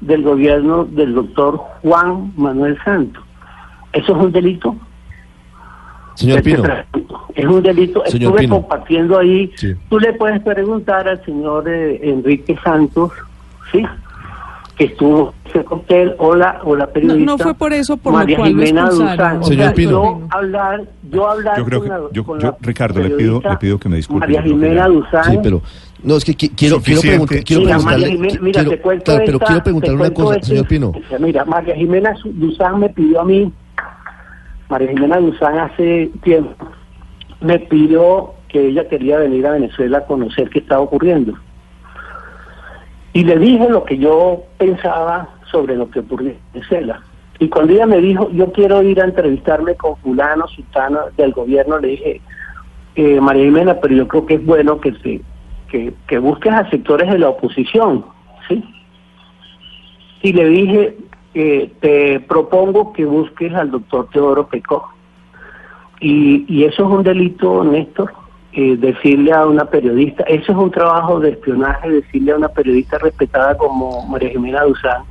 del 0.00 0.22
gobierno 0.22 0.84
del 0.84 1.14
doctor 1.14 1.56
Juan 1.82 2.32
Manuel 2.36 2.78
Santos. 2.84 3.22
¿Eso 3.92 4.16
es 4.16 4.24
un 4.24 4.32
delito? 4.32 4.76
Señor 6.14 6.42
Pino. 6.42 6.62
Es 7.34 7.44
un 7.44 7.62
delito. 7.62 8.04
Estuve 8.04 8.48
compartiendo 8.48 9.18
ahí. 9.18 9.50
Tú 9.88 9.98
le 9.98 10.12
puedes 10.12 10.40
preguntar 10.42 11.08
al 11.08 11.24
señor 11.24 11.68
eh, 11.68 12.00
Enrique 12.02 12.56
Santos, 12.62 13.12
¿sí? 13.72 13.84
que 14.76 14.84
estuvo 14.86 15.32
ese 15.44 15.64
cóctel 15.64 16.14
o 16.18 16.34
la, 16.34 16.60
o 16.64 16.74
la 16.74 16.88
periodista 16.88 17.24
no, 17.24 17.38
fue 17.38 17.54
por 17.54 17.72
eso 17.72 17.96
por 17.96 18.12
María 18.12 18.36
lo 18.36 18.42
cual 18.42 18.50
Jimena 18.50 18.88
Duzán. 18.90 19.44
Señor 19.44 19.74
Pino. 19.74 19.90
Yo 19.90 20.26
hablar, 20.30 20.82
yo 21.10 21.28
hablar 21.28 21.58
yo 21.58 21.64
creo 21.64 21.82
que, 21.82 21.90
yo, 22.12 22.56
Ricardo, 22.60 23.00
le 23.00 23.10
pido, 23.10 23.40
le 23.40 23.56
pido 23.56 23.78
que 23.78 23.88
me 23.88 23.96
disculpe. 23.96 24.26
María 24.26 24.42
Jimena 24.42 24.88
Duzán. 24.88 25.24
Sí, 25.30 25.38
pero 25.42 25.62
no, 26.04 26.16
es 26.16 26.24
que 26.24 26.34
quiero, 26.34 26.80
quiero, 26.80 27.00
preguntar, 27.00 27.44
quiero 27.44 27.64
preguntarle, 27.64 28.38
mira, 28.40 28.64
te 28.64 28.80
cuento 28.80 29.04
claro, 29.04 29.22
pero 29.24 29.38
quiero 29.40 29.62
preguntarle 29.62 29.96
una 29.96 30.10
cosa, 30.12 30.42
señor 30.42 30.68
Pino. 30.68 30.92
Mira, 31.18 31.44
María 31.44 31.74
Jimena 31.74 32.14
Duzán 32.24 32.80
me 32.80 32.90
pidió 32.90 33.22
a 33.22 33.24
mí, 33.24 33.50
María 34.68 34.88
Jimena 34.88 35.18
Duzán 35.18 35.58
hace 35.58 36.10
tiempo, 36.22 36.54
me 37.40 37.58
pidió 37.58 38.34
que 38.48 38.68
ella 38.68 38.86
quería 38.88 39.18
venir 39.18 39.46
a 39.46 39.52
Venezuela 39.52 39.98
a 39.98 40.06
conocer 40.06 40.50
qué 40.50 40.60
estaba 40.60 40.82
ocurriendo. 40.82 41.34
Y 43.14 43.24
le 43.24 43.38
dije 43.38 43.68
lo 43.68 43.84
que 43.84 43.96
yo 43.96 44.42
pensaba 44.58 45.28
sobre 45.50 45.76
lo 45.76 45.90
que 45.90 46.00
ocurría 46.00 46.32
en 46.32 46.38
Venezuela. 46.52 47.02
Y 47.38 47.48
cuando 47.48 47.72
ella 47.72 47.86
me 47.86 48.00
dijo, 48.00 48.30
yo 48.30 48.52
quiero 48.52 48.82
ir 48.82 49.00
a 49.00 49.06
entrevistarme 49.06 49.74
con 49.74 49.96
fulano, 49.96 50.46
sultano 50.48 51.00
del 51.16 51.32
gobierno, 51.32 51.78
le 51.78 51.88
dije, 51.88 52.20
eh, 52.96 53.20
María 53.20 53.44
Jimena, 53.44 53.74
pero 53.80 53.94
yo 53.94 54.06
creo 54.06 54.26
que 54.26 54.34
es 54.34 54.44
bueno 54.44 54.80
que 54.80 54.92
se 55.02 55.20
que, 56.06 56.18
busques 56.18 56.52
a 56.52 56.68
sectores 56.70 57.10
de 57.10 57.18
la 57.18 57.30
oposición, 57.30 58.04
¿sí? 58.48 58.62
Y 60.22 60.32
le 60.32 60.48
dije, 60.48 60.96
eh, 61.34 61.72
te 61.80 62.20
propongo 62.20 62.92
que 62.92 63.04
busques 63.04 63.52
al 63.54 63.70
doctor 63.70 64.08
Teodoro 64.12 64.46
Pecó. 64.46 64.88
Y, 66.00 66.44
y 66.48 66.64
eso 66.64 66.84
es 66.84 66.90
un 66.90 67.02
delito, 67.02 67.64
Néstor, 67.64 68.12
eh, 68.52 68.76
decirle 68.76 69.32
a 69.32 69.46
una 69.46 69.64
periodista, 69.64 70.22
eso 70.24 70.52
es 70.52 70.58
un 70.58 70.70
trabajo 70.70 71.18
de 71.18 71.30
espionaje, 71.30 71.90
decirle 71.90 72.32
a 72.32 72.36
una 72.36 72.48
periodista 72.48 72.98
respetada 72.98 73.56
como 73.56 74.06
María 74.06 74.30
Jimena 74.30 74.62
Duzán, 74.62 75.02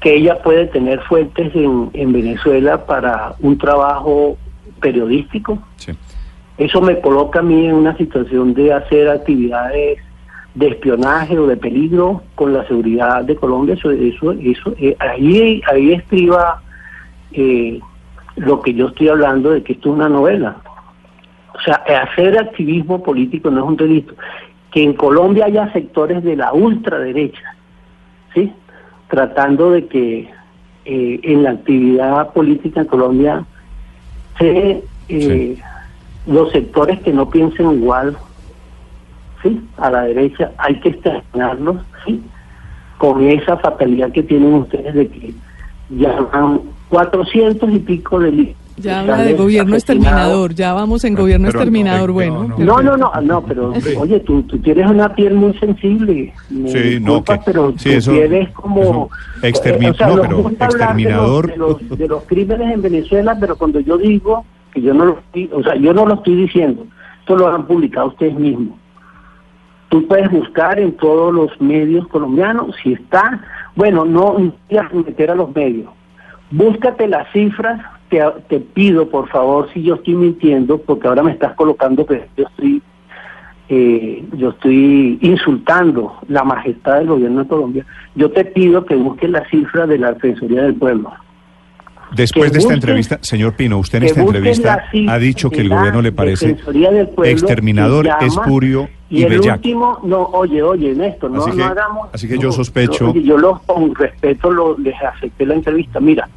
que 0.00 0.14
ella 0.14 0.40
puede 0.42 0.66
tener 0.66 1.00
fuentes 1.02 1.54
en, 1.54 1.90
en 1.92 2.12
Venezuela 2.12 2.86
para 2.86 3.34
un 3.40 3.58
trabajo 3.58 4.38
periodístico. 4.80 5.58
Sí. 5.76 5.92
Eso 6.60 6.82
me 6.82 7.00
coloca 7.00 7.38
a 7.38 7.42
mí 7.42 7.66
en 7.66 7.74
una 7.74 7.96
situación 7.96 8.52
de 8.52 8.74
hacer 8.74 9.08
actividades 9.08 9.98
de 10.54 10.68
espionaje 10.68 11.38
o 11.38 11.46
de 11.46 11.56
peligro 11.56 12.22
con 12.34 12.52
la 12.52 12.66
seguridad 12.68 13.24
de 13.24 13.34
Colombia. 13.34 13.74
Eso, 13.74 13.90
eso, 13.90 14.32
eso 14.32 14.74
eh, 14.78 14.94
ahí, 14.98 15.62
ahí 15.72 15.94
estriba 15.94 16.62
eh, 17.32 17.80
lo 18.36 18.60
que 18.60 18.74
yo 18.74 18.88
estoy 18.88 19.08
hablando 19.08 19.52
de 19.52 19.62
que 19.62 19.72
esto 19.72 19.88
es 19.88 19.94
una 19.94 20.10
novela. 20.10 20.58
O 21.54 21.60
sea, 21.62 21.76
hacer 22.02 22.38
activismo 22.38 23.02
político 23.02 23.50
no 23.50 23.60
es 23.60 23.66
un 23.66 23.76
delito. 23.76 24.14
Que 24.70 24.82
en 24.82 24.92
Colombia 24.92 25.46
haya 25.46 25.72
sectores 25.72 26.22
de 26.22 26.36
la 26.36 26.52
ultraderecha 26.52 27.56
¿sí? 28.34 28.52
Tratando 29.08 29.70
de 29.70 29.86
que 29.86 30.28
eh, 30.84 31.20
en 31.22 31.42
la 31.42 31.52
actividad 31.52 32.34
política 32.34 32.80
en 32.80 32.86
Colombia 32.86 33.44
se, 34.38 34.82
eh, 35.08 35.58
los 36.30 36.50
sectores 36.52 37.00
que 37.00 37.12
no 37.12 37.28
piensen 37.28 37.72
igual, 37.72 38.16
¿sí? 39.42 39.60
A 39.76 39.90
la 39.90 40.02
derecha 40.02 40.52
hay 40.58 40.78
que 40.80 40.90
exterminarlos, 40.90 41.76
¿sí? 42.06 42.22
Con 42.98 43.26
esa 43.26 43.56
fatalidad 43.56 44.12
que 44.12 44.22
tienen 44.22 44.54
ustedes 44.54 44.94
de 44.94 45.08
que 45.08 45.34
ya 45.90 46.20
van 46.32 46.60
400 46.88 47.70
y 47.72 47.78
pico 47.80 48.20
de 48.20 48.54
ya 48.76 49.00
habla 49.00 49.18
de 49.18 49.34
gobierno 49.34 49.74
exterminador, 49.74 50.54
ya 50.54 50.72
vamos 50.72 51.04
en 51.04 51.14
gobierno 51.14 51.48
exterminador, 51.48 52.12
bueno. 52.12 52.48
No, 52.56 52.80
no, 52.80 52.96
no, 52.96 53.12
no, 53.20 53.42
pero 53.42 53.74
oye, 53.98 54.20
tú, 54.20 54.42
tú 54.44 54.58
tienes 54.58 54.90
una 54.90 55.14
piel 55.14 55.34
muy 55.34 55.52
sensible. 55.58 56.32
sí, 56.48 56.98
no, 56.98 57.22
pero 57.44 57.74
sí, 57.76 57.90
eso, 57.90 58.12
como... 58.54 59.10
Exterminador, 59.42 60.22
pero 60.22 60.48
exterminador... 60.48 61.50
De 61.50 61.56
los, 61.58 61.98
de, 61.98 62.08
los, 62.08 62.22
crímenes 62.24 62.72
en 62.72 62.80
Venezuela, 62.80 63.36
pero 63.38 63.56
cuando 63.56 63.80
yo 63.80 63.98
digo 63.98 64.46
que 64.72 64.82
yo 64.82 64.94
no 64.94 65.04
lo 65.06 65.18
estoy, 65.18 65.50
o 65.52 65.62
sea, 65.62 65.76
yo 65.76 65.92
no 65.92 66.06
lo 66.06 66.14
estoy 66.14 66.36
diciendo, 66.36 66.86
esto 67.20 67.36
lo 67.36 67.48
han 67.48 67.66
publicado 67.66 68.08
ustedes 68.08 68.34
mismos. 68.34 68.78
Tú 69.88 70.06
puedes 70.06 70.30
buscar 70.30 70.78
en 70.78 70.92
todos 70.92 71.34
los 71.34 71.60
medios 71.60 72.06
colombianos 72.08 72.76
si 72.82 72.92
está, 72.92 73.42
bueno, 73.74 74.04
no 74.04 74.36
a 74.36 74.88
meter 74.92 75.30
a 75.30 75.34
los 75.34 75.54
medios, 75.54 75.90
búscate 76.50 77.08
las 77.08 77.30
cifras 77.32 77.80
te, 78.48 78.60
pido, 78.60 79.08
por 79.08 79.28
favor, 79.28 79.68
si 79.72 79.82
yo 79.82 79.94
estoy 79.94 80.14
mintiendo, 80.14 80.78
porque 80.78 81.08
ahora 81.08 81.22
me 81.22 81.30
estás 81.30 81.54
colocando 81.54 82.04
que 82.04 82.26
yo 82.36 82.44
estoy, 82.44 82.82
eh, 83.68 84.24
yo 84.32 84.50
estoy 84.50 85.18
insultando 85.22 86.16
la 86.26 86.42
majestad 86.42 86.98
del 86.98 87.08
gobierno 87.08 87.42
de 87.42 87.48
Colombia, 87.48 87.86
yo 88.16 88.30
te 88.32 88.44
pido 88.44 88.84
que 88.84 88.96
busques 88.96 89.30
la 89.30 89.48
cifra 89.48 89.86
de 89.86 89.98
la 89.98 90.12
Defensoría 90.12 90.62
del 90.62 90.74
Pueblo. 90.74 91.12
Después 92.12 92.52
de 92.52 92.58
esta 92.58 92.74
entrevista, 92.74 93.18
señor 93.22 93.54
Pino, 93.54 93.78
usted 93.78 93.98
en 93.98 94.04
esta 94.04 94.20
entrevista 94.22 94.84
ha 95.08 95.18
dicho 95.18 95.50
que 95.50 95.60
el 95.60 95.68
gobierno 95.68 96.02
le 96.02 96.12
parece 96.12 96.56
exterminador, 97.24 98.08
espurio 98.20 98.88
y, 99.08 99.24
el 99.24 99.40
último, 99.40 99.98
no, 100.04 100.22
oye, 100.22 100.62
oye, 100.62 100.94
Néstor, 100.94 101.32
no, 101.32 101.44
no 101.44 101.64
hagamos... 101.64 102.10
Así 102.12 102.28
que 102.28 102.38
yo 102.38 102.52
sospecho... 102.52 103.12
yo 103.12 103.36
los, 103.36 103.60
con 103.62 103.92
respeto 103.92 104.52
lo, 104.52 104.78
les 104.78 104.94
acepté 105.02 105.46
la 105.46 105.54
entrevista. 105.54 105.98
Mira, 105.98 106.28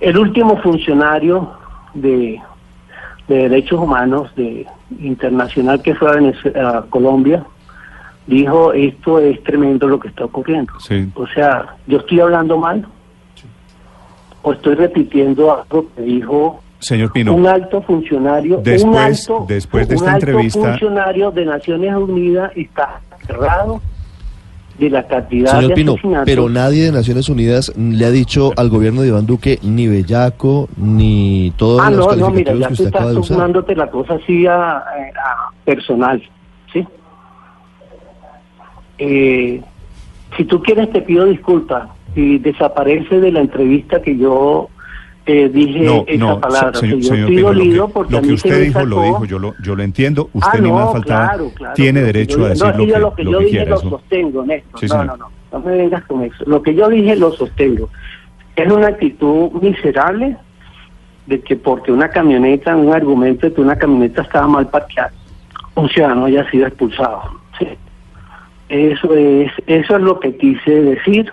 el 0.00 0.16
último 0.16 0.56
funcionario 0.62 1.52
de, 1.92 2.40
derechos 3.28 3.78
humanos 3.78 4.34
de 4.36 4.66
internacional 5.00 5.82
que 5.82 5.94
fue 5.94 6.32
a, 6.54 6.82
Colombia 6.88 7.44
dijo 8.26 8.72
esto 8.72 9.18
es 9.18 9.42
tremendo 9.42 9.86
lo 9.86 10.00
que 10.00 10.08
está 10.08 10.24
ocurriendo. 10.24 10.72
O 11.14 11.26
sea, 11.26 11.76
yo 11.86 11.98
estoy 11.98 12.20
hablando 12.20 12.56
mal 12.56 12.86
o 14.42 14.52
estoy 14.52 14.74
repitiendo 14.74 15.52
algo 15.52 15.86
que 15.94 16.02
dijo 16.02 16.60
Señor 16.80 17.12
Pino, 17.12 17.34
un 17.34 17.46
alto 17.46 17.82
funcionario, 17.82 18.58
después, 18.58 18.84
un 18.84 18.96
alto, 18.96 19.46
después 19.48 19.88
de 19.88 19.96
esta 19.96 20.14
entrevista, 20.14 20.60
funcionario 20.60 21.30
de 21.32 21.44
Naciones 21.44 21.94
Unidas 21.94 22.52
está 22.54 23.00
cerrado 23.26 23.80
de 24.78 24.90
la 24.90 25.04
cantidad 25.08 25.58
Señor 25.58 25.74
Pino, 25.74 25.96
pero 26.24 26.48
nadie 26.48 26.84
de 26.84 26.92
Naciones 26.92 27.28
Unidas 27.28 27.72
le 27.76 28.04
ha 28.04 28.10
dicho 28.10 28.52
al 28.56 28.68
gobierno 28.68 29.02
de 29.02 29.08
Iván 29.08 29.26
Duque 29.26 29.58
ni 29.62 29.88
bellaco 29.88 30.68
ni 30.76 31.52
todo 31.56 31.80
ah, 31.80 31.90
no, 31.90 32.12
no, 32.14 32.30
mira, 32.30 32.54
ya 32.54 32.68
tú 32.68 32.84
estás 32.84 33.26
sumándote 33.26 33.74
la 33.74 33.90
cosa 33.90 34.14
así 34.14 34.46
a, 34.46 34.84
personal, 35.64 36.22
¿sí? 36.72 36.86
Eh, 38.98 39.60
si 40.36 40.44
tú 40.44 40.62
quieres 40.62 40.92
te 40.92 41.02
pido 41.02 41.24
disculpas 41.24 41.88
si 42.18 42.38
desaparece 42.38 43.20
de 43.20 43.30
la 43.30 43.38
entrevista 43.38 44.02
que 44.02 44.16
yo 44.16 44.68
eh, 45.24 45.48
dije 45.48 46.04
esa 46.08 46.40
palabra. 46.40 46.74
Señor, 46.74 46.98
yo 46.98 47.14
estoy 47.14 47.36
dolido 47.36 47.88
porque 47.90 48.12
lo 48.14 48.22
que 48.22 48.32
usted 48.32 48.64
dijo 48.64 48.84
lo 48.84 49.02
dijo, 49.02 49.24
yo 49.24 49.38
lo, 49.38 49.54
yo 49.62 49.76
lo 49.76 49.84
entiendo. 49.84 50.28
Usted 50.32 50.58
ah, 50.58 50.60
ni 50.60 50.72
más 50.72 50.90
faltaba. 50.90 51.36
tiene 51.76 52.02
derecho 52.02 52.44
a 52.44 52.48
decir 52.48 52.66
lo, 52.66 52.74
que, 52.74 52.98
lo 52.98 53.14
que 53.14 53.24
yo 53.24 53.38
dije 53.38 53.66
lo 53.66 53.78
sostengo, 53.78 54.44
Néstor. 54.44 54.88
no, 54.88 55.04
no, 55.04 55.16
no, 55.16 55.30
no 55.52 55.60
me 55.60 55.76
vengas 55.76 56.02
con 56.06 56.24
eso. 56.24 56.44
Lo 56.44 56.60
que 56.60 56.74
yo 56.74 56.88
dije 56.88 57.14
lo 57.14 57.30
sostengo. 57.30 57.88
Es 58.56 58.72
una 58.72 58.88
actitud 58.88 59.52
miserable 59.62 60.36
de 61.26 61.40
que 61.40 61.54
porque 61.54 61.92
una 61.92 62.08
camioneta, 62.08 62.74
un 62.74 62.92
argumento 62.92 63.46
de 63.46 63.54
que 63.54 63.60
una 63.60 63.76
camioneta 63.76 64.22
estaba 64.22 64.48
mal 64.48 64.66
parqueada, 64.66 65.12
un 65.76 65.88
ciudadano 65.88 66.24
haya 66.24 66.50
sido 66.50 66.66
expulsado. 66.66 67.22
Eso 68.68 69.14
es, 69.14 69.52
eso 69.66 69.96
es 69.96 70.02
lo 70.02 70.18
que 70.18 70.36
quise 70.36 70.70
decir 70.70 71.32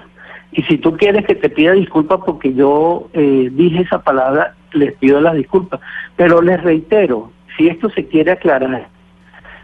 y 0.55 0.63
si 0.63 0.77
tú 0.77 0.95
quieres 0.95 1.25
que 1.25 1.35
te 1.35 1.49
pida 1.49 1.73
disculpas 1.73 2.21
porque 2.25 2.53
yo 2.53 3.09
eh, 3.13 3.49
dije 3.51 3.81
esa 3.81 4.01
palabra, 4.01 4.55
les 4.71 4.93
pido 4.93 5.19
las 5.19 5.35
disculpas. 5.35 5.81
Pero 6.15 6.41
les 6.41 6.63
reitero, 6.63 7.31
si 7.57 7.67
esto 7.67 7.89
se 7.89 8.05
quiere 8.05 8.31
aclarar, 8.31 8.87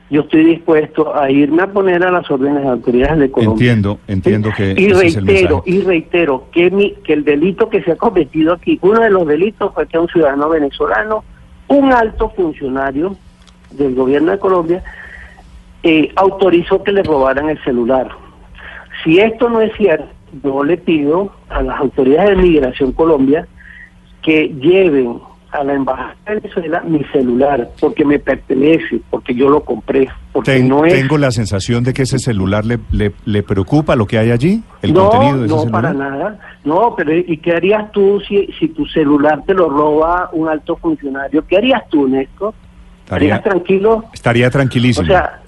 yo 0.09 0.21
estoy 0.21 0.43
dispuesto 0.43 1.15
a 1.15 1.31
irme 1.31 1.63
a 1.63 1.67
poner 1.67 2.03
a 2.03 2.11
las 2.11 2.29
órdenes 2.29 2.63
de 2.63 2.69
autoridades 2.69 3.19
de 3.19 3.31
Colombia. 3.31 3.71
Entiendo, 3.71 3.99
entiendo 4.07 4.51
que 4.55 4.75
y 4.77 4.91
reitero, 4.91 5.63
y 5.65 5.79
reitero 5.79 6.47
que 6.51 6.69
mi, 6.69 6.91
que 7.05 7.13
el 7.13 7.23
delito 7.23 7.69
que 7.69 7.81
se 7.83 7.93
ha 7.93 7.95
cometido 7.95 8.53
aquí, 8.53 8.77
uno 8.81 8.99
de 8.99 9.09
los 9.09 9.25
delitos 9.25 9.73
fue 9.73 9.87
que 9.87 9.97
un 9.97 10.09
ciudadano 10.09 10.49
venezolano, 10.49 11.23
un 11.69 11.93
alto 11.93 12.29
funcionario 12.31 13.15
del 13.71 13.95
gobierno 13.95 14.33
de 14.33 14.39
Colombia, 14.39 14.83
eh, 15.83 16.11
autorizó 16.17 16.83
que 16.83 16.91
le 16.91 17.03
robaran 17.03 17.49
el 17.49 17.63
celular. 17.63 18.09
Si 19.05 19.19
esto 19.19 19.49
no 19.49 19.61
es 19.61 19.71
cierto, 19.77 20.09
yo 20.43 20.63
le 20.63 20.77
pido 20.77 21.31
a 21.49 21.61
las 21.61 21.79
autoridades 21.79 22.37
de 22.37 22.43
Migración 22.43 22.91
Colombia 22.91 23.47
que 24.21 24.47
lleven 24.49 25.19
a 25.51 25.63
la 25.63 25.73
embajada 25.73 26.15
de 26.25 26.35
Venezuela 26.35 26.81
mi 26.81 27.03
celular 27.05 27.69
porque 27.79 28.05
me 28.05 28.19
pertenece, 28.19 29.01
porque 29.09 29.35
yo 29.35 29.49
lo 29.49 29.63
compré. 29.63 30.07
Porque 30.31 30.63
no 30.63 30.83
Tengo 30.83 31.17
la 31.17 31.31
sensación 31.31 31.83
de 31.83 31.93
que 31.93 32.03
ese 32.03 32.19
celular 32.19 32.65
le, 32.65 32.79
le, 33.25 33.43
preocupa 33.43 33.95
lo 33.95 34.05
que 34.05 34.17
hay 34.17 34.31
allí, 34.31 34.63
el 34.81 34.93
contenido 34.93 35.39
de 35.39 35.45
ese 35.47 35.65
no, 35.65 35.71
para 35.71 35.93
nada. 35.93 36.39
No, 36.63 36.93
pero 36.95 37.13
¿y 37.13 37.37
qué 37.37 37.53
harías 37.53 37.91
tú 37.91 38.21
si, 38.27 38.47
si 38.59 38.69
tu 38.69 38.85
celular 38.85 39.43
te 39.45 39.53
lo 39.53 39.69
roba 39.69 40.29
un 40.31 40.47
alto 40.47 40.77
funcionario? 40.77 41.45
¿Qué 41.45 41.57
harías 41.57 41.87
tú, 41.89 42.07
Néstor? 42.07 42.53
¿Estarías 43.03 43.43
tranquilo? 43.43 44.05
Estaría 44.13 44.49
tranquilísimo. 44.49 45.03
O 45.03 45.07
sea, 45.07 45.41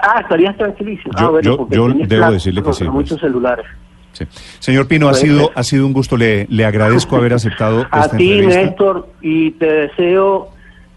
ah, 0.00 0.20
estarías 0.22 0.56
tranquilísimo. 0.56 1.12
Yo, 1.18 1.36
ah, 1.36 1.40
yo, 1.42 1.68
yo 1.68 1.88
debo 2.06 2.30
decirle 2.30 2.62
que 2.62 2.72
sí. 2.72 2.84
Pues. 2.84 2.94
Muchos 2.94 3.22
celulares. 4.12 4.58
Señor 4.58 4.88
Pino, 4.88 5.08
ha 5.08 5.14
sido, 5.14 5.50
ha 5.54 5.62
sido 5.62 5.86
un 5.86 5.92
gusto, 5.92 6.16
le, 6.16 6.46
le 6.48 6.64
agradezco 6.64 7.16
haber 7.16 7.34
aceptado 7.34 7.86
a 7.90 8.08
ti, 8.08 8.40
Néstor, 8.40 9.08
y 9.20 9.52
te 9.52 9.66
deseo 9.66 10.50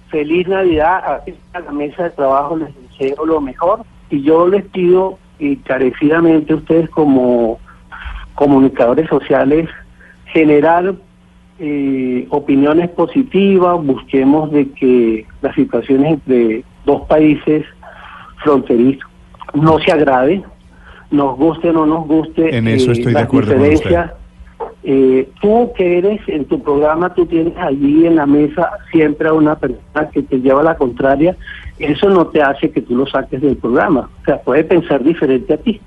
feliz 0.09 0.47
Navidad, 0.47 1.23
a, 1.53 1.59
la 1.59 1.71
mesa 1.71 2.03
de 2.03 2.09
trabajo 2.11 2.57
les 2.57 2.69
deseo 2.89 3.25
lo 3.25 3.41
mejor, 3.41 3.83
y 4.09 4.21
yo 4.21 4.47
les 4.47 4.63
pido 4.65 5.17
encarecidamente 5.39 6.53
a 6.53 6.57
ustedes 6.57 6.89
como 6.89 7.59
comunicadores 8.35 9.09
sociales 9.09 9.69
generar 10.25 10.95
eh, 11.59 12.27
opiniones 12.29 12.89
positivas, 12.89 13.83
busquemos 13.83 14.51
de 14.51 14.69
que 14.71 15.25
las 15.41 15.55
situaciones 15.55 16.13
entre 16.13 16.63
dos 16.85 17.07
países 17.07 17.65
fronterizos 18.43 19.09
no 19.53 19.79
se 19.79 19.91
agraven, 19.91 20.43
nos 21.13 21.37
guste 21.37 21.69
o 21.69 21.73
no 21.73 21.85
nos 21.85 22.07
guste 22.07 22.55
en 22.55 22.67
eso 22.67 22.91
estoy 22.91 23.13
de 23.13 23.19
eh, 23.19 23.23
acuerdo 23.23 23.53
eh, 24.85 25.29
tú 25.41 25.71
que 25.77 25.97
eres 25.97 26.19
en 26.27 26.43
tu 26.45 26.61
programa, 26.61 27.13
tú 27.13 27.25
tienes 27.25 27.55
allí 27.57 28.05
en 28.05 28.17
la 28.17 28.25
mesa 28.25 28.69
siempre 28.91 29.29
a 29.29 29.33
una 29.33 29.55
persona 29.55 30.09
que 30.11 30.23
te 30.23 30.41
lleva 30.41 30.61
la 30.61 30.75
contraria, 30.75 31.37
eso 31.79 32.09
no 32.09 32.27
te 32.27 32.41
hace 32.41 32.69
que 32.69 32.81
tú 32.81 32.95
lo 32.97 33.07
saques 33.07 33.41
del 33.41 33.55
programa, 33.55 34.09
o 34.21 34.25
sea, 34.25 34.41
puede 34.41 34.65
pensar 34.65 35.01
diferente 35.01 35.53
a 35.53 35.57
ti. 35.57 35.79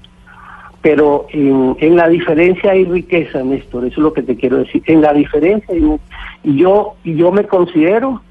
Pero 0.81 1.27
en, 1.31 1.97
la 1.97 2.09
diferencia 2.09 2.71
hay 2.71 2.85
riqueza, 2.85 3.43
Néstor, 3.43 3.85
eso 3.85 3.95
es 3.95 4.03
lo 4.03 4.13
que 4.13 4.23
te 4.23 4.37
quiero 4.37 4.59
decir. 4.59 4.83
En 4.87 5.03
la 5.03 5.13
diferencia, 5.13 5.75
y, 5.75 6.57
yo, 6.57 6.95
y 7.03 7.17
yo 7.17 7.33
me 7.33 7.45
considero 7.45 8.23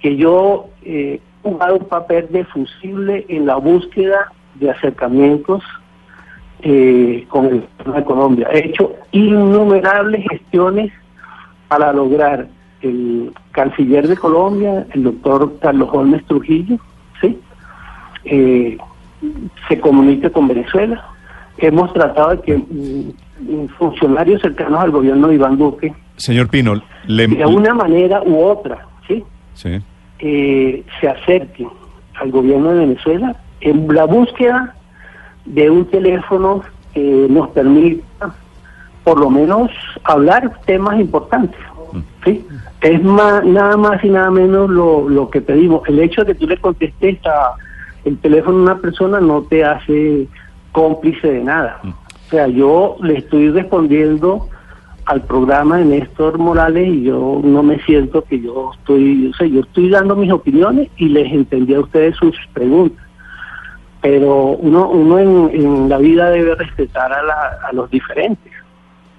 que 0.00 0.16
yo 0.16 0.66
eh, 0.84 1.20
he 1.44 1.48
jugado 1.48 1.76
un 1.76 1.86
papel 1.86 2.26
defusible 2.30 3.24
en 3.28 3.46
la 3.46 3.56
búsqueda 3.56 4.32
de 4.56 4.70
acercamientos 4.70 5.62
eh, 6.62 7.26
con 7.28 7.46
el 7.46 7.60
gobierno 7.60 7.94
de 7.94 8.04
Colombia. 8.04 8.48
He 8.52 8.66
hecho 8.66 8.92
innumerables 9.10 10.24
gestiones 10.30 10.92
para 11.68 11.92
lograr 11.92 12.48
el 12.82 13.32
canciller 13.52 14.08
de 14.08 14.16
Colombia, 14.16 14.86
el 14.92 15.04
doctor 15.04 15.58
Carlos 15.60 15.88
Holmes 15.92 16.24
Trujillo, 16.26 16.78
¿sí? 17.20 17.38
Eh, 18.24 18.78
se 19.68 19.80
comunique 19.80 20.30
con 20.30 20.48
Venezuela. 20.48 21.04
Hemos 21.58 21.92
tratado 21.92 22.30
de 22.30 22.40
que 22.42 22.56
mm, 22.56 23.68
funcionarios 23.78 24.42
cercanos 24.42 24.80
al 24.80 24.90
gobierno 24.90 25.28
de 25.28 25.34
Iván 25.34 25.58
Duque, 25.58 25.94
señor 26.16 26.48
Pino, 26.48 26.80
de 27.06 27.46
una 27.46 27.74
manera 27.74 28.22
u 28.22 28.38
otra, 28.40 28.86
¿sí? 29.08 29.24
sí. 29.54 29.80
Eh, 30.18 30.84
se 31.00 31.08
acerquen 31.08 31.68
al 32.14 32.30
gobierno 32.30 32.70
de 32.70 32.86
Venezuela 32.86 33.36
en 33.60 33.92
la 33.92 34.04
búsqueda 34.04 34.76
de 35.44 35.70
un 35.70 35.84
teléfono 35.86 36.62
que 36.94 37.26
nos 37.28 37.48
permita 37.50 38.34
por 39.04 39.18
lo 39.18 39.30
menos 39.30 39.70
hablar 40.04 40.60
temas 40.64 41.00
importantes. 41.00 41.58
¿sí? 42.24 42.44
Es 42.80 43.02
más, 43.02 43.44
nada 43.44 43.76
más 43.76 44.02
y 44.04 44.08
nada 44.08 44.30
menos 44.30 44.70
lo, 44.70 45.08
lo 45.08 45.30
que 45.30 45.40
pedimos. 45.40 45.88
El 45.88 45.98
hecho 45.98 46.22
de 46.22 46.32
que 46.32 46.40
tú 46.40 46.46
le 46.46 46.56
contestes 46.56 47.18
a 47.26 47.54
el 48.04 48.18
teléfono 48.18 48.58
a 48.58 48.62
una 48.62 48.78
persona 48.78 49.20
no 49.20 49.42
te 49.42 49.64
hace 49.64 50.26
cómplice 50.72 51.32
de 51.32 51.44
nada. 51.44 51.80
O 51.84 52.30
sea, 52.30 52.48
yo 52.48 52.96
le 53.02 53.18
estoy 53.18 53.50
respondiendo 53.50 54.48
al 55.04 55.22
programa 55.22 55.78
de 55.78 55.84
Néstor 55.84 56.38
Morales 56.38 56.88
y 56.88 57.02
yo 57.02 57.40
no 57.42 57.62
me 57.62 57.78
siento 57.80 58.22
que 58.22 58.40
yo 58.40 58.72
estoy, 58.78 59.28
o 59.28 59.34
sea, 59.34 59.46
yo 59.46 59.60
estoy 59.60 59.90
dando 59.90 60.16
mis 60.16 60.32
opiniones 60.32 60.88
y 60.96 61.08
les 61.08 61.32
entendí 61.32 61.74
a 61.74 61.80
ustedes 61.80 62.16
sus 62.16 62.36
preguntas. 62.52 63.04
Pero 64.02 64.56
uno, 64.58 64.88
uno 64.88 65.18
en, 65.18 65.88
la 65.88 65.98
vida 65.98 66.30
debe 66.30 66.54
respetar 66.56 67.12
a, 67.12 67.22
la, 67.22 67.58
a 67.68 67.72
los 67.72 67.90
diferentes. 67.90 68.52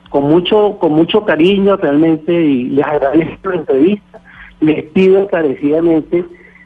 Con 0.09 0.25
mucho, 0.25 0.77
con 0.79 0.91
mucho 0.91 1.25
cariño 1.25 1.77
realmente 1.77 2.33
y 2.33 2.65
les 2.65 2.85
agradezco 2.85 3.49
la 3.49 3.55
entrevista. 3.55 4.19
Les 4.59 4.83
pido 4.85 5.21
encarecidamente 5.21 6.25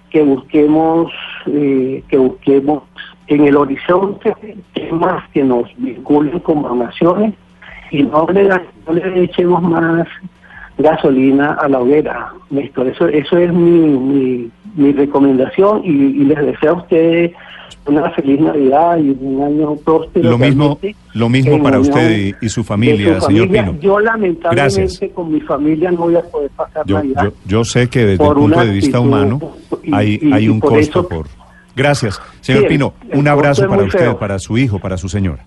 que 0.09 0.23
busquemos, 0.23 1.11
eh, 1.47 2.03
que 2.09 2.17
busquemos 2.17 2.83
en 3.27 3.45
el 3.45 3.57
horizonte 3.57 4.33
temas 4.73 5.23
que 5.31 5.43
nos 5.43 5.69
vinculen 5.77 6.39
como 6.39 6.73
naciones 6.75 7.33
y 7.91 8.03
no 8.03 8.27
le, 8.31 8.47
no 8.47 8.93
le 8.93 9.23
echemos 9.23 9.61
más 9.61 10.07
gasolina 10.77 11.53
a 11.53 11.67
la 11.67 11.79
hoguera, 11.79 12.33
Néstor. 12.49 12.87
Eso, 12.87 13.07
eso 13.07 13.37
es 13.37 13.51
mi, 13.51 14.51
mi, 14.75 14.91
recomendación 14.91 15.81
y, 15.83 16.23
les 16.25 16.37
deseo 16.45 16.71
a 16.71 16.77
ustedes 16.77 17.31
una 17.87 18.09
feliz 18.11 18.39
Navidad 18.39 18.97
y 18.97 19.09
un 19.09 19.41
año 19.41 19.75
próspero. 19.75 20.31
Lo 20.31 20.37
mismo, 20.37 20.79
lo 21.13 21.29
mismo 21.29 21.61
para 21.61 21.79
usted 21.79 22.35
y, 22.41 22.49
su 22.49 22.63
familia, 22.63 23.19
señor 23.21 23.49
Pino. 23.49 23.77
Yo 23.79 23.99
lamentablemente 23.99 25.09
con 25.11 25.31
mi 25.31 25.41
familia 25.41 25.91
no 25.91 25.97
voy 25.99 26.15
a 26.15 26.21
poder 26.21 26.49
pasar 26.51 26.85
yo, 26.85 26.97
Navidad. 26.97 27.31
Yo, 27.45 27.63
sé 27.63 27.87
que 27.89 28.05
desde 28.05 28.23
el 28.23 28.33
punto 28.33 28.59
de 28.59 28.71
vista 28.71 28.99
humano 28.99 29.39
hay, 29.91 30.19
hay 30.31 30.49
un 30.49 30.59
costo 30.59 31.07
por... 31.07 31.27
Gracias. 31.75 32.19
Señor 32.41 32.67
Pino, 32.67 32.93
un 33.13 33.27
abrazo 33.27 33.67
para 33.67 33.83
usted, 33.83 34.15
para 34.15 34.39
su 34.39 34.57
hijo, 34.57 34.79
para 34.79 34.97
su 34.97 35.09
señora. 35.09 35.45